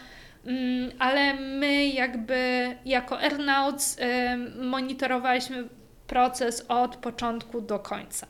ale 0.99 1.35
my 1.35 1.87
jakby 1.87 2.67
jako 2.85 3.19
Airnauts 3.21 3.97
monitorowaliśmy 4.61 5.69
proces 6.07 6.65
od 6.69 6.97
początku 6.97 7.61
do 7.61 7.79
końca. 7.79 8.27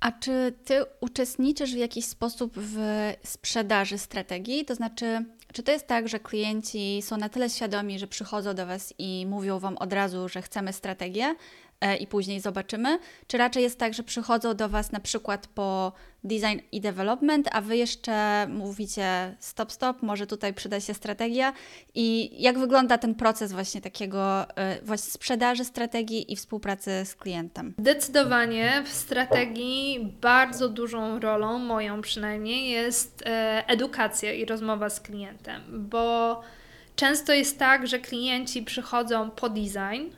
A 0.00 0.12
czy 0.12 0.52
ty 0.64 0.84
uczestniczysz 1.00 1.74
w 1.74 1.76
jakiś 1.76 2.04
sposób 2.04 2.52
w 2.56 2.78
sprzedaży 3.24 3.98
strategii? 3.98 4.64
To 4.64 4.74
znaczy, 4.74 5.24
czy 5.52 5.62
to 5.62 5.72
jest 5.72 5.86
tak, 5.86 6.08
że 6.08 6.20
klienci 6.20 7.02
są 7.02 7.16
na 7.16 7.28
tyle 7.28 7.50
świadomi, 7.50 7.98
że 7.98 8.06
przychodzą 8.06 8.54
do 8.54 8.66
Was 8.66 8.94
i 8.98 9.26
mówią 9.26 9.58
Wam 9.58 9.76
od 9.76 9.92
razu, 9.92 10.28
że 10.28 10.42
chcemy 10.42 10.72
strategię, 10.72 11.34
E, 11.80 11.96
i 11.96 12.06
później 12.06 12.40
zobaczymy? 12.40 12.98
Czy 13.26 13.38
raczej 13.38 13.62
jest 13.62 13.78
tak, 13.78 13.94
że 13.94 14.02
przychodzą 14.02 14.54
do 14.54 14.68
Was 14.68 14.92
na 14.92 15.00
przykład 15.00 15.46
po 15.46 15.92
design 16.24 16.58
i 16.72 16.80
development, 16.80 17.48
a 17.52 17.60
Wy 17.60 17.76
jeszcze 17.76 18.46
mówicie 18.48 19.36
stop, 19.38 19.72
stop, 19.72 20.02
może 20.02 20.26
tutaj 20.26 20.54
przyda 20.54 20.80
się 20.80 20.94
strategia 20.94 21.52
i 21.94 22.30
jak 22.42 22.58
wygląda 22.58 22.98
ten 22.98 23.14
proces 23.14 23.52
właśnie 23.52 23.80
takiego 23.80 24.50
e, 24.56 24.82
właśnie 24.82 25.12
sprzedaży 25.12 25.64
strategii 25.64 26.32
i 26.32 26.36
współpracy 26.36 26.90
z 27.04 27.14
klientem? 27.14 27.74
Zdecydowanie 27.78 28.82
w 28.86 28.88
strategii 28.88 30.12
bardzo 30.20 30.68
dużą 30.68 31.20
rolą, 31.20 31.58
moją 31.58 32.02
przynajmniej, 32.02 32.70
jest 32.70 33.22
e, 33.26 33.64
edukacja 33.66 34.32
i 34.32 34.44
rozmowa 34.44 34.90
z 34.90 35.00
klientem, 35.00 35.62
bo 35.90 36.40
często 36.96 37.32
jest 37.32 37.58
tak, 37.58 37.86
że 37.86 37.98
klienci 37.98 38.62
przychodzą 38.62 39.30
po 39.30 39.48
design, 39.48 40.10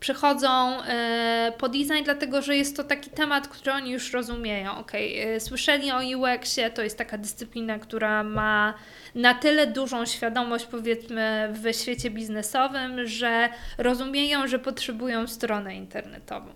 przychodzą 0.00 0.82
e, 0.82 1.52
po 1.58 1.68
design, 1.68 2.04
dlatego 2.04 2.42
że 2.42 2.56
jest 2.56 2.76
to 2.76 2.84
taki 2.84 3.10
temat, 3.10 3.48
który 3.48 3.72
oni 3.72 3.90
już 3.90 4.12
rozumieją. 4.12 4.78
Okay, 4.78 5.00
e, 5.00 5.40
słyszeli 5.40 5.92
o 5.92 5.98
UX-ie, 6.18 6.70
to 6.70 6.82
jest 6.82 6.98
taka 6.98 7.18
dyscyplina, 7.18 7.78
która 7.78 8.22
ma 8.22 8.74
na 9.14 9.34
tyle 9.34 9.66
dużą 9.66 10.06
świadomość, 10.06 10.66
powiedzmy, 10.66 11.48
w 11.52 11.76
świecie 11.76 12.10
biznesowym, 12.10 13.06
że 13.06 13.48
rozumieją, 13.78 14.48
że 14.48 14.58
potrzebują 14.58 15.26
stronę 15.26 15.76
internetową. 15.76 16.50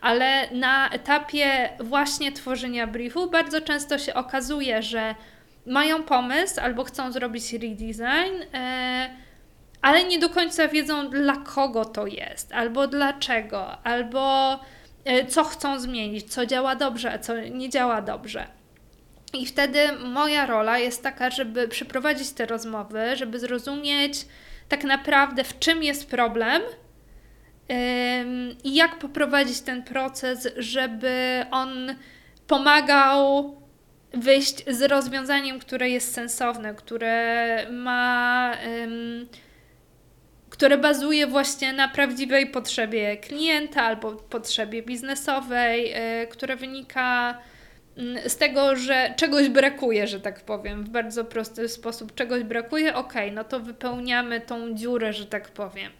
Ale 0.00 0.50
na 0.50 0.90
etapie 0.90 1.70
właśnie 1.80 2.32
tworzenia 2.32 2.86
briefu 2.86 3.30
bardzo 3.30 3.60
często 3.60 3.98
się 3.98 4.14
okazuje, 4.14 4.82
że 4.82 5.14
mają 5.66 6.02
pomysł 6.02 6.60
albo 6.60 6.84
chcą 6.84 7.12
zrobić 7.12 7.52
redesign. 7.52 8.34
Ale 9.86 10.04
nie 10.04 10.18
do 10.18 10.28
końca 10.28 10.68
wiedzą, 10.68 11.10
dla 11.10 11.36
kogo 11.36 11.84
to 11.84 12.06
jest, 12.06 12.52
albo 12.52 12.86
dlaczego, 12.86 13.78
albo 13.84 14.54
e, 15.04 15.26
co 15.26 15.44
chcą 15.44 15.80
zmienić, 15.80 16.32
co 16.32 16.46
działa 16.46 16.76
dobrze, 16.76 17.12
a 17.12 17.18
co 17.18 17.40
nie 17.40 17.70
działa 17.70 18.02
dobrze. 18.02 18.46
I 19.34 19.46
wtedy 19.46 19.78
moja 19.92 20.46
rola 20.46 20.78
jest 20.78 21.02
taka, 21.02 21.30
żeby 21.30 21.68
przeprowadzić 21.68 22.30
te 22.30 22.46
rozmowy, 22.46 23.16
żeby 23.16 23.38
zrozumieć 23.38 24.26
tak 24.68 24.84
naprawdę, 24.84 25.44
w 25.44 25.58
czym 25.58 25.82
jest 25.82 26.10
problem 26.10 26.62
i 28.64 28.74
jak 28.74 28.98
poprowadzić 28.98 29.60
ten 29.60 29.82
proces, 29.82 30.48
żeby 30.56 31.46
on 31.50 31.94
pomagał 32.46 33.54
wyjść 34.14 34.64
z 34.68 34.82
rozwiązaniem, 34.82 35.58
które 35.58 35.90
jest 35.90 36.14
sensowne, 36.14 36.74
które 36.74 37.66
ma 37.70 38.52
które 40.56 40.78
bazuje 40.78 41.26
właśnie 41.26 41.72
na 41.72 41.88
prawdziwej 41.88 42.46
potrzebie 42.46 43.16
klienta 43.16 43.82
albo 43.82 44.12
potrzebie 44.12 44.82
biznesowej, 44.82 45.90
yy, 45.90 46.26
które 46.26 46.56
wynika 46.56 47.38
mm, 47.96 48.28
z 48.28 48.36
tego, 48.36 48.76
że 48.76 49.14
czegoś 49.16 49.48
brakuje, 49.48 50.06
że 50.06 50.20
tak 50.20 50.40
powiem, 50.40 50.84
w 50.84 50.88
bardzo 50.88 51.24
prosty 51.24 51.68
sposób 51.68 52.14
czegoś 52.14 52.42
brakuje, 52.42 52.94
ok, 52.94 53.14
no 53.32 53.44
to 53.44 53.60
wypełniamy 53.60 54.40
tą 54.40 54.74
dziurę, 54.74 55.12
że 55.12 55.26
tak 55.26 55.48
powiem. 55.48 55.92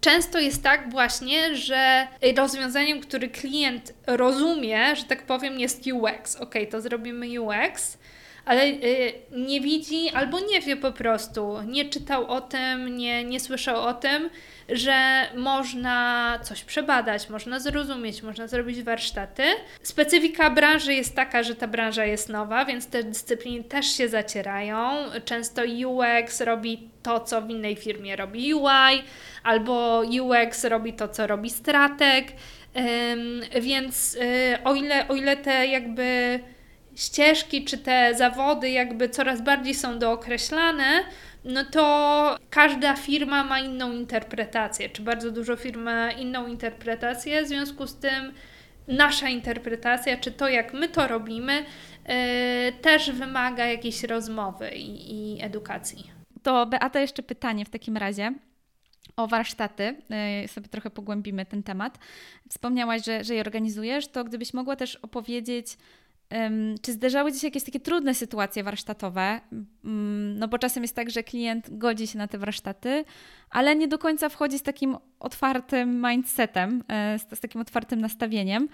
Często 0.00 0.38
jest 0.38 0.62
tak 0.62 0.90
właśnie, 0.90 1.56
że 1.56 2.06
rozwiązaniem, 2.36 3.00
który 3.00 3.28
klient 3.28 3.94
rozumie, 4.06 4.96
że 4.96 5.04
tak 5.04 5.22
powiem, 5.22 5.60
jest 5.60 5.84
UX. 5.86 6.36
Ok, 6.36 6.54
to 6.70 6.80
zrobimy 6.80 7.40
UX, 7.40 7.98
ale 8.44 8.66
y, 8.66 9.12
nie 9.32 9.60
widzi 9.60 10.08
albo 10.08 10.40
nie 10.40 10.60
wie 10.60 10.76
po 10.76 10.92
prostu, 10.92 11.62
nie 11.66 11.84
czytał 11.84 12.26
o 12.26 12.40
tym, 12.40 12.96
nie, 12.96 13.24
nie 13.24 13.40
słyszał 13.40 13.82
o 13.82 13.94
tym, 13.94 14.30
że 14.68 15.26
można 15.34 16.38
coś 16.42 16.64
przebadać, 16.64 17.28
można 17.28 17.60
zrozumieć, 17.60 18.22
można 18.22 18.46
zrobić 18.46 18.82
warsztaty. 18.82 19.42
Specyfika 19.82 20.50
branży 20.50 20.94
jest 20.94 21.16
taka, 21.16 21.42
że 21.42 21.54
ta 21.54 21.66
branża 21.66 22.04
jest 22.04 22.28
nowa, 22.28 22.64
więc 22.64 22.86
te 22.86 23.04
dyscypliny 23.04 23.64
też 23.64 23.86
się 23.86 24.08
zacierają. 24.08 24.90
Często 25.24 25.62
UX 25.86 26.40
robi 26.40 26.90
to, 27.02 27.20
co 27.20 27.42
w 27.42 27.50
innej 27.50 27.76
firmie 27.76 28.16
robi 28.16 28.54
UI, 28.54 29.02
albo 29.42 30.02
UX 30.20 30.64
robi 30.64 30.92
to, 30.92 31.08
co 31.08 31.26
robi 31.26 31.50
strateg. 31.50 32.26
Więc 33.60 34.14
y, 34.14 34.58
o 34.64 34.74
ile, 34.74 35.08
o 35.08 35.14
ile 35.14 35.36
te 35.36 35.66
jakby 35.66 36.40
ścieżki 37.00 37.64
czy 37.64 37.78
te 37.78 38.14
zawody 38.14 38.70
jakby 38.70 39.08
coraz 39.08 39.42
bardziej 39.42 39.74
są 39.74 39.98
dookreślane, 39.98 41.04
no 41.44 41.64
to 41.64 42.36
każda 42.50 42.96
firma 42.96 43.44
ma 43.44 43.60
inną 43.60 43.92
interpretację, 43.92 44.88
czy 44.88 45.02
bardzo 45.02 45.30
dużo 45.30 45.56
firm 45.56 45.82
ma 45.82 46.12
inną 46.12 46.46
interpretację, 46.46 47.44
w 47.44 47.48
związku 47.48 47.86
z 47.86 47.94
tym 47.94 48.32
nasza 48.88 49.28
interpretacja, 49.28 50.16
czy 50.16 50.32
to 50.32 50.48
jak 50.48 50.72
my 50.72 50.88
to 50.88 51.08
robimy, 51.08 51.52
yy, 51.54 52.14
też 52.82 53.10
wymaga 53.10 53.66
jakiejś 53.66 54.02
rozmowy 54.02 54.70
i, 54.70 55.14
i 55.14 55.42
edukacji. 55.42 56.10
To 56.42 56.66
Beata, 56.66 57.00
jeszcze 57.00 57.22
pytanie 57.22 57.64
w 57.64 57.70
takim 57.70 57.96
razie 57.96 58.34
o 59.16 59.26
warsztaty, 59.26 59.96
yy, 60.42 60.48
sobie 60.48 60.68
trochę 60.68 60.90
pogłębimy 60.90 61.46
ten 61.46 61.62
temat. 61.62 61.98
Wspomniałaś, 62.48 63.04
że, 63.04 63.24
że 63.24 63.34
je 63.34 63.40
organizujesz, 63.40 64.08
to 64.08 64.24
gdybyś 64.24 64.54
mogła 64.54 64.76
też 64.76 64.96
opowiedzieć, 64.96 65.76
czy 66.82 66.92
zdarzały 66.92 67.32
Ci 67.32 67.40
się 67.40 67.46
jakieś 67.46 67.64
takie 67.64 67.80
trudne 67.80 68.14
sytuacje 68.14 68.62
warsztatowe? 68.62 69.40
Mm, 69.84 70.38
no 70.38 70.48
bo 70.48 70.58
czasem 70.58 70.82
jest 70.82 70.96
tak, 70.96 71.10
że 71.10 71.22
klient 71.22 71.78
godzi 71.78 72.06
się 72.06 72.18
na 72.18 72.28
te 72.28 72.38
warsztaty, 72.38 73.04
ale 73.50 73.76
nie 73.76 73.88
do 73.88 73.98
końca 73.98 74.28
wchodzi 74.28 74.58
z 74.58 74.62
takim 74.62 74.96
otwartym 75.20 76.06
mindsetem, 76.06 76.84
e, 76.88 77.18
z, 77.18 77.38
z 77.38 77.40
takim 77.40 77.60
otwartym 77.60 78.00
nastawieniem. 78.00 78.68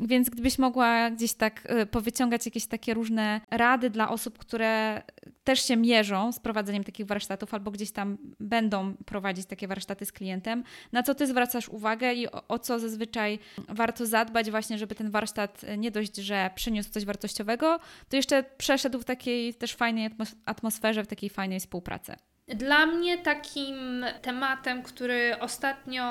Więc 0.00 0.30
gdybyś 0.30 0.58
mogła 0.58 1.10
gdzieś 1.10 1.34
tak 1.34 1.62
e, 1.64 1.86
powyciągać 1.86 2.46
jakieś 2.46 2.66
takie 2.66 2.94
różne 2.94 3.40
rady 3.50 3.90
dla 3.90 4.08
osób, 4.08 4.38
które 4.38 5.02
też 5.44 5.64
się 5.64 5.76
mierzą 5.76 6.32
z 6.32 6.40
prowadzeniem 6.40 6.84
takich 6.84 7.06
warsztatów 7.06 7.54
albo 7.54 7.70
gdzieś 7.70 7.90
tam 7.90 8.18
będą 8.40 8.94
prowadzić 8.94 9.46
takie 9.46 9.68
warsztaty 9.68 10.06
z 10.06 10.12
klientem, 10.12 10.64
na 10.92 11.02
co 11.02 11.14
ty 11.14 11.26
zwracasz 11.26 11.68
uwagę 11.68 12.14
i 12.14 12.28
o, 12.28 12.48
o 12.48 12.58
co 12.58 12.78
zazwyczaj 12.78 13.38
warto 13.68 14.06
zadbać 14.06 14.50
właśnie, 14.50 14.78
żeby 14.78 14.94
ten 14.94 15.10
warsztat 15.10 15.62
nie 15.78 15.90
dość, 15.90 16.16
że 16.16 16.50
przyniósł 16.54 16.90
coś 16.90 17.04
wartościowego, 17.04 17.80
to 18.08 18.16
jeszcze 18.16 18.44
przeszedł 18.58 18.98
w 18.98 19.04
takiej 19.04 19.54
też 19.54 19.74
fajnej 19.74 20.10
atmosferze, 20.44 21.04
w 21.04 21.06
takiej 21.06 21.30
fajnej 21.30 21.60
współpracy. 21.60 22.16
Dla 22.48 22.86
mnie 22.86 23.18
takim 23.18 24.04
tematem, 24.22 24.82
który 24.82 25.36
ostatnio 25.40 26.02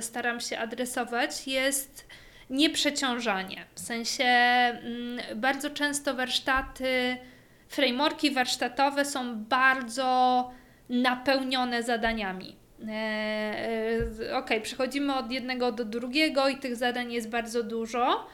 staram 0.00 0.40
się 0.40 0.58
adresować, 0.58 1.46
jest 1.48 2.08
nieprzeciążanie. 2.50 3.64
W 3.74 3.80
sensie 3.80 4.24
mm, 4.24 5.20
bardzo 5.36 5.70
często 5.70 6.14
warsztaty, 6.14 7.16
frameworki 7.68 8.30
warsztatowe 8.30 9.04
są 9.04 9.44
bardzo 9.44 10.50
napełnione 10.88 11.82
zadaniami. 11.82 12.56
E, 12.88 12.92
e, 14.30 14.36
ok, 14.36 14.50
przechodzimy 14.62 15.14
od 15.14 15.32
jednego 15.32 15.72
do 15.72 15.84
drugiego 15.84 16.48
i 16.48 16.56
tych 16.56 16.76
zadań 16.76 17.12
jest 17.12 17.30
bardzo 17.30 17.62
dużo 17.62 18.26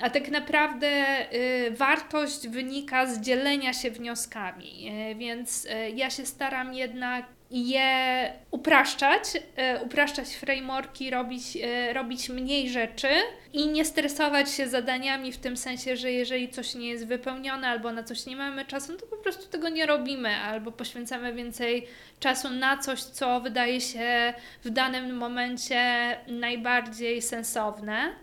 a 0.00 0.10
tak 0.10 0.28
naprawdę 0.28 0.88
y, 1.34 1.70
wartość 1.70 2.48
wynika 2.48 3.06
z 3.06 3.20
dzielenia 3.20 3.72
się 3.72 3.90
wnioskami, 3.90 4.90
y, 5.10 5.14
więc 5.14 5.64
y, 5.64 5.90
ja 5.94 6.10
się 6.10 6.26
staram 6.26 6.74
jednak 6.74 7.24
je 7.50 8.32
upraszczać, 8.50 9.24
upraszczać 9.84 10.28
frameworki, 10.28 11.10
robić, 11.10 11.58
robić 11.92 12.28
mniej 12.28 12.70
rzeczy 12.70 13.08
i 13.52 13.68
nie 13.68 13.84
stresować 13.84 14.50
się 14.50 14.68
zadaniami 14.68 15.32
w 15.32 15.36
tym 15.36 15.56
sensie, 15.56 15.96
że 15.96 16.12
jeżeli 16.12 16.48
coś 16.48 16.74
nie 16.74 16.88
jest 16.88 17.06
wypełnione 17.06 17.68
albo 17.68 17.92
na 17.92 18.02
coś 18.02 18.26
nie 18.26 18.36
mamy 18.36 18.64
czasu, 18.64 18.92
no 18.92 18.98
to 18.98 19.06
po 19.06 19.16
prostu 19.16 19.48
tego 19.48 19.68
nie 19.68 19.86
robimy 19.86 20.36
albo 20.36 20.72
poświęcamy 20.72 21.32
więcej 21.32 21.86
czasu 22.20 22.50
na 22.50 22.78
coś, 22.78 23.02
co 23.02 23.40
wydaje 23.40 23.80
się 23.80 24.34
w 24.64 24.70
danym 24.70 25.16
momencie 25.16 26.16
najbardziej 26.28 27.22
sensowne. 27.22 28.14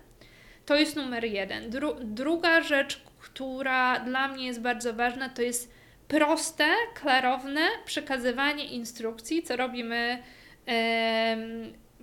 To 0.68 0.76
jest 0.76 0.96
numer 0.96 1.26
jeden. 1.26 1.70
Dru 1.70 1.96
druga 2.02 2.62
rzecz, 2.62 3.02
która 3.20 4.00
dla 4.00 4.28
mnie 4.28 4.46
jest 4.46 4.62
bardzo 4.62 4.94
ważna, 4.94 5.30
to 5.30 5.42
jest 5.42 5.74
proste, 6.08 6.68
klarowne 6.94 7.62
przekazywanie 7.86 8.66
instrukcji, 8.66 9.44
co 9.44 9.56
robimy 9.56 10.24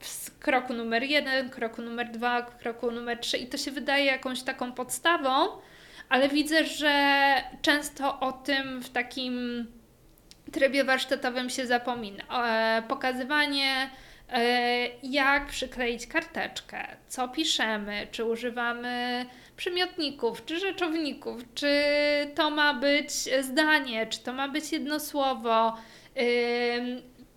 w 0.01 0.39
kroku 0.39 0.73
numer 0.73 1.03
jeden, 1.03 1.51
kroku 1.51 1.83
numer 1.83 2.11
dwa, 2.11 2.43
kroku 2.43 2.91
numer 2.91 3.19
trzy 3.19 3.37
i 3.37 3.47
to 3.47 3.59
się 3.59 3.71
wydaje 3.71 4.05
jakąś 4.05 4.43
taką 4.43 4.73
podstawą, 4.73 5.49
ale 6.09 6.29
widzę, 6.29 6.65
że 6.65 7.35
często 7.63 8.21
o 8.21 8.33
tym 8.33 8.83
w 8.83 8.91
takim 8.91 9.67
trybie 10.53 10.85
warsztatowym 10.85 11.51
się 11.51 11.67
zapomina. 11.67 12.25
E, 12.45 12.83
pokazywanie 12.83 13.91
jak 15.03 15.47
przykleić 15.47 16.07
karteczkę, 16.07 16.97
co 17.09 17.29
piszemy, 17.29 18.07
czy 18.11 18.25
używamy 18.25 19.27
przymiotników, 19.57 20.45
czy 20.45 20.59
rzeczowników, 20.59 21.43
czy 21.55 21.73
to 22.35 22.51
ma 22.51 22.75
być 22.75 23.13
zdanie, 23.41 24.07
czy 24.07 24.19
to 24.19 24.33
ma 24.33 24.49
być 24.49 24.73
jedno 24.73 25.01
słowo. 25.01 25.77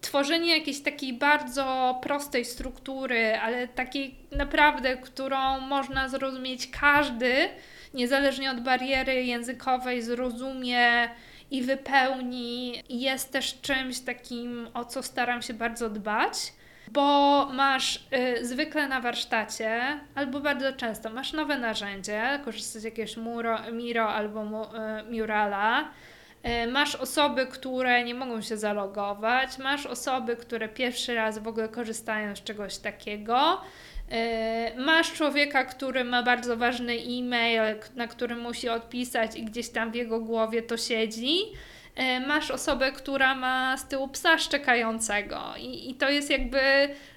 Tworzenie 0.02 0.58
jakiejś 0.58 0.82
takiej 0.82 1.14
bardzo 1.14 2.00
prostej 2.04 2.46
struktury, 2.46 3.38
ale 3.38 3.68
takiej 3.68 4.16
naprawdę, 4.32 4.98
którą 4.98 5.60
można 5.60 6.10
zrozumieć 6.10 6.68
każdy, 6.80 7.50
niezależnie 7.94 8.52
od 8.52 8.62
bariery 8.62 9.24
językowej, 9.24 10.02
zrozumie 10.02 11.10
i 11.52 11.62
wypełni, 11.62 12.84
jest 12.90 13.32
też 13.32 13.62
czymś 13.62 14.00
takim, 14.00 14.70
o 14.74 14.86
co 14.86 15.04
staram 15.04 15.42
się 15.42 15.54
bardzo 15.54 15.90
dbać 15.90 16.34
bo 16.92 17.46
masz 17.54 18.04
y, 18.40 18.46
zwykle 18.46 18.88
na 18.88 19.02
warsztacie, 19.02 20.00
albo 20.16 20.40
bardzo 20.40 20.74
często 20.74 21.10
masz 21.10 21.34
nowe 21.34 21.58
narzędzie, 21.58 22.40
korzystasz 22.46 22.82
z 22.82 22.86
jakiegoś 22.86 23.18
Muro, 23.18 23.60
Miro 23.72 24.10
albo 24.10 24.46
mu, 24.46 24.64
y, 24.64 24.68
Murala, 25.12 25.90
y, 26.64 26.72
masz 26.72 26.96
osoby, 26.96 27.48
które 27.48 28.04
nie 28.04 28.16
mogą 28.16 28.42
się 28.42 28.58
zalogować, 28.58 29.58
masz 29.58 29.86
osoby, 29.86 30.36
które 30.36 30.70
pierwszy 30.70 31.16
raz 31.16 31.40
w 31.40 31.48
ogóle 31.48 31.70
korzystają 31.70 32.36
z 32.36 32.44
czegoś 32.44 32.78
takiego, 32.78 33.62
y, 34.78 34.82
masz 34.82 35.14
człowieka, 35.14 35.66
który 35.66 36.04
ma 36.04 36.24
bardzo 36.24 36.58
ważny 36.58 36.94
e-mail, 36.94 37.62
na 37.96 38.08
który 38.08 38.36
musi 38.36 38.70
odpisać 38.70 39.36
i 39.36 39.46
gdzieś 39.46 39.70
tam 39.70 39.92
w 39.92 39.96
jego 39.96 40.20
głowie 40.20 40.62
to 40.62 40.78
siedzi. 40.78 41.40
E, 41.98 42.20
masz 42.20 42.52
osobę, 42.52 42.92
która 42.92 43.36
ma 43.36 43.78
z 43.78 43.88
tyłu 43.88 44.08
psa 44.08 44.38
szczekającego 44.38 45.40
i, 45.60 45.90
i 45.90 45.96
to 45.96 46.10
jest 46.10 46.30
jakby 46.30 46.60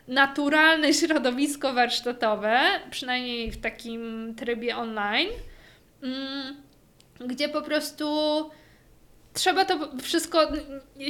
naturalne 0.08 0.94
środowisko 1.00 1.72
warsztatowe, 1.72 2.60
przynajmniej 2.90 3.50
w 3.50 3.60
takim 3.60 4.34
trybie 4.38 4.76
online, 4.76 5.28
mm, 6.02 6.56
gdzie 7.20 7.48
po 7.48 7.62
prostu 7.62 8.06
trzeba 9.34 9.64
to 9.64 9.90
wszystko, 10.02 10.48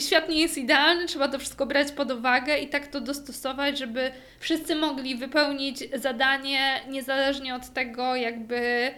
świat 0.01 0.29
nie 0.29 0.41
jest 0.41 0.59
idealny, 0.59 1.07
trzeba 1.07 1.29
to 1.29 1.39
wszystko 1.39 1.67
brać 1.67 1.93
pod 1.93 2.11
uwagę 2.11 2.59
i 2.59 2.69
tak 2.69 2.87
to 2.87 3.01
dostosować, 3.01 3.79
żeby 3.79 4.11
wszyscy 4.39 4.75
mogli 4.75 5.17
wypełnić 5.17 5.79
zadanie 5.95 6.81
niezależnie 6.89 7.55
od 7.55 7.69
tego, 7.69 8.17
jakby 8.17 8.91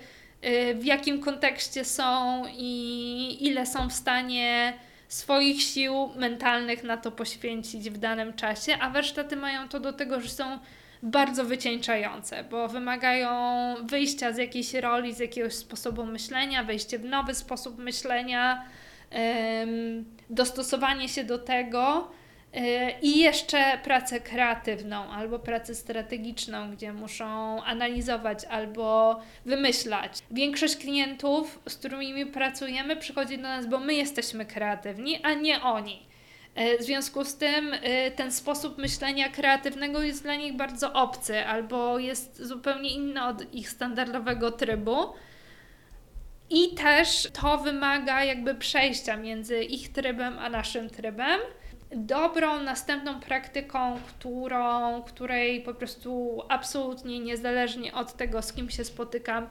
w 0.74 0.84
jakim 0.84 1.20
kontekście 1.20 1.84
są 1.84 2.42
i 2.48 3.36
ile 3.40 3.66
są 3.66 3.88
w 3.88 3.92
stanie 3.92 4.72
swoich 5.08 5.62
sił 5.62 6.10
mentalnych 6.16 6.84
na 6.84 6.96
to 6.96 7.12
poświęcić 7.12 7.90
w 7.90 7.98
danym 7.98 8.34
czasie, 8.34 8.76
a 8.80 8.90
warsztaty 8.90 9.36
mają 9.36 9.68
to 9.68 9.80
do 9.80 9.92
tego, 9.92 10.20
że 10.20 10.28
są 10.28 10.58
bardzo 11.02 11.44
wycieńczające, 11.44 12.44
bo 12.44 12.68
wymagają 12.68 13.30
wyjścia 13.84 14.32
z 14.32 14.36
jakiejś 14.36 14.74
roli, 14.74 15.14
z 15.14 15.18
jakiegoś 15.18 15.54
sposobu 15.54 16.04
myślenia, 16.04 16.64
wejście 16.64 16.98
w 16.98 17.04
nowy 17.04 17.34
sposób 17.34 17.78
myślenia, 17.78 18.64
dostosowanie 20.30 21.08
się 21.08 21.24
do 21.24 21.38
tego 21.38 22.10
i 23.02 23.18
jeszcze 23.18 23.78
pracę 23.84 24.20
kreatywną 24.20 25.10
albo 25.10 25.38
pracę 25.38 25.74
strategiczną, 25.74 26.70
gdzie 26.70 26.92
muszą 26.92 27.62
analizować 27.62 28.44
albo 28.44 29.20
wymyślać. 29.46 30.18
Większość 30.30 30.76
klientów, 30.76 31.60
z 31.68 31.76
którymi 31.76 32.26
pracujemy, 32.26 32.96
przychodzi 32.96 33.36
do 33.36 33.42
nas, 33.42 33.66
bo 33.66 33.78
my 33.78 33.94
jesteśmy 33.94 34.46
kreatywni, 34.46 35.22
a 35.22 35.34
nie 35.34 35.62
oni. 35.62 36.02
E, 36.54 36.78
w 36.78 36.82
związku 36.82 37.24
z 37.24 37.36
tym 37.36 37.72
e, 37.82 38.10
ten 38.10 38.32
sposób 38.32 38.78
myślenia 38.78 39.28
kreatywnego 39.28 40.02
jest 40.02 40.22
dla 40.22 40.34
nich 40.34 40.56
bardzo 40.56 40.92
obcy 40.92 41.46
albo 41.46 41.98
jest 41.98 42.42
zupełnie 42.42 42.90
inny 42.90 43.24
od 43.24 43.54
ich 43.54 43.70
standardowego 43.70 44.50
trybu. 44.50 44.96
I 46.50 46.74
też 46.74 47.28
to 47.42 47.58
wymaga 47.58 48.24
jakby 48.24 48.54
przejścia 48.54 49.16
między 49.16 49.64
ich 49.64 49.92
trybem 49.92 50.38
a 50.38 50.50
naszym 50.50 50.90
trybem. 50.90 51.40
Dobrą 51.96 52.62
następną 52.62 53.20
praktyką, 53.20 53.98
którą, 54.08 55.02
której 55.02 55.60
po 55.60 55.74
prostu 55.74 56.42
absolutnie 56.48 57.20
niezależnie 57.20 57.94
od 57.94 58.12
tego, 58.12 58.42
z 58.42 58.52
kim 58.52 58.70
się 58.70 58.84
spotykam, 58.84 59.46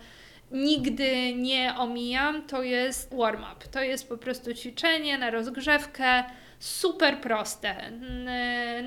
nigdy 0.52 1.34
nie 1.34 1.74
omijam, 1.78 2.42
to 2.42 2.64
jest 2.64 3.16
warm-up. 3.16 3.68
To 3.72 3.82
jest 3.82 4.10
po 4.10 4.18
prostu 4.18 4.54
ćwiczenie 4.54 5.18
na 5.18 5.30
rozgrzewkę, 5.30 6.24
super 6.60 7.22
proste. 7.22 7.92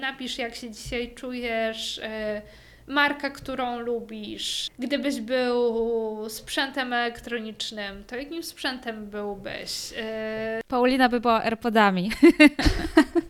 Napisz, 0.00 0.38
jak 0.38 0.54
się 0.54 0.70
dzisiaj 0.70 1.14
czujesz, 1.14 2.00
e, 2.02 2.42
markę, 2.86 3.30
którą 3.30 3.78
lubisz. 3.78 4.66
Gdybyś 4.78 5.20
był 5.20 6.30
sprzętem 6.30 6.92
elektronicznym, 6.92 8.04
to 8.06 8.16
jakim 8.16 8.42
sprzętem 8.42 9.06
byłbyś? 9.06 9.92
E, 9.96 10.60
Paulina 10.68 11.08
by 11.08 11.20
była 11.20 11.42
AirPodami. 11.42 12.10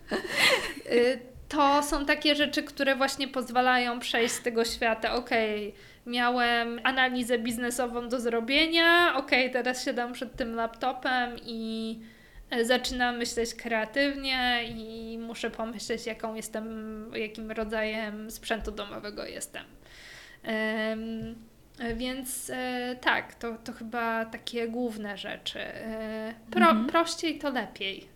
E, 0.95 1.19
to 1.49 1.83
są 1.83 2.07
takie 2.07 2.35
rzeczy, 2.35 2.63
które 2.63 2.97
właśnie 2.97 3.29
pozwalają 3.29 4.01
przejść 4.01 4.35
z 4.35 4.43
tego 4.43 4.65
świata. 4.65 5.15
Okej. 5.15 5.69
Okay 5.69 5.95
miałem 6.07 6.81
analizę 6.85 7.39
biznesową 7.39 8.09
do 8.09 8.21
zrobienia, 8.21 9.17
ok, 9.17 9.31
teraz 9.53 9.85
siadam 9.85 10.13
przed 10.13 10.37
tym 10.37 10.55
laptopem 10.55 11.37
i 11.43 12.01
e, 12.51 12.65
zaczynam 12.65 13.19
myśleć 13.19 13.55
kreatywnie 13.55 14.65
i 14.69 15.19
muszę 15.19 15.51
pomyśleć, 15.51 16.07
jaką 16.07 16.35
jestem, 16.35 16.67
jakim 17.15 17.51
rodzajem 17.51 18.31
sprzętu 18.31 18.71
domowego 18.71 19.25
jestem. 19.25 19.65
Więc 21.97 22.51
e, 22.51 22.97
tak, 23.01 23.35
to, 23.35 23.57
to 23.65 23.73
chyba 23.73 24.25
takie 24.25 24.69
główne 24.69 25.19
rzeczy. 25.19 25.61
E, 25.61 26.35
pro, 26.51 26.67
mhm. 26.67 26.87
Prościej 26.87 27.39
to 27.39 27.51
lepiej. 27.51 28.09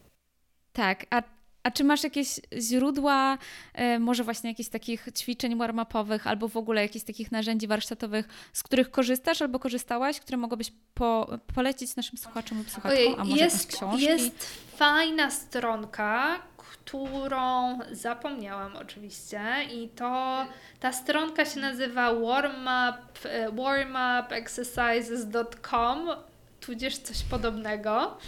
Tak, 0.72 1.07
a 1.11 1.22
a 1.62 1.70
czy 1.70 1.84
masz 1.84 2.04
jakieś 2.04 2.40
źródła, 2.59 3.38
e, 3.74 3.98
może 3.98 4.24
właśnie 4.24 4.50
jakichś 4.50 4.68
takich 4.68 5.09
ćwiczeń 5.16 5.56
warm-upowych, 5.56 6.26
albo 6.26 6.48
w 6.48 6.56
ogóle 6.56 6.82
jakichś 6.82 7.04
takich 7.04 7.32
narzędzi 7.32 7.66
warsztatowych, 7.66 8.28
z 8.52 8.62
których 8.62 8.90
korzystasz 8.90 9.42
albo 9.42 9.59
korzystałaś, 9.59 10.20
które 10.20 10.38
mogłabyś 10.38 10.72
po, 10.94 11.38
polecić 11.54 11.96
naszym 11.96 12.18
słuchaczom 12.18 12.59
lub 12.59 12.70
słuchaczkom, 12.70 12.98
Ojej, 12.98 13.14
a 13.18 13.24
może 13.24 13.44
jest, 13.44 13.76
książki? 13.76 14.04
Jest 14.04 14.46
fajna 14.76 15.30
stronka, 15.30 16.42
którą 16.56 17.78
zapomniałam 17.92 18.76
oczywiście 18.76 19.40
i 19.74 19.88
to 19.88 20.46
ta 20.80 20.92
stronka 20.92 21.44
się 21.44 21.61
nazywa 21.61 22.14
warmup, 22.14 23.24
e, 23.24 23.52
warmupexercises.com 23.52 26.09
tudzież 26.61 26.98
coś 26.98 27.22
podobnego. 27.22 28.18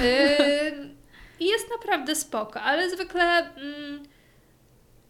I 1.40 1.46
jest 1.46 1.70
naprawdę 1.70 2.14
spoko, 2.14 2.60
ale 2.60 2.90
zwykle 2.90 3.38
mm, 3.38 4.02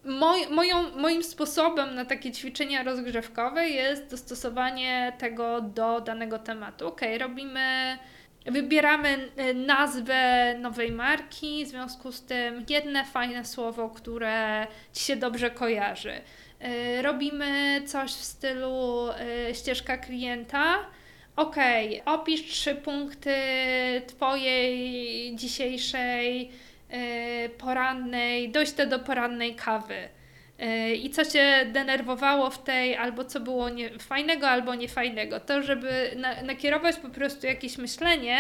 moj, 0.05 0.47
moją, 0.51 0.97
moim 0.97 1.23
sposobem 1.23 1.95
na 1.95 2.05
takie 2.05 2.33
ćwiczenia 2.33 2.83
rozgrzewkowe 2.83 3.69
jest 3.69 4.11
dostosowanie 4.11 5.13
tego 5.19 5.61
do 5.61 6.01
danego 6.01 6.39
tematu. 6.39 6.87
Ok, 6.89 7.01
robimy, 7.19 7.99
wybieramy 8.47 9.29
y, 9.51 9.55
nazwę 9.55 10.55
nowej 10.59 10.93
marki, 10.93 11.65
w 11.65 11.69
związku 11.69 12.13
z 12.13 12.25
tym 12.25 12.65
jedne 12.69 13.05
fajne 13.05 13.45
słowo, 13.45 13.91
które 13.91 14.67
Ci 14.93 15.05
się 15.05 15.17
dobrze 15.17 15.51
kojarzy. 15.51 16.21
Y, 16.99 17.03
robimy 17.03 17.83
coś 17.87 18.11
w 18.11 18.25
stylu 18.25 19.09
y, 19.51 19.55
ścieżka 19.55 19.99
klienta, 19.99 20.79
Okej, 21.37 22.01
okay, 22.01 22.15
opisz 22.15 22.43
trzy 22.43 22.75
punkty 22.75 23.35
Twojej 24.07 25.37
dzisiejszej 25.37 26.51
yy, 26.91 27.49
porannej, 27.49 28.49
dojście 28.49 28.87
do 28.87 28.99
porannej 28.99 29.55
kawy. 29.55 30.09
Yy, 30.59 30.95
I 30.95 31.11
co 31.11 31.25
Cię 31.25 31.67
denerwowało 31.73 32.51
w 32.51 32.63
tej, 32.65 32.97
albo 32.97 33.25
co 33.25 33.41
było 33.41 33.69
nie, 33.69 33.99
fajnego, 33.99 34.49
albo 34.49 34.75
niefajnego. 34.75 35.41
To, 35.41 35.63
żeby 35.63 36.11
na, 36.17 36.43
nakierować 36.43 36.97
po 36.97 37.09
prostu 37.09 37.47
jakieś 37.47 37.79
myślenie 37.79 38.39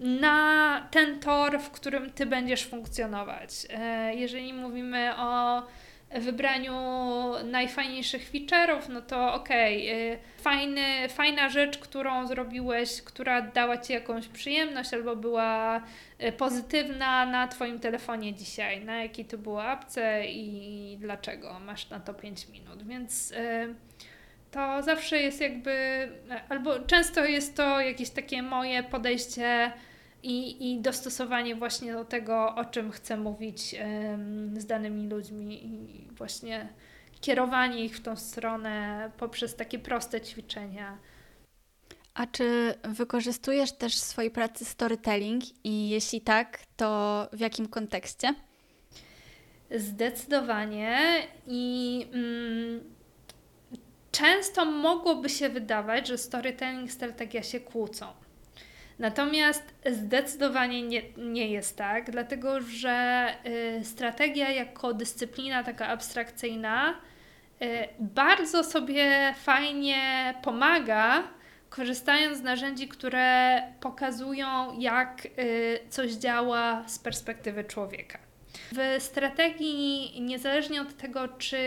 na 0.00 0.88
ten 0.90 1.20
tor, 1.20 1.60
w 1.60 1.70
którym 1.70 2.12
Ty 2.12 2.26
będziesz 2.26 2.64
funkcjonować. 2.64 3.50
Yy, 3.64 4.14
jeżeli 4.16 4.52
mówimy 4.52 5.12
o 5.16 5.62
wybraniu 6.10 6.74
najfajniejszych 7.44 8.30
feature'ów, 8.32 8.88
no 8.88 9.02
to 9.02 9.34
okej, 9.34 9.90
okay, 10.42 11.08
fajna 11.08 11.48
rzecz, 11.48 11.78
którą 11.78 12.26
zrobiłeś, 12.26 13.02
która 13.02 13.42
dała 13.42 13.78
Ci 13.78 13.92
jakąś 13.92 14.28
przyjemność 14.28 14.94
albo 14.94 15.16
była 15.16 15.82
y, 16.22 16.32
pozytywna 16.32 17.26
na 17.26 17.48
Twoim 17.48 17.80
telefonie 17.80 18.34
dzisiaj, 18.34 18.84
na 18.84 19.02
jakiej 19.02 19.24
to 19.24 19.38
było 19.38 19.64
apce 19.64 20.26
i 20.26 20.96
dlaczego, 21.00 21.60
masz 21.60 21.90
na 21.90 22.00
to 22.00 22.14
5 22.14 22.48
minut, 22.48 22.86
więc 22.86 23.30
y, 23.30 23.74
to 24.50 24.82
zawsze 24.82 25.18
jest 25.18 25.40
jakby, 25.40 26.08
albo 26.48 26.80
często 26.80 27.24
jest 27.24 27.56
to 27.56 27.80
jakieś 27.80 28.10
takie 28.10 28.42
moje 28.42 28.82
podejście 28.82 29.72
i, 30.22 30.72
i 30.72 30.80
dostosowanie 30.80 31.56
właśnie 31.56 31.92
do 31.92 32.04
tego, 32.04 32.54
o 32.54 32.64
czym 32.64 32.90
chcę 32.90 33.16
mówić 33.16 33.74
z 34.56 34.66
danymi 34.66 35.08
ludźmi 35.08 35.66
i 35.66 36.06
właśnie 36.10 36.68
kierowanie 37.20 37.84
ich 37.84 37.96
w 37.96 38.02
tą 38.02 38.16
stronę 38.16 39.10
poprzez 39.18 39.56
takie 39.56 39.78
proste 39.78 40.20
ćwiczenia. 40.20 40.98
A 42.14 42.26
czy 42.26 42.74
wykorzystujesz 42.84 43.72
też 43.72 43.96
w 43.96 44.04
swojej 44.04 44.30
pracy 44.30 44.64
storytelling 44.64 45.44
i 45.64 45.88
jeśli 45.88 46.20
tak, 46.20 46.58
to 46.76 47.28
w 47.32 47.40
jakim 47.40 47.68
kontekście? 47.68 48.34
Zdecydowanie 49.70 50.98
i 51.46 52.06
mm, 52.12 52.80
często 54.12 54.64
mogłoby 54.64 55.28
się 55.28 55.48
wydawać, 55.48 56.08
że 56.08 56.18
storytelling 56.18 56.88
i 56.88 56.92
strategia 56.92 57.42
się 57.42 57.60
kłócą. 57.60 58.06
Natomiast 58.98 59.74
zdecydowanie 59.90 60.82
nie, 60.82 61.02
nie 61.16 61.48
jest 61.48 61.76
tak, 61.76 62.10
dlatego 62.10 62.60
że 62.60 63.28
y, 63.80 63.84
strategia 63.84 64.50
jako 64.50 64.94
dyscyplina 64.94 65.64
taka 65.64 65.86
abstrakcyjna 65.86 66.94
y, 67.62 67.88
bardzo 67.98 68.64
sobie 68.64 69.34
fajnie 69.42 70.34
pomaga, 70.42 71.22
korzystając 71.70 72.38
z 72.38 72.42
narzędzi, 72.42 72.88
które 72.88 73.62
pokazują, 73.80 74.78
jak 74.80 75.26
y, 75.26 75.78
coś 75.88 76.12
działa 76.12 76.84
z 76.86 76.98
perspektywy 76.98 77.64
człowieka. 77.64 78.18
W 78.72 79.02
strategii, 79.02 80.20
niezależnie 80.20 80.82
od 80.82 80.96
tego, 80.96 81.28
czy 81.28 81.58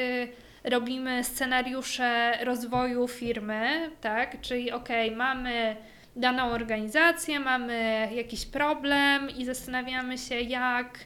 robimy 0.64 1.24
scenariusze 1.24 2.38
rozwoju 2.46 3.08
firmy, 3.08 3.92
tak, 4.02 4.42
czyli 4.42 4.72
ok, 4.72 4.90
mamy 5.16 5.76
daną 6.16 6.51
organizację, 6.51 7.39
mamy 7.39 8.09
jakiś 8.16 8.45
problem 8.45 9.30
i 9.30 9.45
zastanawiamy 9.45 10.18
się, 10.18 10.36
jak 10.36 10.99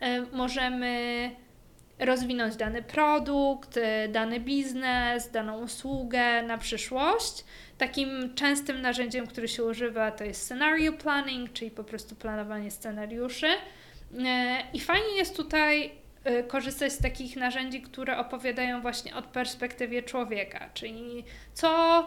e, 0.00 0.20
możemy 0.20 1.30
rozwinąć 1.98 2.56
dany 2.56 2.82
produkt, 2.82 3.76
e, 3.76 4.08
dany 4.08 4.40
biznes, 4.40 5.30
daną 5.30 5.58
usługę 5.62 6.42
na 6.42 6.58
przyszłość. 6.58 7.44
Takim 7.78 8.34
częstym 8.34 8.80
narzędziem, 8.80 9.26
który 9.26 9.48
się 9.48 9.64
używa, 9.64 10.10
to 10.10 10.24
jest 10.24 10.42
scenario 10.42 10.92
planning, 10.92 11.52
czyli 11.52 11.70
po 11.70 11.84
prostu 11.84 12.16
planowanie 12.16 12.70
scenariuszy. 12.70 13.48
E, 14.26 14.62
I 14.72 14.80
fajnie 14.80 15.16
jest 15.16 15.36
tutaj 15.36 16.02
korzystać 16.48 16.92
z 16.92 16.98
takich 16.98 17.36
narzędzi, 17.36 17.82
które 17.82 18.18
opowiadają 18.18 18.82
właśnie 18.82 19.16
od 19.16 19.24
perspektywy 19.24 20.02
człowieka, 20.02 20.70
czyli 20.74 21.24
co 21.54 22.06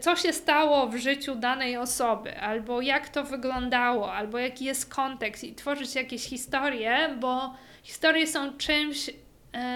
co 0.00 0.16
się 0.16 0.32
stało 0.32 0.86
w 0.86 0.96
życiu 0.96 1.34
danej 1.34 1.76
osoby, 1.76 2.40
albo 2.40 2.80
jak 2.80 3.08
to 3.08 3.24
wyglądało, 3.24 4.12
albo 4.12 4.38
jaki 4.38 4.64
jest 4.64 4.94
kontekst 4.94 5.44
i 5.44 5.54
tworzyć 5.54 5.94
jakieś 5.94 6.24
historie, 6.24 7.16
bo 7.20 7.54
historie 7.82 8.26
są 8.26 8.56
czymś, 8.56 9.08
y, 9.08 9.14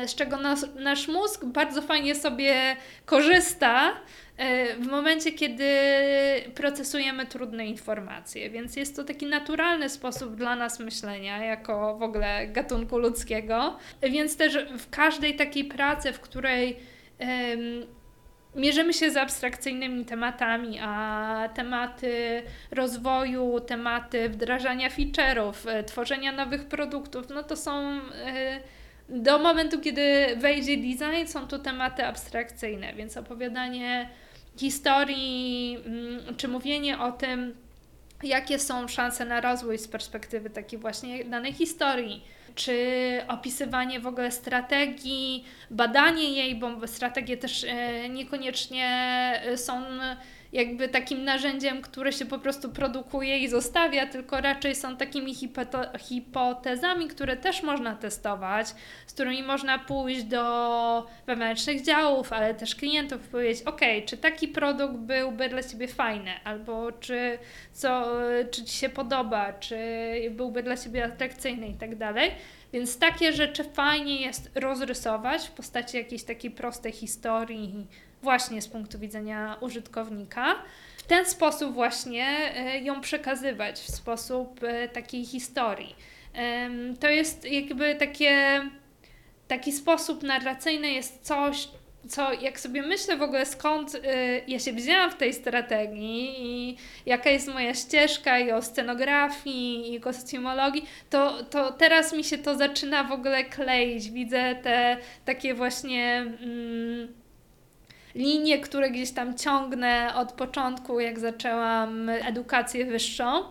z 0.08 0.14
czego 0.14 0.36
nas, 0.36 0.66
nasz 0.74 1.08
mózg 1.08 1.44
bardzo 1.44 1.82
fajnie 1.82 2.14
sobie 2.14 2.76
korzysta 3.06 3.90
y, 3.90 3.94
w 4.82 4.86
momencie, 4.86 5.32
kiedy 5.32 5.64
procesujemy 6.54 7.26
trudne 7.26 7.66
informacje. 7.66 8.50
Więc 8.50 8.76
jest 8.76 8.96
to 8.96 9.04
taki 9.04 9.26
naturalny 9.26 9.88
sposób 9.88 10.34
dla 10.34 10.56
nas 10.56 10.80
myślenia, 10.80 11.44
jako 11.44 11.96
w 11.96 12.02
ogóle 12.02 12.46
gatunku 12.46 12.98
ludzkiego. 12.98 13.76
Więc 14.02 14.36
też 14.36 14.58
w 14.78 14.90
każdej 14.90 15.36
takiej 15.36 15.64
pracy, 15.64 16.12
w 16.12 16.20
której 16.20 16.76
mierzymy 18.54 18.94
się 18.94 19.10
z 19.10 19.16
abstrakcyjnymi 19.16 20.04
tematami, 20.04 20.78
a 20.82 21.48
tematy 21.54 22.42
rozwoju, 22.70 23.60
tematy 23.60 24.28
wdrażania 24.28 24.88
feature'ów, 24.88 25.52
e, 25.66 25.84
tworzenia 25.84 26.32
nowych 26.32 26.64
produktów, 26.64 27.28
no 27.30 27.42
to 27.42 27.56
są 27.56 28.00
e, 28.24 28.60
do 29.08 29.38
momentu, 29.38 29.80
kiedy 29.80 30.36
wejdzie 30.36 30.76
design, 30.76 31.26
są 31.26 31.46
to 31.46 31.58
tematy 31.58 32.06
abstrakcyjne, 32.06 32.94
więc 32.94 33.16
opowiadanie 33.16 34.08
historii, 34.56 35.78
mm, 35.86 36.36
czy 36.36 36.48
mówienie 36.48 36.98
o 36.98 37.12
tym, 37.12 37.54
jakie 38.22 38.58
są 38.58 38.88
szanse 38.88 39.24
na 39.24 39.40
rozwój 39.40 39.78
z 39.78 39.88
perspektywy 39.88 40.50
takiej 40.50 40.78
właśnie 40.78 41.24
danej 41.24 41.52
historii, 41.52 42.24
czy 42.54 42.74
opisywanie 43.28 44.00
w 44.00 44.06
ogóle 44.06 44.32
strategii, 44.32 45.44
badanie 45.70 46.32
jej, 46.32 46.54
bo 46.54 46.86
strategie 46.86 47.36
też 47.36 47.64
e, 47.64 48.08
niekoniecznie 48.08 48.86
e, 49.44 49.56
są 49.56 49.82
jakby 50.52 50.88
takim 50.88 51.24
narzędziem, 51.24 51.82
które 51.82 52.12
się 52.12 52.26
po 52.26 52.38
prostu 52.38 52.70
produkuje 52.70 53.38
i 53.38 53.48
zostawia, 53.48 54.06
tylko 54.06 54.40
raczej 54.40 54.74
są 54.74 54.96
takimi 54.96 55.34
hipotezami, 55.98 57.08
które 57.08 57.36
też 57.36 57.62
można 57.62 57.96
testować, 57.96 58.68
z 59.06 59.12
którymi 59.12 59.42
można 59.42 59.78
pójść 59.78 60.22
do 60.24 61.06
wewnętrznych 61.26 61.82
działów, 61.82 62.32
ale 62.32 62.54
też 62.54 62.74
klientów 62.74 63.28
powiedzieć, 63.28 63.62
ok, 63.62 63.80
czy 64.06 64.16
taki 64.16 64.48
produkt 64.48 64.94
byłby 64.94 65.48
dla 65.48 65.62
Ciebie 65.62 65.88
fajny, 65.88 66.30
albo 66.44 66.92
czy, 66.92 67.38
co, 67.72 68.06
czy 68.50 68.64
Ci 68.64 68.76
się 68.76 68.88
podoba, 68.88 69.52
czy 69.52 69.76
byłby 70.30 70.62
dla 70.62 70.76
Ciebie 70.76 71.04
atrakcyjny? 71.04 71.68
I 71.68 71.74
tak 71.74 71.96
dalej. 71.96 72.30
Więc 72.72 72.98
takie 72.98 73.32
rzeczy 73.32 73.64
fajnie 73.64 74.20
jest 74.20 74.50
rozrysować 74.54 75.48
w 75.48 75.50
postaci 75.50 75.96
jakiejś 75.96 76.24
takiej 76.24 76.50
prostej 76.50 76.92
historii, 76.92 77.86
właśnie 78.22 78.62
z 78.62 78.68
punktu 78.68 78.98
widzenia 78.98 79.56
użytkownika. 79.60 80.54
W 80.98 81.02
ten 81.02 81.26
sposób 81.26 81.74
właśnie 81.74 82.26
e, 82.56 82.80
ją 82.80 83.00
przekazywać, 83.00 83.80
w 83.80 83.90
sposób 83.90 84.60
e, 84.62 84.88
takiej 84.88 85.24
historii. 85.24 85.96
To 87.00 87.08
jest 87.08 87.44
jakby 87.44 87.94
takie, 87.94 88.60
taki 89.48 89.72
sposób 89.72 90.22
narracyjny 90.22 90.92
jest 90.92 91.22
coś, 91.22 91.68
co 92.08 92.32
jak 92.32 92.60
sobie 92.60 92.82
myślę 92.82 93.16
w 93.16 93.22
ogóle 93.22 93.46
skąd 93.46 93.94
y, 93.94 94.00
ja 94.48 94.58
się 94.58 94.72
wzięłam 94.72 95.10
w 95.10 95.16
tej 95.16 95.34
strategii 95.34 96.34
i 96.38 96.76
jaka 97.06 97.30
jest 97.30 97.48
moja 97.48 97.74
ścieżka 97.74 98.38
i 98.38 98.52
o 98.52 98.62
scenografii 98.62 99.94
i 99.94 100.00
kostiumologii, 100.00 100.84
to, 101.10 101.44
to 101.44 101.72
teraz 101.72 102.12
mi 102.12 102.24
się 102.24 102.38
to 102.38 102.56
zaczyna 102.56 103.04
w 103.04 103.12
ogóle 103.12 103.44
kleić. 103.44 104.10
Widzę 104.10 104.54
te 104.62 104.96
takie 105.24 105.54
właśnie 105.54 106.16
mm, 106.16 107.08
linie, 108.14 108.58
które 108.58 108.90
gdzieś 108.90 109.10
tam 109.10 109.38
ciągnę 109.38 110.12
od 110.14 110.32
początku, 110.32 111.00
jak 111.00 111.18
zaczęłam 111.18 112.08
edukację 112.08 112.86
wyższą. 112.86 113.42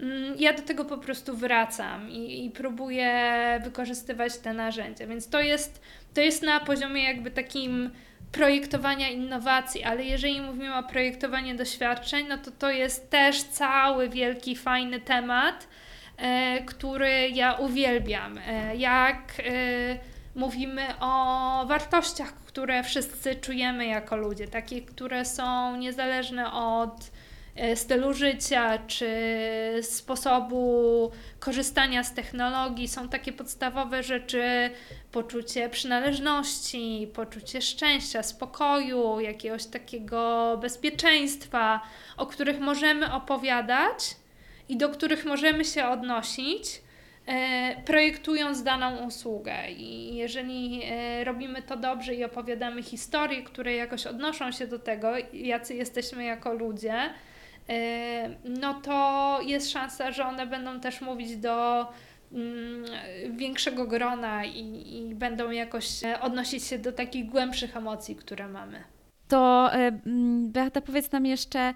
Mm, 0.00 0.34
ja 0.38 0.52
do 0.52 0.62
tego 0.62 0.84
po 0.84 0.98
prostu 0.98 1.36
wracam 1.36 2.10
i, 2.10 2.46
i 2.46 2.50
próbuję 2.50 3.12
wykorzystywać 3.64 4.38
te 4.38 4.52
narzędzia. 4.52 5.06
Więc 5.06 5.28
to 5.28 5.40
jest, 5.40 5.80
to 6.14 6.20
jest 6.20 6.42
na 6.42 6.60
poziomie 6.60 7.04
jakby 7.04 7.30
takim 7.30 7.90
projektowania 8.32 9.08
innowacji, 9.08 9.84
ale 9.84 10.04
jeżeli 10.04 10.40
mówimy 10.40 10.76
o 10.76 10.82
projektowaniu 10.82 11.56
doświadczeń, 11.56 12.26
no 12.28 12.38
to 12.38 12.50
to 12.50 12.70
jest 12.70 13.10
też 13.10 13.42
cały 13.42 14.08
wielki, 14.08 14.56
fajny 14.56 15.00
temat, 15.00 15.68
e, 16.16 16.62
który 16.62 17.28
ja 17.30 17.52
uwielbiam. 17.52 18.38
E, 18.38 18.76
jak 18.76 19.18
e, 19.38 19.98
mówimy 20.34 20.86
o 21.00 21.64
wartościach, 21.66 22.34
które 22.34 22.82
wszyscy 22.82 23.34
czujemy 23.34 23.86
jako 23.86 24.16
ludzie, 24.16 24.48
takie, 24.48 24.82
które 24.82 25.24
są 25.24 25.76
niezależne 25.76 26.52
od 26.52 27.10
e, 27.56 27.76
stylu 27.76 28.14
życia 28.14 28.78
czy 28.86 29.10
sposobu 29.82 31.10
korzystania 31.40 32.04
z 32.04 32.14
technologii. 32.14 32.88
Są 32.88 33.08
takie 33.08 33.32
podstawowe 33.32 34.02
rzeczy, 34.02 34.70
poczucie 35.12 35.68
przynależności, 35.68 37.10
poczucie 37.14 37.62
szczęścia, 37.62 38.22
spokoju, 38.22 39.20
jakiegoś 39.20 39.66
takiego 39.66 40.56
bezpieczeństwa, 40.60 41.80
o 42.16 42.26
których 42.26 42.60
możemy 42.60 43.12
opowiadać 43.12 44.16
i 44.68 44.76
do 44.76 44.88
których 44.88 45.24
możemy 45.24 45.64
się 45.64 45.88
odnosić 45.88 46.82
projektując 47.84 48.62
daną 48.62 49.06
usługę. 49.06 49.70
I 49.70 50.14
jeżeli 50.16 50.80
e, 50.84 51.24
robimy 51.24 51.62
to 51.62 51.76
dobrze 51.76 52.14
i 52.14 52.24
opowiadamy 52.24 52.82
historie, 52.82 53.42
które 53.42 53.74
jakoś 53.74 54.06
odnoszą 54.06 54.52
się 54.52 54.66
do 54.66 54.78
tego, 54.78 55.12
jacy 55.32 55.74
jesteśmy 55.74 56.24
jako 56.24 56.54
ludzie, 56.54 56.94
e, 57.68 58.30
no 58.44 58.74
to 58.74 59.38
jest 59.46 59.70
szansa, 59.70 60.12
że 60.12 60.24
one 60.24 60.46
będą 60.46 60.80
też 60.80 61.00
mówić 61.00 61.36
do 61.36 61.86
mm, 62.32 62.84
większego 63.36 63.86
grona 63.86 64.44
i, 64.44 64.96
i 64.96 65.14
będą 65.14 65.50
jakoś 65.50 65.86
odnosić 66.20 66.64
się 66.64 66.78
do 66.78 66.92
takich 66.92 67.26
głębszych 67.26 67.76
emocji, 67.76 68.16
które 68.16 68.48
mamy. 68.48 68.84
To 69.28 69.70
Beata, 70.42 70.80
powiedz 70.80 71.12
nam 71.12 71.26
jeszcze, 71.26 71.74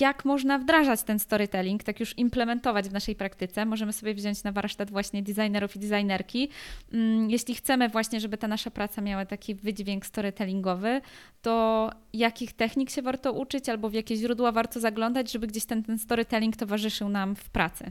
jak 0.00 0.24
można 0.24 0.58
wdrażać 0.58 1.02
ten 1.02 1.18
storytelling, 1.18 1.82
tak 1.82 2.00
już 2.00 2.18
implementować 2.18 2.88
w 2.88 2.92
naszej 2.92 3.14
praktyce. 3.14 3.66
Możemy 3.66 3.92
sobie 3.92 4.14
wziąć 4.14 4.44
na 4.44 4.52
warsztat 4.52 4.90
właśnie 4.90 5.22
designerów 5.22 5.76
i 5.76 5.78
designerki. 5.78 6.48
Mm, 6.92 7.30
jeśli 7.30 7.54
chcemy 7.54 7.88
właśnie, 7.88 8.20
żeby 8.20 8.38
ta 8.38 8.48
nasza 8.48 8.70
praca 8.70 9.02
miała 9.02 9.26
taki 9.26 9.54
wydźwięk 9.54 10.06
storytellingowy, 10.06 11.00
to 11.42 11.90
jakich 12.12 12.52
technik 12.52 12.90
się 12.90 13.02
warto 13.02 13.32
uczyć 13.32 13.68
albo 13.68 13.88
w 13.88 13.94
jakie 13.94 14.16
źródła 14.16 14.52
warto 14.52 14.80
zaglądać, 14.80 15.32
żeby 15.32 15.46
gdzieś 15.46 15.64
ten, 15.64 15.82
ten 15.82 15.98
storytelling 15.98 16.56
towarzyszył 16.56 17.08
nam 17.08 17.36
w 17.36 17.50
pracy? 17.50 17.90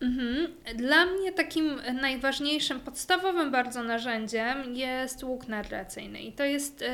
Mhm. 0.00 0.48
Dla 0.74 1.06
mnie 1.06 1.32
takim 1.32 1.80
najważniejszym, 2.00 2.80
podstawowym 2.80 3.50
bardzo 3.50 3.82
narzędziem 3.82 4.74
jest 4.74 5.24
łuk 5.24 5.48
narracyjny. 5.48 6.20
I 6.20 6.32
to 6.32 6.44
jest. 6.44 6.84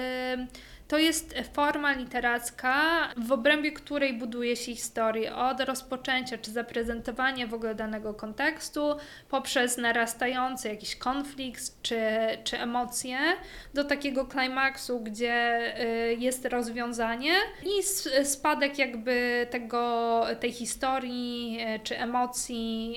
To 0.92 0.98
jest 0.98 1.34
forma 1.52 1.92
literacka, 1.92 3.08
w 3.16 3.32
obrębie 3.32 3.72
której 3.72 4.14
buduje 4.14 4.56
się 4.56 4.74
historię 4.74 5.36
od 5.36 5.60
rozpoczęcia 5.60 6.38
czy 6.38 6.50
zaprezentowania 6.50 7.46
w 7.46 7.54
ogóle 7.54 7.74
danego 7.74 8.14
kontekstu, 8.14 8.96
poprzez 9.28 9.76
narastający 9.76 10.68
jakiś 10.68 10.96
konflikt 10.96 11.82
czy, 11.82 12.00
czy 12.44 12.58
emocje, 12.58 13.18
do 13.74 13.84
takiego 13.84 14.26
klimaksu, 14.26 15.00
gdzie 15.00 15.58
y, 16.10 16.14
jest 16.14 16.44
rozwiązanie 16.44 17.34
i 17.64 17.82
spadek 18.24 18.78
jakby 18.78 19.46
tego, 19.50 20.24
tej 20.40 20.52
historii 20.52 21.58
y, 21.76 21.80
czy 21.84 21.98
emocji 21.98 22.96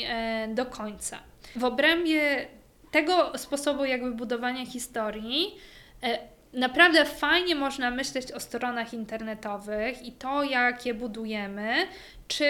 y, 0.51 0.55
do 0.55 0.65
końca. 0.65 1.19
W 1.55 1.63
obrębie 1.63 2.47
tego 2.91 3.37
sposobu 3.37 3.85
jakby 3.85 4.11
budowania 4.11 4.65
historii 4.65 5.55
naprawdę 6.55 7.05
fajnie 7.05 7.55
można 7.55 7.91
myśleć 7.91 8.31
o 8.31 8.39
stronach 8.39 8.93
internetowych 8.93 10.01
i 10.01 10.11
to, 10.11 10.43
jak 10.43 10.85
je 10.85 10.93
budujemy, 10.93 11.73
czy 12.27 12.45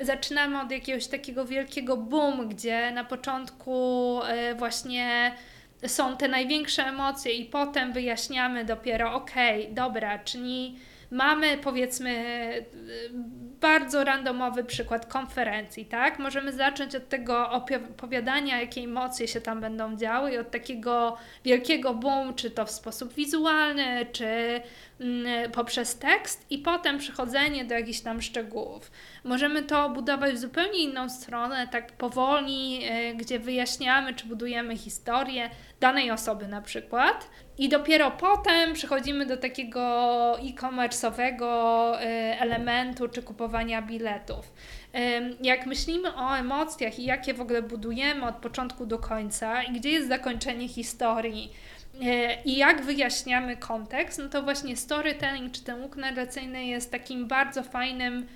zaczynamy 0.00 0.60
od 0.60 0.70
jakiegoś 0.70 1.06
takiego 1.06 1.44
wielkiego 1.44 1.96
boom, 1.96 2.48
gdzie 2.48 2.90
na 2.90 3.04
początku 3.04 4.20
y, 4.50 4.54
właśnie 4.54 5.32
są 5.86 6.16
te 6.16 6.28
największe 6.28 6.82
emocje 6.86 7.32
i 7.32 7.44
potem 7.44 7.92
wyjaśniamy 7.92 8.64
dopiero, 8.64 9.14
okej, 9.14 9.62
okay, 9.62 9.74
dobra, 9.74 10.18
czyli 10.18 10.76
mamy 11.10 11.58
powiedzmy 11.58 12.14
bardzo 13.60 14.04
randomowy 14.04 14.64
przykład 14.64 15.06
konferencji, 15.06 15.86
tak? 15.86 16.18
Możemy 16.18 16.52
zacząć 16.52 16.94
od 16.94 17.08
tego 17.08 17.50
opowiadania, 17.50 18.60
jakie 18.60 18.80
emocje 18.80 19.28
się 19.28 19.40
tam 19.40 19.60
będą 19.60 19.96
działy 19.96 20.32
i 20.32 20.38
od 20.38 20.50
takiego 20.50 21.16
wielkiego 21.44 21.94
boom, 21.94 22.34
czy 22.34 22.50
to 22.50 22.66
w 22.66 22.70
sposób 22.70 23.14
wizualny, 23.14 24.06
czy 24.12 24.60
mm, 25.00 25.50
poprzez 25.50 25.98
tekst 25.98 26.46
i 26.50 26.58
potem 26.58 26.98
przechodzenie 26.98 27.64
do 27.64 27.74
jakichś 27.74 28.00
tam 28.00 28.22
szczegółów. 28.22 28.90
Możemy 29.24 29.62
to 29.62 29.90
budować 29.90 30.34
w 30.34 30.38
zupełnie 30.38 30.82
inną 30.82 31.08
stronę, 31.08 31.68
tak 31.68 31.92
powoli, 31.92 32.80
e, 32.84 33.14
gdzie 33.14 33.38
wyjaśniamy, 33.38 34.14
czy 34.14 34.26
budujemy 34.26 34.76
historię 34.76 35.50
danej 35.80 36.10
osoby 36.10 36.48
na 36.48 36.62
przykład. 36.62 37.30
I 37.60 37.68
dopiero 37.68 38.10
potem 38.10 38.72
przechodzimy 38.74 39.26
do 39.26 39.36
takiego 39.36 39.80
e-commerce'owego 40.38 41.46
e, 41.94 42.00
elementu, 42.40 43.08
czy 43.08 43.22
kupowania 43.22 43.82
biletów. 43.82 44.52
Jak 45.42 45.66
myślimy 45.66 46.14
o 46.14 46.36
emocjach 46.36 46.98
i 46.98 47.04
jakie 47.04 47.34
w 47.34 47.40
ogóle 47.40 47.62
budujemy 47.62 48.26
od 48.26 48.34
początku 48.34 48.86
do 48.86 48.98
końca 48.98 49.62
i 49.62 49.72
gdzie 49.72 49.90
jest 49.90 50.08
zakończenie 50.08 50.68
historii, 50.68 51.52
e, 52.02 52.42
i 52.42 52.56
jak 52.56 52.82
wyjaśniamy 52.82 53.56
kontekst, 53.56 54.18
no 54.18 54.28
to 54.28 54.42
właśnie 54.42 54.76
storytelling 54.76 55.52
czy 55.52 55.64
ten 55.64 55.82
łuk 55.82 55.96
narracyjny 55.96 56.66
jest 56.66 56.90
takim 56.90 57.28
bardzo 57.28 57.62
fajnym 57.62 58.26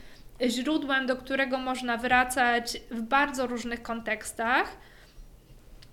źródłem, 0.46 1.06
do 1.06 1.16
którego 1.16 1.58
można 1.58 1.96
wracać 1.96 2.76
w 2.90 3.02
bardzo 3.02 3.46
różnych 3.46 3.82
kontekstach, 3.82 4.76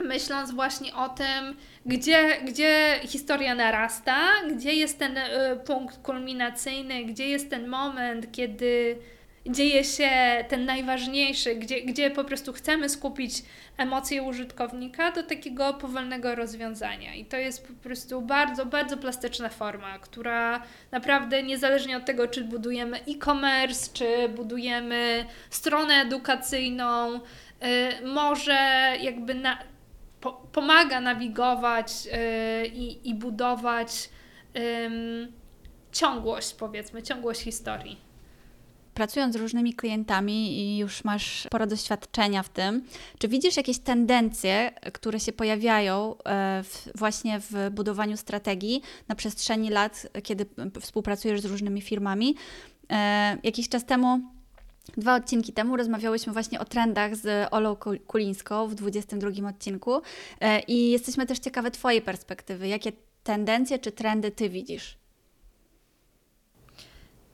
myśląc 0.01 0.51
właśnie 0.51 0.95
o 0.95 1.09
tym, 1.09 1.55
gdzie, 1.85 2.37
gdzie 2.45 2.99
historia 3.03 3.55
narasta, 3.55 4.17
gdzie 4.55 4.73
jest 4.73 4.99
ten 4.99 5.17
y, 5.17 5.23
punkt 5.65 5.97
kulminacyjny, 5.97 7.05
gdzie 7.05 7.27
jest 7.27 7.49
ten 7.49 7.67
moment, 7.67 8.31
kiedy 8.31 8.97
dzieje 9.45 9.83
się 9.83 10.09
ten 10.47 10.65
najważniejszy, 10.65 11.55
gdzie, 11.55 11.81
gdzie 11.81 12.11
po 12.11 12.23
prostu 12.23 12.53
chcemy 12.53 12.89
skupić 12.89 13.33
emocje 13.77 14.23
użytkownika 14.23 15.11
do 15.11 15.23
takiego 15.23 15.73
powolnego 15.73 16.35
rozwiązania. 16.35 17.15
I 17.15 17.25
to 17.25 17.37
jest 17.37 17.67
po 17.67 17.73
prostu 17.73 18.21
bardzo, 18.21 18.65
bardzo 18.65 18.97
plastyczna 18.97 19.49
forma, 19.49 19.99
która 19.99 20.63
naprawdę 20.91 21.43
niezależnie 21.43 21.97
od 21.97 22.05
tego, 22.05 22.27
czy 22.27 22.43
budujemy 22.43 22.97
e-commerce, 22.97 23.89
czy 23.93 24.29
budujemy 24.29 25.25
stronę 25.49 25.93
edukacyjną, 25.93 27.13
yy, 27.13 28.07
może 28.07 28.93
jakby 29.01 29.33
na, 29.33 29.57
po, 30.22 30.34
pomaga 30.34 31.01
nawigować 31.01 32.05
yy, 32.05 32.67
i, 32.67 33.15
budować 33.15 34.09
yy, 34.53 34.61
ciągłość, 35.91 36.53
powiedzmy, 36.53 37.03
ciągłość 37.03 37.41
historii 37.41 38.11
pracując 38.93 39.34
z 39.34 39.38
różnymi 39.38 39.74
klientami 39.74 40.59
i 40.59 40.78
już 40.78 41.03
masz 41.03 41.43
sporo 41.43 41.67
doświadczenia 41.67 42.43
w 42.43 42.49
tym, 42.49 42.86
czy 43.19 43.28
widzisz 43.28 43.57
jakieś 43.57 43.80
tendencje, 43.80 44.72
które 44.93 45.19
się 45.19 45.34
pojawiają 45.34 46.15
e, 46.26 46.63
w, 46.63 46.88
właśnie 46.95 47.39
w 47.39 47.69
budowaniu 47.72 48.17
strategii 48.17 48.82
na 49.07 49.15
przestrzeni 49.15 49.69
lat, 49.69 50.07
kiedy 50.24 50.45
współpracujesz 50.82 51.41
z 51.41 51.45
różnymi 51.45 51.82
firmami? 51.82 52.36
E, 52.89 53.38
jakiś 53.43 53.69
czas 53.69 53.86
temu 53.86 54.22
Dwa 54.97 55.15
odcinki 55.15 55.53
temu 55.53 55.77
rozmawiałyśmy 55.77 56.34
właśnie 56.34 56.59
o 56.59 56.65
trendach 56.65 57.15
z 57.15 57.47
Olą 57.53 57.75
Kulińską 58.07 58.67
w 58.67 58.75
22 58.75 59.49
odcinku 59.49 60.01
e, 60.41 60.59
i 60.59 60.91
jesteśmy 60.91 61.25
też 61.25 61.39
ciekawe 61.39 61.71
Twojej 61.71 62.01
perspektywy. 62.01 62.67
Jakie 62.67 62.91
tendencje 63.23 63.79
czy 63.79 63.91
trendy 63.91 64.32
Ty 64.32 64.49
widzisz? 64.49 64.97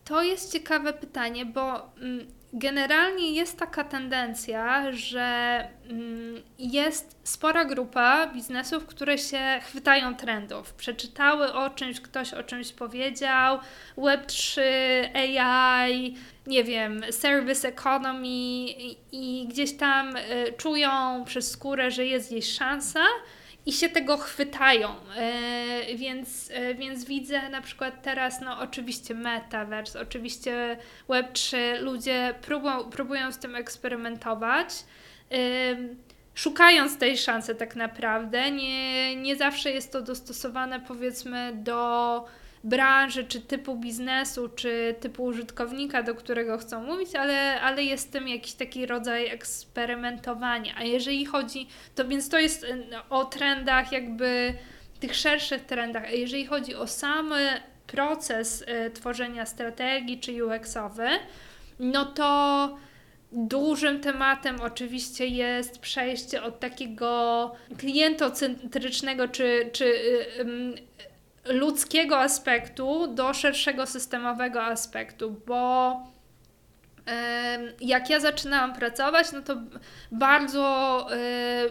To 0.05 0.23
jest 0.23 0.53
ciekawe 0.53 0.93
pytanie, 0.93 1.45
bo 1.45 1.95
mm, 1.95 2.27
generalnie 2.53 3.31
jest 3.31 3.59
taka 3.59 3.83
tendencja, 3.83 4.91
że 4.91 5.59
mm, 5.89 6.41
jest 6.59 7.15
spora 7.23 7.65
grupa 7.65 8.27
biznesów, 8.27 8.85
które 8.85 9.17
się 9.17 9.59
chwytają 9.63 10.15
trendów. 10.15 10.73
Przeczytały 10.73 11.53
o 11.53 11.69
czymś, 11.69 12.01
ktoś 12.01 12.33
o 12.33 12.43
czymś 12.43 12.73
powiedział, 12.73 13.59
Web3, 13.97 14.61
AI, 15.13 16.15
nie 16.47 16.63
wiem, 16.63 17.01
service 17.11 17.67
economy 17.67 18.27
i 19.11 19.45
gdzieś 19.49 19.77
tam 19.77 20.15
y, 20.15 20.21
czują 20.57 21.23
przez 21.25 21.51
skórę, 21.51 21.91
że 21.91 22.05
jest 22.05 22.31
gdzieś 22.31 22.51
szansa 22.51 23.03
i 23.65 23.73
się 23.73 23.89
tego 23.89 24.17
chwytają. 24.17 24.89
E, 25.15 25.95
więc, 25.95 26.51
e, 26.53 26.75
więc 26.75 27.05
widzę 27.05 27.49
na 27.49 27.61
przykład 27.61 28.03
teraz, 28.03 28.41
no 28.41 28.59
oczywiście 28.59 29.13
metaverse, 29.13 30.01
oczywiście 30.01 30.77
Web3, 31.09 31.57
ludzie 31.81 32.35
próbują, 32.41 32.83
próbują 32.89 33.31
z 33.31 33.37
tym 33.37 33.55
eksperymentować. 33.55 34.69
Szukając 36.35 36.97
tej 36.97 37.17
szansy, 37.17 37.55
tak 37.55 37.75
naprawdę. 37.75 38.51
Nie, 38.51 39.15
nie 39.15 39.35
zawsze 39.35 39.71
jest 39.71 39.91
to 39.91 40.01
dostosowane, 40.01 40.79
powiedzmy, 40.79 41.51
do 41.55 42.25
branży, 42.63 43.23
czy 43.23 43.41
typu 43.41 43.75
biznesu, 43.75 44.49
czy 44.49 44.95
typu 44.99 45.23
użytkownika, 45.23 46.03
do 46.03 46.15
którego 46.15 46.57
chcą 46.57 46.83
mówić, 46.83 47.15
ale, 47.15 47.61
ale 47.61 47.83
jest 47.83 48.11
tym 48.11 48.27
jakiś 48.27 48.53
taki 48.53 48.85
rodzaj 48.85 49.27
eksperymentowania. 49.27 50.73
A 50.77 50.83
jeżeli 50.83 51.25
chodzi, 51.25 51.67
to 51.95 52.07
więc 52.07 52.29
to 52.29 52.39
jest 52.39 52.63
y, 52.63 52.85
o 53.09 53.25
trendach, 53.25 53.91
jakby 53.91 54.53
tych 54.99 55.15
szerszych 55.15 55.65
trendach, 55.65 56.03
a 56.03 56.11
jeżeli 56.11 56.45
chodzi 56.45 56.75
o 56.75 56.87
sam 56.87 57.33
proces 57.87 58.61
y, 58.61 58.91
tworzenia 58.91 59.45
strategii 59.45 60.19
czy 60.19 60.45
UX-owy, 60.45 61.09
no 61.79 62.05
to 62.05 62.77
dużym 63.31 64.01
tematem 64.01 64.61
oczywiście 64.61 65.27
jest 65.27 65.79
przejście 65.79 66.43
od 66.43 66.59
takiego 66.59 67.51
klientocentrycznego 67.77 69.27
czy, 69.27 69.69
czy 69.73 69.85
y, 69.85 70.87
ludzkiego 71.49 72.19
aspektu 72.19 73.07
do 73.07 73.33
szerszego 73.33 73.85
systemowego 73.85 74.63
aspektu, 74.63 75.35
bo 75.47 75.93
jak 77.81 78.09
ja 78.09 78.19
zaczynałam 78.19 78.73
pracować, 78.73 79.31
no 79.31 79.41
to 79.41 79.55
bardzo 80.11 81.07
e, 81.11 81.17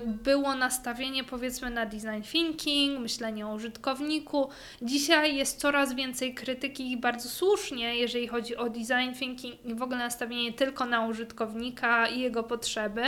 było 0.06 0.54
nastawienie 0.54 1.24
powiedzmy 1.24 1.70
na 1.70 1.86
design 1.86 2.22
thinking, 2.32 3.00
myślenie 3.00 3.46
o 3.46 3.54
użytkowniku. 3.54 4.48
Dzisiaj 4.82 5.36
jest 5.36 5.60
coraz 5.60 5.94
więcej 5.94 6.34
krytyki 6.34 6.92
i 6.92 6.96
bardzo 6.96 7.28
słusznie, 7.28 7.96
jeżeli 7.96 8.28
chodzi 8.28 8.56
o 8.56 8.68
design 8.68 9.18
thinking 9.18 9.64
i 9.64 9.74
w 9.74 9.82
ogóle 9.82 9.98
nastawienie 9.98 10.52
tylko 10.52 10.86
na 10.86 11.06
użytkownika 11.06 12.06
i 12.06 12.20
jego 12.20 12.42
potrzeby, 12.42 13.02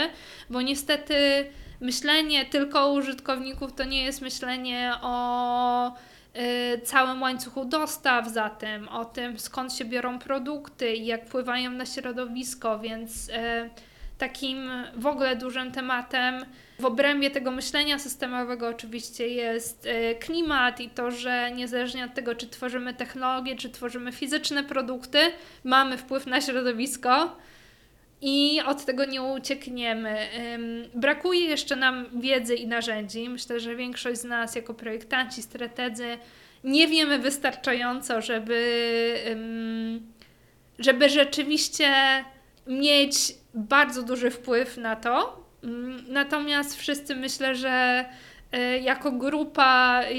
bo 0.49 0.61
niestety 0.61 1.15
myślenie 1.81 2.45
tylko 2.45 2.83
o 2.83 2.91
użytkowników 2.91 3.73
to 3.73 3.83
nie 3.83 4.03
jest 4.03 4.21
myślenie 4.21 4.93
o 5.01 5.93
całym 6.83 7.21
łańcuchu 7.21 7.65
dostaw 7.65 8.27
zatem, 8.27 8.87
o 8.87 9.05
tym 9.05 9.39
skąd 9.39 9.73
się 9.73 9.85
biorą 9.85 10.19
produkty 10.19 10.93
i 10.93 11.05
jak 11.05 11.25
wpływają 11.25 11.71
na 11.71 11.85
środowisko, 11.85 12.79
więc 12.79 13.29
y, 13.29 13.31
takim 14.17 14.69
w 14.95 15.05
ogóle 15.05 15.35
dużym 15.35 15.71
tematem 15.71 16.45
w 16.79 16.85
obrębie 16.85 17.31
tego 17.31 17.51
myślenia 17.51 17.99
systemowego 17.99 18.67
oczywiście 18.67 19.27
jest 19.27 19.85
y, 19.85 20.15
klimat 20.19 20.79
i 20.79 20.89
to, 20.89 21.11
że 21.11 21.51
niezależnie 21.51 22.05
od 22.05 22.13
tego, 22.13 22.35
czy 22.35 22.47
tworzymy 22.47 22.93
technologie, 22.93 23.55
czy 23.55 23.69
tworzymy 23.69 24.11
fizyczne 24.11 24.63
produkty, 24.63 25.19
mamy 25.63 25.97
wpływ 25.97 26.25
na 26.25 26.41
środowisko 26.41 27.35
i 28.21 28.61
od 28.65 28.85
tego 28.85 29.05
nie 29.05 29.21
uciekniemy. 29.21 30.27
Brakuje 30.93 31.45
jeszcze 31.45 31.75
nam 31.75 32.05
wiedzy 32.21 32.55
i 32.55 32.67
narzędzi. 32.67 33.29
Myślę, 33.29 33.59
że 33.59 33.75
większość 33.75 34.19
z 34.19 34.23
nas, 34.23 34.55
jako 34.55 34.73
projektanci, 34.73 35.41
strategzy, 35.41 36.17
nie 36.63 36.87
wiemy 36.87 37.19
wystarczająco, 37.19 38.21
żeby, 38.21 39.15
żeby 40.79 41.09
rzeczywiście 41.09 41.93
mieć 42.67 43.15
bardzo 43.53 44.03
duży 44.03 44.31
wpływ 44.31 44.77
na 44.77 44.95
to. 44.95 45.45
Natomiast 46.07 46.75
wszyscy 46.75 47.15
myślę, 47.15 47.55
że 47.55 48.05
e, 48.51 48.79
jako 48.79 49.11
grupa 49.11 50.01
e, 50.03 50.13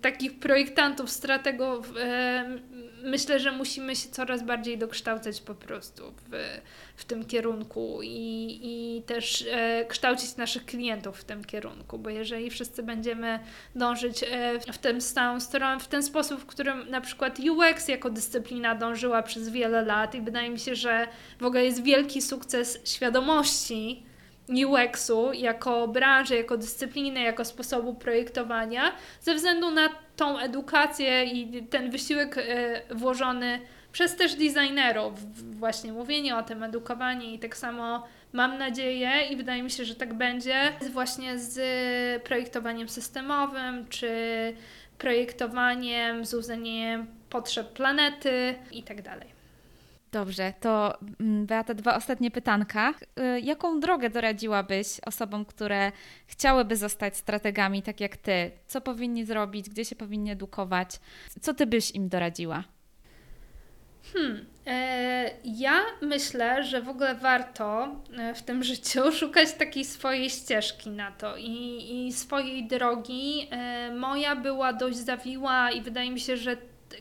takich 0.00 0.38
projektantów, 0.38 1.10
strategów, 1.10 1.92
e, 2.00 2.58
myślę, 3.02 3.40
że 3.40 3.52
musimy 3.52 3.96
się 3.96 4.08
coraz 4.08 4.42
bardziej 4.42 4.78
dokształcać 4.78 5.40
po 5.40 5.54
prostu 5.54 6.12
w, 6.30 6.60
w 6.96 7.04
tym 7.04 7.24
kierunku 7.24 8.00
i, 8.02 8.60
i 8.62 9.02
też 9.02 9.44
e, 9.50 9.84
kształcić 9.84 10.36
naszych 10.36 10.64
klientów 10.64 11.18
w 11.18 11.24
tym 11.24 11.44
kierunku, 11.44 11.98
bo 11.98 12.10
jeżeli 12.10 12.50
wszyscy 12.50 12.82
będziemy 12.82 13.38
dążyć 13.74 14.24
e, 14.30 14.72
w 14.72 14.78
tę 14.78 15.00
samą 15.00 15.40
stronę, 15.40 15.80
w 15.80 15.88
ten 15.88 16.02
sposób, 16.02 16.40
w 16.40 16.46
którym 16.46 16.90
na 16.90 17.00
przykład 17.00 17.38
UX 17.40 17.88
jako 17.88 18.10
dyscyplina 18.10 18.74
dążyła 18.74 19.22
przez 19.22 19.48
wiele 19.48 19.82
lat 19.82 20.14
i 20.14 20.20
wydaje 20.20 20.50
mi 20.50 20.58
się, 20.58 20.74
że 20.74 21.08
w 21.40 21.44
ogóle 21.44 21.64
jest 21.64 21.82
wielki 21.82 22.22
sukces 22.22 22.78
świadomości, 22.84 24.02
UX-u 24.48 25.32
jako 25.32 25.88
branży, 25.88 26.36
jako 26.36 26.56
dyscypliny, 26.56 27.22
jako 27.22 27.44
sposobu 27.44 27.94
projektowania, 27.94 28.92
ze 29.20 29.34
względu 29.34 29.70
na 29.70 29.88
tą 30.16 30.38
edukację 30.38 31.24
i 31.24 31.62
ten 31.66 31.90
wysiłek 31.90 32.38
e, 32.38 32.82
włożony 32.94 33.60
przez 33.94 34.16
też 34.16 34.34
designerów, 34.34 35.12
właśnie 35.58 35.92
mówienie 35.92 36.36
o 36.36 36.42
tym, 36.42 36.62
edukowanie 36.62 37.34
i 37.34 37.38
tak 37.38 37.56
samo 37.56 38.06
mam 38.32 38.58
nadzieję 38.58 39.10
i 39.30 39.36
wydaje 39.36 39.62
mi 39.62 39.70
się, 39.70 39.84
że 39.84 39.94
tak 39.94 40.14
będzie, 40.14 40.72
właśnie 40.92 41.38
z 41.38 41.54
projektowaniem 42.22 42.88
systemowym, 42.88 43.88
czy 43.88 44.08
projektowaniem 44.98 46.24
z 46.24 46.34
uwzględnieniem 46.34 47.06
potrzeb 47.30 47.72
planety 47.72 48.54
i 48.72 48.82
tak 48.82 49.02
dalej. 49.02 49.28
Dobrze, 50.12 50.52
to 50.60 50.98
mm, 51.20 51.46
Beata, 51.46 51.74
dwa 51.74 51.96
ostatnie 51.96 52.30
pytanka. 52.30 52.94
Y, 53.36 53.40
jaką 53.40 53.80
drogę 53.80 54.10
doradziłabyś 54.10 55.00
osobom, 55.06 55.44
które 55.44 55.92
chciałyby 56.26 56.76
zostać 56.76 57.16
strategami 57.16 57.82
tak 57.82 58.00
jak 58.00 58.16
ty? 58.16 58.50
Co 58.66 58.80
powinni 58.80 59.24
zrobić, 59.24 59.70
gdzie 59.70 59.84
się 59.84 59.96
powinni 59.96 60.30
edukować? 60.30 61.00
Co 61.40 61.54
ty 61.54 61.66
byś 61.66 61.90
im 61.90 62.08
doradziła? 62.08 62.64
Hmm, 64.12 64.44
e, 64.66 65.30
ja 65.44 65.80
myślę, 66.00 66.64
że 66.64 66.82
w 66.82 66.88
ogóle 66.88 67.14
warto 67.14 67.96
e, 68.18 68.34
w 68.34 68.42
tym 68.42 68.64
życiu 68.72 69.12
szukać 69.12 69.52
takiej 69.52 69.84
swojej 69.84 70.30
ścieżki 70.30 70.90
na 70.90 71.10
to 71.12 71.36
i, 71.36 71.86
i 72.06 72.12
swojej 72.12 72.66
drogi. 72.66 73.48
E, 73.50 73.90
moja 73.94 74.36
była 74.36 74.72
dość 74.72 74.96
zawiła 74.96 75.70
i 75.70 75.80
wydaje 75.80 76.10
mi 76.10 76.20
się, 76.20 76.36
że 76.36 76.56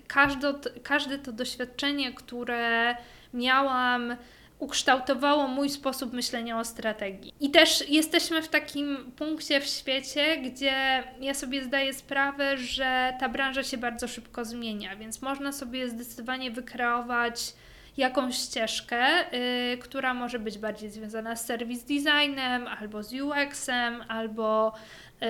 każde, 0.08 0.54
każde 0.84 1.18
to 1.18 1.32
doświadczenie, 1.32 2.14
które 2.14 2.96
miałam, 3.34 4.16
ukształtowało 4.64 5.48
mój 5.48 5.70
sposób 5.70 6.14
myślenia 6.14 6.60
o 6.60 6.66
strategii. 6.66 7.34
I 7.40 7.52
też 7.52 7.90
jesteśmy 7.90 8.42
w 8.42 8.48
takim 8.48 9.12
punkcie 9.16 9.62
w 9.62 9.66
świecie, 9.66 10.38
gdzie 10.38 11.04
ja 11.20 11.34
sobie 11.34 11.64
zdaję 11.64 11.94
sprawę, 11.94 12.58
że 12.58 13.14
ta 13.20 13.30
branża 13.30 13.64
się 13.64 13.78
bardzo 13.78 14.08
szybko 14.08 14.46
zmienia, 14.46 14.96
więc 14.96 15.22
można 15.22 15.52
sobie 15.52 15.90
zdecydowanie 15.90 16.52
wykreować 16.52 17.54
jakąś 17.98 18.36
ścieżkę, 18.36 19.34
y, 19.74 19.78
która 19.78 20.14
może 20.14 20.40
być 20.40 20.58
bardziej 20.58 20.90
związana 20.90 21.36
z 21.36 21.46
service 21.46 21.82
designem, 21.88 22.68
albo 22.68 23.04
z 23.04 23.14
UX-em, 23.14 24.04
albo 24.08 24.74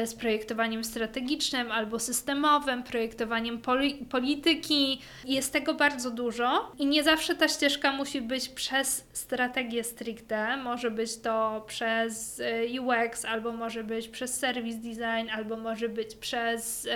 z 0.06 0.16
projektowaniem 0.16 0.84
strategicznym 0.84 1.72
albo 1.72 2.00
systemowym, 2.00 2.84
projektowaniem 2.84 3.62
poli 3.62 3.94
polityki. 3.96 5.02
Jest 5.26 5.54
tego 5.54 5.74
bardzo 5.74 6.12
dużo 6.12 6.72
i 6.80 6.86
nie 6.86 7.04
zawsze 7.04 7.36
ta 7.36 7.48
ścieżka 7.48 7.92
musi 7.92 8.22
być 8.22 8.50
przez 8.50 9.08
strategię 9.14 9.84
stricte. 9.84 10.58
Może 10.58 10.92
być 10.92 11.18
to 11.18 11.64
przez 11.68 12.40
y, 12.40 12.82
UX, 12.82 13.26
albo 13.26 13.52
może 13.52 13.84
być 13.84 14.08
przez 14.08 14.40
service 14.40 14.78
design, 14.78 15.30
albo 15.32 15.58
może 15.58 15.90
być 15.90 16.16
przez 16.16 16.88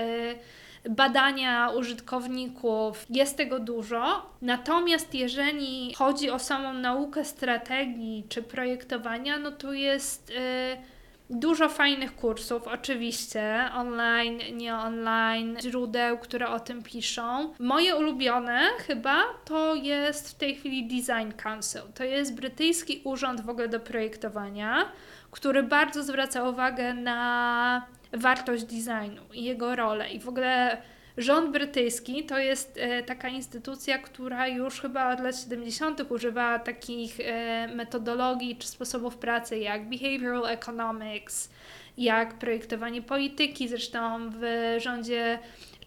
badania 0.89 1.69
użytkowników, 1.69 3.05
jest 3.09 3.37
tego 3.37 3.59
dużo. 3.59 4.29
Natomiast 4.41 5.13
jeżeli 5.13 5.93
chodzi 5.93 6.29
o 6.29 6.39
samą 6.39 6.73
naukę 6.73 7.25
strategii 7.25 8.25
czy 8.29 8.43
projektowania, 8.43 9.39
no 9.39 9.51
to 9.51 9.73
jest. 9.73 10.29
Yy, 10.29 10.96
Dużo 11.29 11.69
fajnych 11.69 12.15
kursów, 12.15 12.67
oczywiście, 12.67 13.69
online, 13.73 14.39
nie 14.53 14.75
online, 14.75 15.57
źródeł, 15.61 16.17
które 16.17 16.49
o 16.49 16.59
tym 16.59 16.83
piszą. 16.83 17.53
Moje 17.59 17.95
ulubione 17.95 18.61
chyba 18.87 19.23
to 19.45 19.75
jest 19.75 20.31
w 20.31 20.35
tej 20.35 20.55
chwili 20.55 20.87
Design 20.87 21.31
Council. 21.43 21.81
To 21.95 22.03
jest 22.03 22.35
brytyjski 22.35 23.01
urząd 23.03 23.41
w 23.41 23.49
ogóle 23.49 23.67
do 23.67 23.79
projektowania, 23.79 24.91
który 25.31 25.63
bardzo 25.63 26.03
zwraca 26.03 26.49
uwagę 26.49 26.93
na 26.93 27.87
wartość 28.13 28.63
designu 28.63 29.21
i 29.33 29.43
jego 29.43 29.75
rolę. 29.75 30.09
I 30.09 30.19
w 30.19 30.29
ogóle 30.29 30.81
rząd 31.17 31.51
brytyjski 31.51 32.23
to 32.23 32.39
jest 32.39 32.77
e, 32.77 33.03
taka 33.03 33.29
instytucja, 33.29 33.97
która 33.97 34.47
już 34.47 34.81
chyba 34.81 35.13
od 35.13 35.19
lat 35.19 35.39
70. 35.39 36.11
używa 36.11 36.59
takich 36.59 37.19
e, 37.19 37.67
metodologii 37.75 38.55
czy 38.55 38.67
sposobów 38.67 39.17
pracy 39.17 39.57
jak 39.57 39.89
behavioral 39.89 40.45
economics, 40.45 41.49
jak 41.97 42.33
projektowanie 42.33 43.01
polityki, 43.01 43.67
zresztą 43.67 44.29
w 44.29 44.41
rządzie 44.77 45.39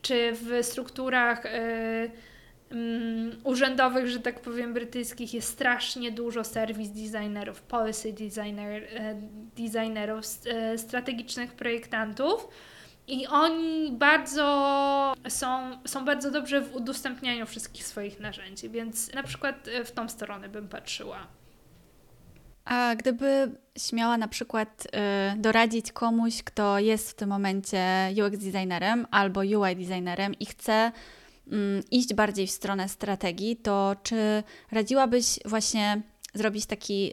czy 0.03 0.33
w 0.33 0.59
strukturach 0.63 1.47
e, 1.47 2.11
um, 2.71 3.41
urzędowych, 3.45 4.07
że 4.09 4.21
tak 4.21 4.41
powiem, 4.41 4.75
brytyjskich 4.75 5.35
jest 5.35 5.49
strasznie 5.49 6.13
dużo 6.13 6.45
serwis 6.45 6.89
designerów, 6.89 7.63
policy 7.63 8.13
designer, 8.13 8.83
designerów, 9.57 10.27
strategicznych 10.77 11.53
projektantów. 11.53 12.49
I 13.11 13.27
oni 13.27 13.93
bardzo 13.93 15.15
są, 15.29 15.79
są 15.87 16.05
bardzo 16.05 16.31
dobrze 16.31 16.61
w 16.61 16.77
udostępnianiu 16.77 17.47
wszystkich 17.47 17.87
swoich 17.87 18.21
narzędzi, 18.21 18.71
więc 18.71 19.15
na 19.15 19.23
przykład 19.23 19.69
e, 19.69 19.85
w 19.85 19.93
tą 19.93 20.09
stronę 20.09 20.49
bym 20.49 20.69
patrzyła. 20.69 21.27
A 22.65 22.95
gdyby 22.97 23.51
śmiała 23.79 24.19
na 24.19 24.29
przykład 24.29 24.87
y, 24.87 25.39
doradzić 25.41 25.93
komuś, 25.93 26.43
kto 26.43 26.79
jest 26.79 27.11
w 27.11 27.15
tym 27.15 27.29
momencie 27.29 28.09
UX 28.27 28.39
designerem 28.39 29.07
albo 29.11 29.41
UI 29.41 29.77
designerem 29.77 30.35
i 30.35 30.47
chce 30.47 30.93
Mm, 31.53 31.83
iść 31.91 32.15
bardziej 32.15 32.47
w 32.47 32.51
stronę 32.51 32.89
strategii, 32.89 33.57
to 33.57 33.97
czy 34.03 34.43
radziłabyś 34.71 35.39
właśnie 35.45 36.03
zrobić 36.35 36.67
taki 36.67 37.07
yy, 37.07 37.13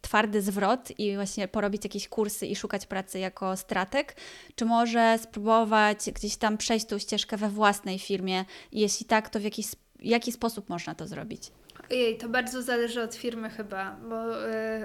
twardy 0.00 0.42
zwrot 0.42 0.98
i 0.98 1.14
właśnie 1.14 1.48
porobić 1.48 1.84
jakieś 1.84 2.08
kursy 2.08 2.46
i 2.46 2.56
szukać 2.56 2.86
pracy 2.86 3.18
jako 3.18 3.56
strateg, 3.56 4.16
czy 4.54 4.64
może 4.64 5.18
spróbować 5.22 5.98
gdzieś 6.14 6.36
tam 6.36 6.58
przejść 6.58 6.86
tą 6.86 6.98
ścieżkę 6.98 7.36
we 7.36 7.48
własnej 7.48 7.98
firmie 7.98 8.44
jeśli 8.72 9.06
tak, 9.06 9.28
to 9.28 9.40
w 9.40 9.42
jaki, 9.42 9.64
jaki 10.00 10.32
sposób 10.32 10.68
można 10.68 10.94
to 10.94 11.06
zrobić? 11.06 11.42
Ojej, 11.90 12.18
to 12.18 12.28
bardzo 12.28 12.62
zależy 12.62 13.02
od 13.02 13.14
firmy 13.14 13.50
chyba, 13.50 13.96
bo 14.08 14.26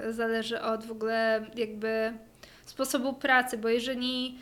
yy, 0.06 0.12
zależy 0.12 0.60
od 0.60 0.84
w 0.84 0.90
ogóle 0.90 1.46
jakby 1.56 2.12
sposobu 2.66 3.12
pracy, 3.12 3.58
bo 3.58 3.68
jeżeli 3.68 4.38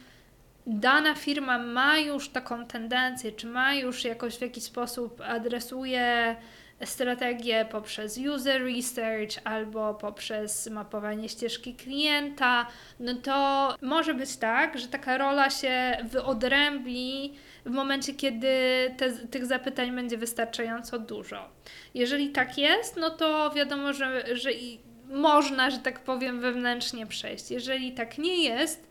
dana 0.66 1.14
firma 1.14 1.58
ma 1.58 1.98
już 1.98 2.28
taką 2.28 2.66
tendencję, 2.66 3.32
czy 3.32 3.46
ma 3.46 3.74
już 3.74 4.04
jakoś 4.04 4.36
w 4.36 4.40
jakiś 4.40 4.64
sposób 4.64 5.20
adresuje 5.20 6.36
strategię 6.84 7.66
poprzez 7.70 8.18
user 8.18 8.62
research 8.62 9.38
albo 9.44 9.94
poprzez 9.94 10.70
mapowanie 10.70 11.28
ścieżki 11.28 11.74
klienta, 11.74 12.66
no 13.00 13.14
to 13.14 13.68
może 13.82 14.14
być 14.14 14.36
tak, 14.36 14.78
że 14.78 14.88
taka 14.88 15.18
rola 15.18 15.50
się 15.50 15.96
wyodrębni 16.04 17.34
w 17.66 17.70
momencie, 17.70 18.14
kiedy 18.14 18.48
te, 18.96 19.12
tych 19.12 19.46
zapytań 19.46 19.94
będzie 19.94 20.18
wystarczająco 20.18 20.98
dużo. 20.98 21.48
Jeżeli 21.94 22.28
tak 22.28 22.58
jest, 22.58 22.96
no 22.96 23.10
to 23.10 23.50
wiadomo, 23.50 23.92
że, 23.92 24.36
że 24.36 24.52
i 24.52 24.80
można, 25.12 25.70
że 25.70 25.78
tak 25.78 26.00
powiem, 26.00 26.40
wewnętrznie 26.40 27.06
przejść. 27.06 27.50
Jeżeli 27.50 27.92
tak 27.92 28.18
nie 28.18 28.44
jest, 28.44 28.88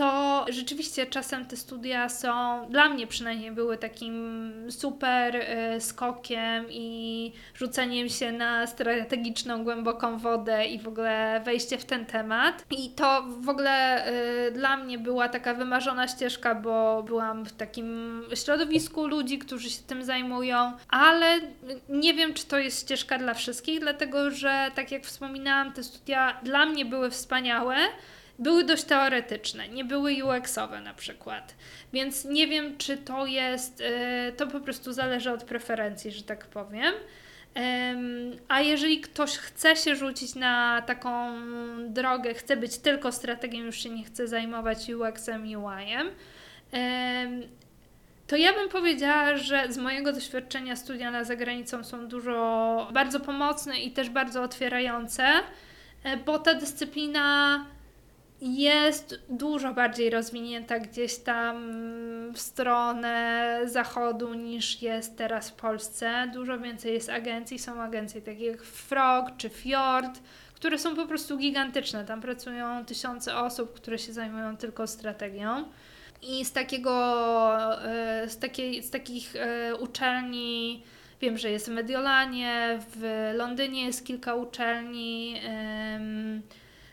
to 0.00 0.46
rzeczywiście 0.48 1.06
czasem 1.06 1.46
te 1.46 1.56
studia 1.56 2.08
są, 2.08 2.66
dla 2.70 2.88
mnie 2.88 3.06
przynajmniej 3.06 3.52
były 3.52 3.78
takim 3.78 4.52
super 4.70 5.36
y, 5.36 5.80
skokiem 5.80 6.66
i 6.70 7.32
rzuceniem 7.54 8.08
się 8.08 8.32
na 8.32 8.66
strategiczną, 8.66 9.64
głęboką 9.64 10.18
wodę 10.18 10.66
i 10.66 10.78
w 10.78 10.88
ogóle 10.88 11.40
wejście 11.44 11.78
w 11.78 11.84
ten 11.84 12.06
temat. 12.06 12.64
I 12.70 12.90
to 12.90 13.22
w 13.40 13.48
ogóle 13.48 14.06
y, 14.48 14.52
dla 14.52 14.76
mnie 14.76 14.98
była 14.98 15.28
taka 15.28 15.54
wymarzona 15.54 16.08
ścieżka, 16.08 16.54
bo 16.54 17.02
byłam 17.02 17.44
w 17.44 17.52
takim 17.52 18.22
środowisku 18.34 19.06
ludzi, 19.06 19.38
którzy 19.38 19.70
się 19.70 19.82
tym 19.82 20.04
zajmują, 20.04 20.72
ale 20.88 21.40
nie 21.88 22.14
wiem, 22.14 22.34
czy 22.34 22.46
to 22.46 22.58
jest 22.58 22.80
ścieżka 22.80 23.18
dla 23.18 23.34
wszystkich, 23.34 23.80
dlatego 23.80 24.30
że 24.30 24.70
tak 24.74 24.92
jak 24.92 25.04
wspominałam, 25.04 25.72
te 25.72 25.82
studia 25.82 26.40
dla 26.42 26.66
mnie 26.66 26.84
były 26.84 27.10
wspaniałe 27.10 27.76
były 28.40 28.64
dość 28.64 28.84
teoretyczne, 28.84 29.68
nie 29.68 29.84
były 29.84 30.12
UX-owe 30.24 30.80
na 30.80 30.94
przykład. 30.94 31.54
Więc 31.92 32.24
nie 32.24 32.46
wiem, 32.46 32.78
czy 32.78 32.96
to 32.96 33.26
jest, 33.26 33.80
y, 33.80 34.32
to 34.36 34.46
po 34.46 34.60
prostu 34.60 34.92
zależy 34.92 35.30
od 35.32 35.44
preferencji, 35.44 36.10
że 36.10 36.22
tak 36.22 36.46
powiem. 36.46 36.94
A 38.48 38.60
jeżeli 38.60 39.00
ktoś 39.00 39.36
chce 39.36 39.76
się 39.76 39.96
rzucić 39.96 40.34
na 40.34 40.82
taką 40.86 41.32
drogę, 41.88 42.34
chce 42.34 42.56
być 42.56 42.78
tylko 42.78 43.12
strategiem, 43.12 43.66
już 43.66 43.76
się 43.82 43.90
nie 43.90 44.04
chce 44.04 44.28
zajmować 44.28 44.90
UX-em, 44.90 45.42
UI-em, 45.42 46.10
to 48.26 48.36
ja 48.36 48.52
bym 48.52 48.68
powiedziała, 48.68 49.36
że 49.36 49.72
z 49.72 49.78
mojego 49.78 50.12
doświadczenia 50.12 50.76
studia 50.76 51.10
na 51.10 51.24
zagranicą 51.24 51.84
są 51.84 52.08
dużo 52.08 52.88
bardzo 52.92 53.20
pomocne 53.20 53.80
i 53.80 53.90
też 53.90 54.10
bardzo 54.10 54.42
otwierające, 54.42 55.24
e, 56.04 56.16
bo 56.16 56.38
ta 56.38 56.54
dyscyplina 56.54 57.64
jest 58.40 59.20
dużo 59.28 59.74
bardziej 59.74 60.10
rozwinięta 60.10 60.78
gdzieś 60.78 61.16
tam 61.16 61.70
w 62.32 62.38
stronę 62.38 63.60
zachodu 63.64 64.34
niż 64.34 64.82
jest 64.82 65.18
teraz 65.18 65.50
w 65.50 65.54
Polsce. 65.54 66.30
Dużo 66.34 66.58
więcej 66.58 66.94
jest 66.94 67.10
agencji, 67.10 67.58
są 67.58 67.82
agencje 67.82 68.22
takie 68.22 68.46
jak 68.46 68.62
Frog 68.62 69.36
czy 69.36 69.48
Fjord, 69.48 70.20
które 70.54 70.78
są 70.78 70.96
po 70.96 71.06
prostu 71.06 71.38
gigantyczne. 71.38 72.04
Tam 72.04 72.20
pracują 72.20 72.84
tysiące 72.84 73.36
osób, 73.36 73.74
które 73.74 73.98
się 73.98 74.12
zajmują 74.12 74.56
tylko 74.56 74.86
strategią. 74.86 75.64
I 76.22 76.44
z 76.44 76.52
takiego, 76.52 76.92
e, 77.84 78.28
z, 78.28 78.38
takiej, 78.38 78.82
z 78.82 78.90
takich 78.90 79.36
e, 79.36 79.76
uczelni 79.76 80.82
wiem, 81.20 81.38
że 81.38 81.50
jest 81.50 81.68
w 81.68 81.72
Mediolanie, 81.72 82.78
w 82.90 83.30
Londynie 83.34 83.86
jest 83.86 84.06
kilka 84.06 84.34
uczelni 84.34 85.40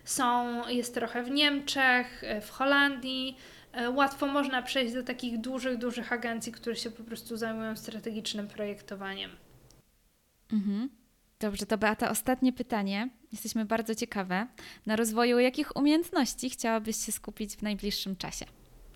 są, 0.10 0.68
jest 0.68 0.94
trochę 0.94 1.24
w 1.24 1.32
Niemczech, 1.32 2.24
e, 2.24 2.42
w 2.42 2.50
Holandii. 2.50 3.38
E, 3.72 3.90
łatwo 3.90 4.28
można 4.28 4.62
przejść 4.62 4.94
do 4.94 5.04
takich 5.04 5.38
dużych, 5.38 5.78
dużych 5.78 6.14
agencji, 6.14 6.52
które 6.52 6.76
się 6.76 6.92
po 6.92 7.04
prostu 7.04 7.38
zajmują 7.38 7.76
strategicznym 7.76 8.48
projektowaniem. 8.48 9.32
Mhm. 10.54 10.90
Dobrze, 11.40 11.66
to 11.66 11.78
Beata, 11.78 12.10
ostatnie 12.10 12.54
pytanie. 12.54 13.10
Jesteśmy 13.32 13.66
bardzo 13.66 13.96
ciekawe. 13.96 14.48
Na 14.86 14.96
rozwoju 14.96 15.40
jakich 15.40 15.76
umiejętności 15.76 16.50
chciałabyś 16.50 17.06
się 17.06 17.12
skupić 17.12 17.56
w 17.56 17.62
najbliższym 17.62 18.16
czasie? 18.16 18.46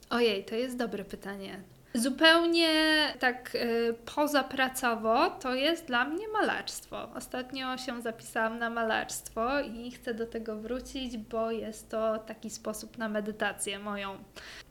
Ojej, 0.09 0.45
to 0.45 0.55
jest 0.55 0.77
dobre 0.77 1.05
pytanie. 1.05 1.61
Zupełnie 1.93 2.73
tak 3.19 3.55
y, 3.55 3.95
pozapracowo 4.15 5.29
to 5.29 5.55
jest 5.55 5.87
dla 5.87 6.05
mnie 6.05 6.27
malarstwo. 6.27 7.09
Ostatnio 7.15 7.77
się 7.77 8.01
zapisałam 8.01 8.59
na 8.59 8.69
malarstwo 8.69 9.59
i 9.59 9.91
chcę 9.91 10.13
do 10.13 10.27
tego 10.27 10.55
wrócić, 10.55 11.17
bo 11.17 11.51
jest 11.51 11.89
to 11.89 12.17
taki 12.17 12.49
sposób 12.49 12.97
na 12.97 13.09
medytację 13.09 13.79
moją 13.79 14.17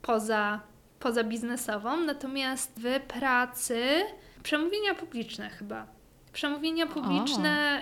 poza, 0.03 0.61
poza 0.99 1.25
biznesową. 1.25 1.97
Natomiast 1.97 2.73
w 2.77 3.01
pracy 3.01 3.85
przemówienia 4.43 4.95
publiczne 4.95 5.51
chyba. 5.51 5.87
Przemówienia 6.33 6.87
publiczne. 6.87 7.81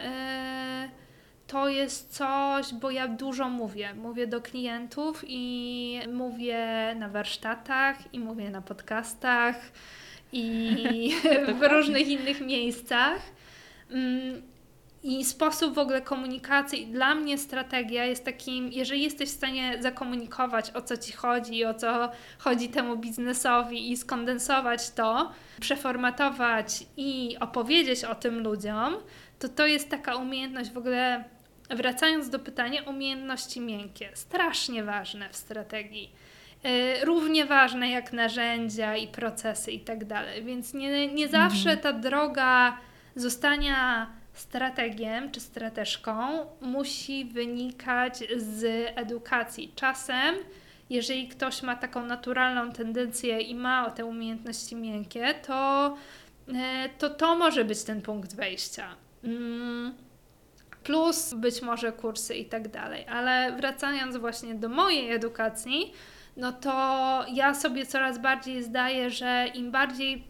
Y, 0.95 1.08
to 1.49 1.69
jest 1.69 2.17
coś, 2.17 2.75
bo 2.75 2.91
ja 2.91 3.09
dużo 3.09 3.49
mówię. 3.49 3.95
Mówię 3.95 4.27
do 4.27 4.41
klientów 4.41 5.25
i 5.27 6.01
mówię 6.13 6.59
na 6.99 7.09
warsztatach, 7.09 8.15
i 8.15 8.21
mówię 8.21 8.51
na 8.51 8.63
podcastach, 8.63 9.57
i 10.33 11.15
w 11.61 11.63
różnych 11.63 12.09
innych 12.09 12.41
miejscach. 12.41 13.23
Mm, 13.91 14.43
I 15.03 15.25
sposób 15.25 15.75
w 15.75 15.79
ogóle 15.79 16.01
komunikacji, 16.01 16.87
dla 16.87 17.15
mnie 17.15 17.39
strategia 17.39 18.05
jest 18.05 18.25
takim, 18.25 18.73
jeżeli 18.73 19.03
jesteś 19.03 19.29
w 19.29 19.35
stanie 19.35 19.77
zakomunikować 19.81 20.71
o 20.71 20.83
co 20.83 20.97
ci 20.97 21.13
chodzi, 21.13 21.65
o 21.65 21.75
co 21.75 22.11
chodzi 22.39 22.69
temu 22.69 22.97
biznesowi 22.97 23.93
i 23.93 23.97
skondensować 23.97 24.91
to, 24.91 25.33
przeformatować 25.61 26.85
i 26.97 27.37
opowiedzieć 27.41 28.05
o 28.05 28.15
tym 28.15 28.43
ludziom, 28.43 28.97
to 29.39 29.49
to 29.49 29.67
jest 29.67 29.91
taka 29.91 30.17
umiejętność 30.17 30.71
w 30.71 30.79
ogóle, 30.79 31.25
wracając 31.71 32.31
do 32.31 32.39
pytania, 32.39 32.83
umiejętności 32.83 33.61
miękkie, 33.61 34.11
strasznie 34.15 34.85
ważne 34.85 35.29
w 35.29 35.37
strategii. 35.37 36.13
Yy, 36.65 37.05
równie 37.05 37.47
ważne 37.47 37.91
jak 37.91 38.13
narzędzia 38.13 38.97
i 38.97 39.09
procesy 39.09 39.73
i 39.73 39.81
tak 39.81 40.05
dalej. 40.05 40.45
Więc 40.45 40.75
nie, 40.75 41.09
nie 41.09 41.29
zawsze 41.29 41.77
ta 41.77 41.93
droga 41.93 42.79
zostania 43.17 44.07
strategiem 44.33 45.31
czy 45.31 45.41
strateżką 45.41 46.47
musi 46.61 47.25
wynikać 47.25 48.19
z 48.37 48.93
edukacji. 48.99 49.73
Czasem, 49.75 50.35
jeżeli 50.91 51.29
ktoś 51.29 51.63
ma 51.63 51.77
taką 51.77 52.07
naturalną 52.07 52.73
tendencję 52.73 53.41
i 53.41 53.55
ma 53.55 53.87
o 53.87 53.91
te 53.91 54.05
umiejętności 54.05 54.77
miękkie, 54.77 55.35
to 55.47 55.97
e, 56.55 56.89
to, 56.99 57.11
to 57.11 57.37
może 57.37 57.65
być 57.65 57.83
ten 57.83 58.03
punkt 58.03 58.37
wejścia. 58.37 58.97
Mm, 59.25 59.95
plus 60.89 61.35
być 61.35 61.63
może 61.63 61.93
kursy 61.93 62.35
i 62.35 62.45
tak 62.45 62.69
dalej. 62.69 63.07
Ale 63.09 63.57
wracając 63.57 64.17
właśnie 64.17 64.55
do 64.55 64.69
mojej 64.69 65.13
edukacji, 65.13 65.93
no 66.37 66.53
to 66.53 66.71
ja 67.33 67.55
sobie 67.55 67.87
coraz 67.87 68.19
bardziej 68.19 68.63
zdaję, 68.63 69.11
że 69.11 69.47
im 69.55 69.71
bardziej 69.71 70.25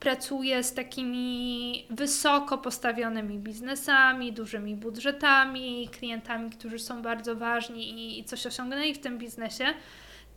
pracuję 0.00 0.62
z 0.62 0.74
takimi 0.74 1.86
wysoko 1.90 2.58
postawionymi 2.58 3.38
biznesami, 3.38 4.32
dużymi 4.32 4.74
budżetami, 4.74 5.88
klientami, 5.92 6.50
którzy 6.50 6.78
są 6.78 7.02
bardzo 7.02 7.36
ważni 7.36 8.18
i 8.18 8.24
coś 8.24 8.46
osiągnęli 8.46 8.94
w 8.94 8.98
tym 8.98 9.18
biznesie, 9.18 9.64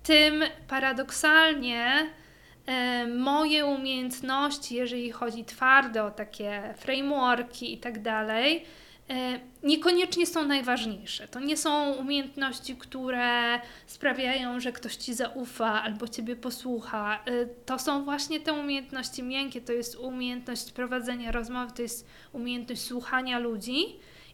tym 0.04 0.44
paradoksalnie 0.68 2.10
e, 2.66 3.08
moje 3.08 3.66
umiejętności, 3.66 4.76
jeżeli 4.76 5.12
chodzi 5.12 5.46
twarde 5.46 6.04
o 6.04 6.12
takie 6.12 6.74
frameworki 6.78 7.74
i 7.74 7.78
tak 7.78 8.02
dalej, 8.02 8.66
niekoniecznie 9.64 10.26
są 10.26 10.46
najważniejsze. 10.46 11.28
To 11.28 11.40
nie 11.40 11.58
są 11.58 11.94
umiejętności, 11.94 12.76
które 12.76 13.60
sprawiają, 13.88 14.60
że 14.60 14.72
ktoś 14.72 14.96
ci 14.96 15.14
zaufa 15.14 15.84
albo 15.84 16.08
ciebie 16.08 16.36
posłucha. 16.36 17.20
E, 17.26 17.46
to 17.46 17.80
są 17.80 18.04
właśnie 18.04 18.40
te 18.40 18.54
umiejętności 18.54 19.24
miękkie, 19.24 19.62
to 19.62 19.74
jest 19.74 19.96
umiejętność 19.96 20.72
prowadzenia 20.72 21.32
rozmowy, 21.32 21.72
to 21.76 21.82
jest 21.82 22.08
umiejętność 22.34 22.82
słuchania 22.82 23.40
ludzi 23.40 23.86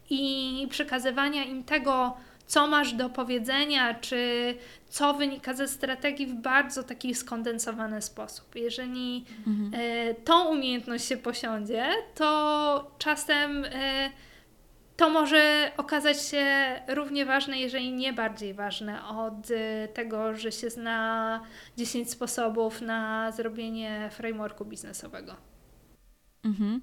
i 0.09 0.67
przekazywania 0.69 1.43
im 1.43 1.63
tego, 1.63 2.17
co 2.47 2.67
masz 2.67 2.93
do 2.93 3.09
powiedzenia, 3.09 3.93
czy 3.93 4.53
co 4.89 5.13
wynika 5.13 5.53
ze 5.53 5.67
strategii 5.67 6.27
w 6.27 6.33
bardzo 6.33 6.83
taki 6.83 7.15
skondensowany 7.15 8.01
sposób. 8.01 8.55
Jeżeli 8.55 9.25
mhm. 9.47 9.71
E, 9.73 10.13
tą 10.13 10.49
umiejętność 10.49 11.05
się 11.05 11.17
posiądzie, 11.17 11.85
to 12.15 12.91
czasem 12.97 13.65
to 14.97 15.09
może 15.09 15.71
okazać 15.77 16.21
się 16.21 16.45
równie 16.87 17.25
ważne, 17.25 17.59
jeżeli 17.59 17.91
nie 17.91 18.13
bardziej 18.13 18.53
ważne 18.53 19.07
od 19.07 19.51
y, 19.51 19.87
tego, 19.93 20.35
że 20.35 20.51
się 20.51 20.69
zna 20.69 21.41
10 21.77 22.11
sposobów 22.11 22.81
na 22.81 23.31
zrobienie 23.31 24.09
frameworku 24.11 24.65
biznesowego. 24.65 25.35
Mhm. 26.43 26.81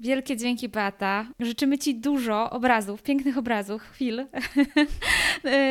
Wielkie 0.00 0.36
dzięki, 0.36 0.68
Beata. 0.68 1.26
Życzymy 1.40 1.78
Ci 1.78 1.94
dużo 1.94 2.50
obrazów, 2.50 3.02
pięknych 3.02 3.38
obrazów, 3.38 3.82
chwil 3.82 4.20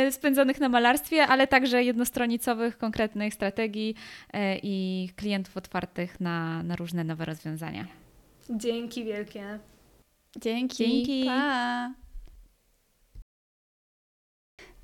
y, 0.07 0.11
spędzonych 0.11 0.60
na 0.60 0.69
malarstwie, 0.69 1.27
ale 1.27 1.47
także 1.47 1.84
jednostronicowych, 1.84 2.77
konkretnych 2.77 3.34
strategii 3.34 3.95
y, 4.27 4.38
i 4.64 5.10
klientów 5.15 5.57
otwartych 5.57 6.19
na, 6.19 6.64
na 6.64 6.76
różne 6.76 7.03
nowe 7.03 7.26
rozwiązania. 7.26 7.88
Dzięki 8.49 9.03
wielkie. 9.03 9.60
Dzięki. 10.41 10.78
Dzięki. 10.78 11.26
Pa. 11.26 11.91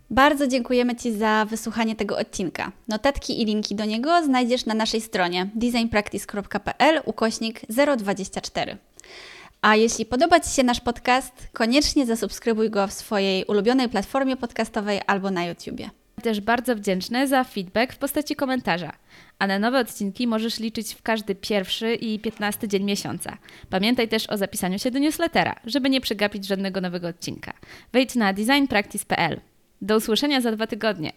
Bardzo 0.10 0.48
dziękujemy 0.48 0.95
Ci 0.95 1.11
za 1.11 1.45
wysłuchanie 1.45 1.95
tego 1.95 2.18
odcinka. 2.18 2.72
Notatki 2.88 3.41
i 3.41 3.45
linki 3.45 3.76
do 3.76 3.86
niego 3.86 4.23
znajdziesz 4.23 4.65
na 4.65 4.73
naszej 4.73 5.02
stronie 5.02 5.49
designpractice.pl 5.56 7.02
ukośnik 7.06 7.61
024. 7.98 8.78
A 9.61 9.76
jeśli 9.76 10.06
podoba 10.06 10.40
Ci 10.40 10.49
się 10.49 10.64
nasz 10.64 10.80
podcast, 10.80 11.34
koniecznie 11.53 12.06
zasubskrybuj 12.06 12.69
go 12.69 12.88
w 12.88 12.94
swojej 12.94 13.45
ulubionej 13.45 13.90
platformie 13.90 14.38
podcastowej 14.38 15.02
albo 15.07 15.32
na 15.32 15.45
YouTubie 15.45 15.90
też 16.23 16.41
bardzo 16.41 16.75
wdzięczne 16.75 17.27
za 17.27 17.43
feedback 17.43 17.93
w 17.93 17.97
postaci 17.97 18.35
komentarza. 18.35 18.91
A 19.39 19.47
na 19.47 19.59
nowe 19.59 19.79
odcinki 19.79 20.27
możesz 20.27 20.59
liczyć 20.59 20.93
w 20.93 21.01
każdy 21.01 21.35
pierwszy 21.35 21.95
i 21.95 22.19
piętnasty 22.19 22.67
dzień 22.67 22.83
miesiąca. 22.83 23.38
Pamiętaj 23.69 24.07
też 24.07 24.29
o 24.29 24.38
zapisaniu 24.38 24.79
się 24.79 24.91
do 24.91 24.99
newslettera, 24.99 25.55
żeby 25.65 25.89
nie 25.89 26.01
przegapić 26.01 26.47
żadnego 26.47 26.81
nowego 26.81 27.07
odcinka. 27.07 27.53
Wejdź 27.93 28.15
na 28.15 28.33
designpractice.pl. 28.33 29.41
Do 29.81 29.97
usłyszenia 29.97 30.41
za 30.41 30.51
dwa 30.51 30.67
tygodnie. 30.67 31.11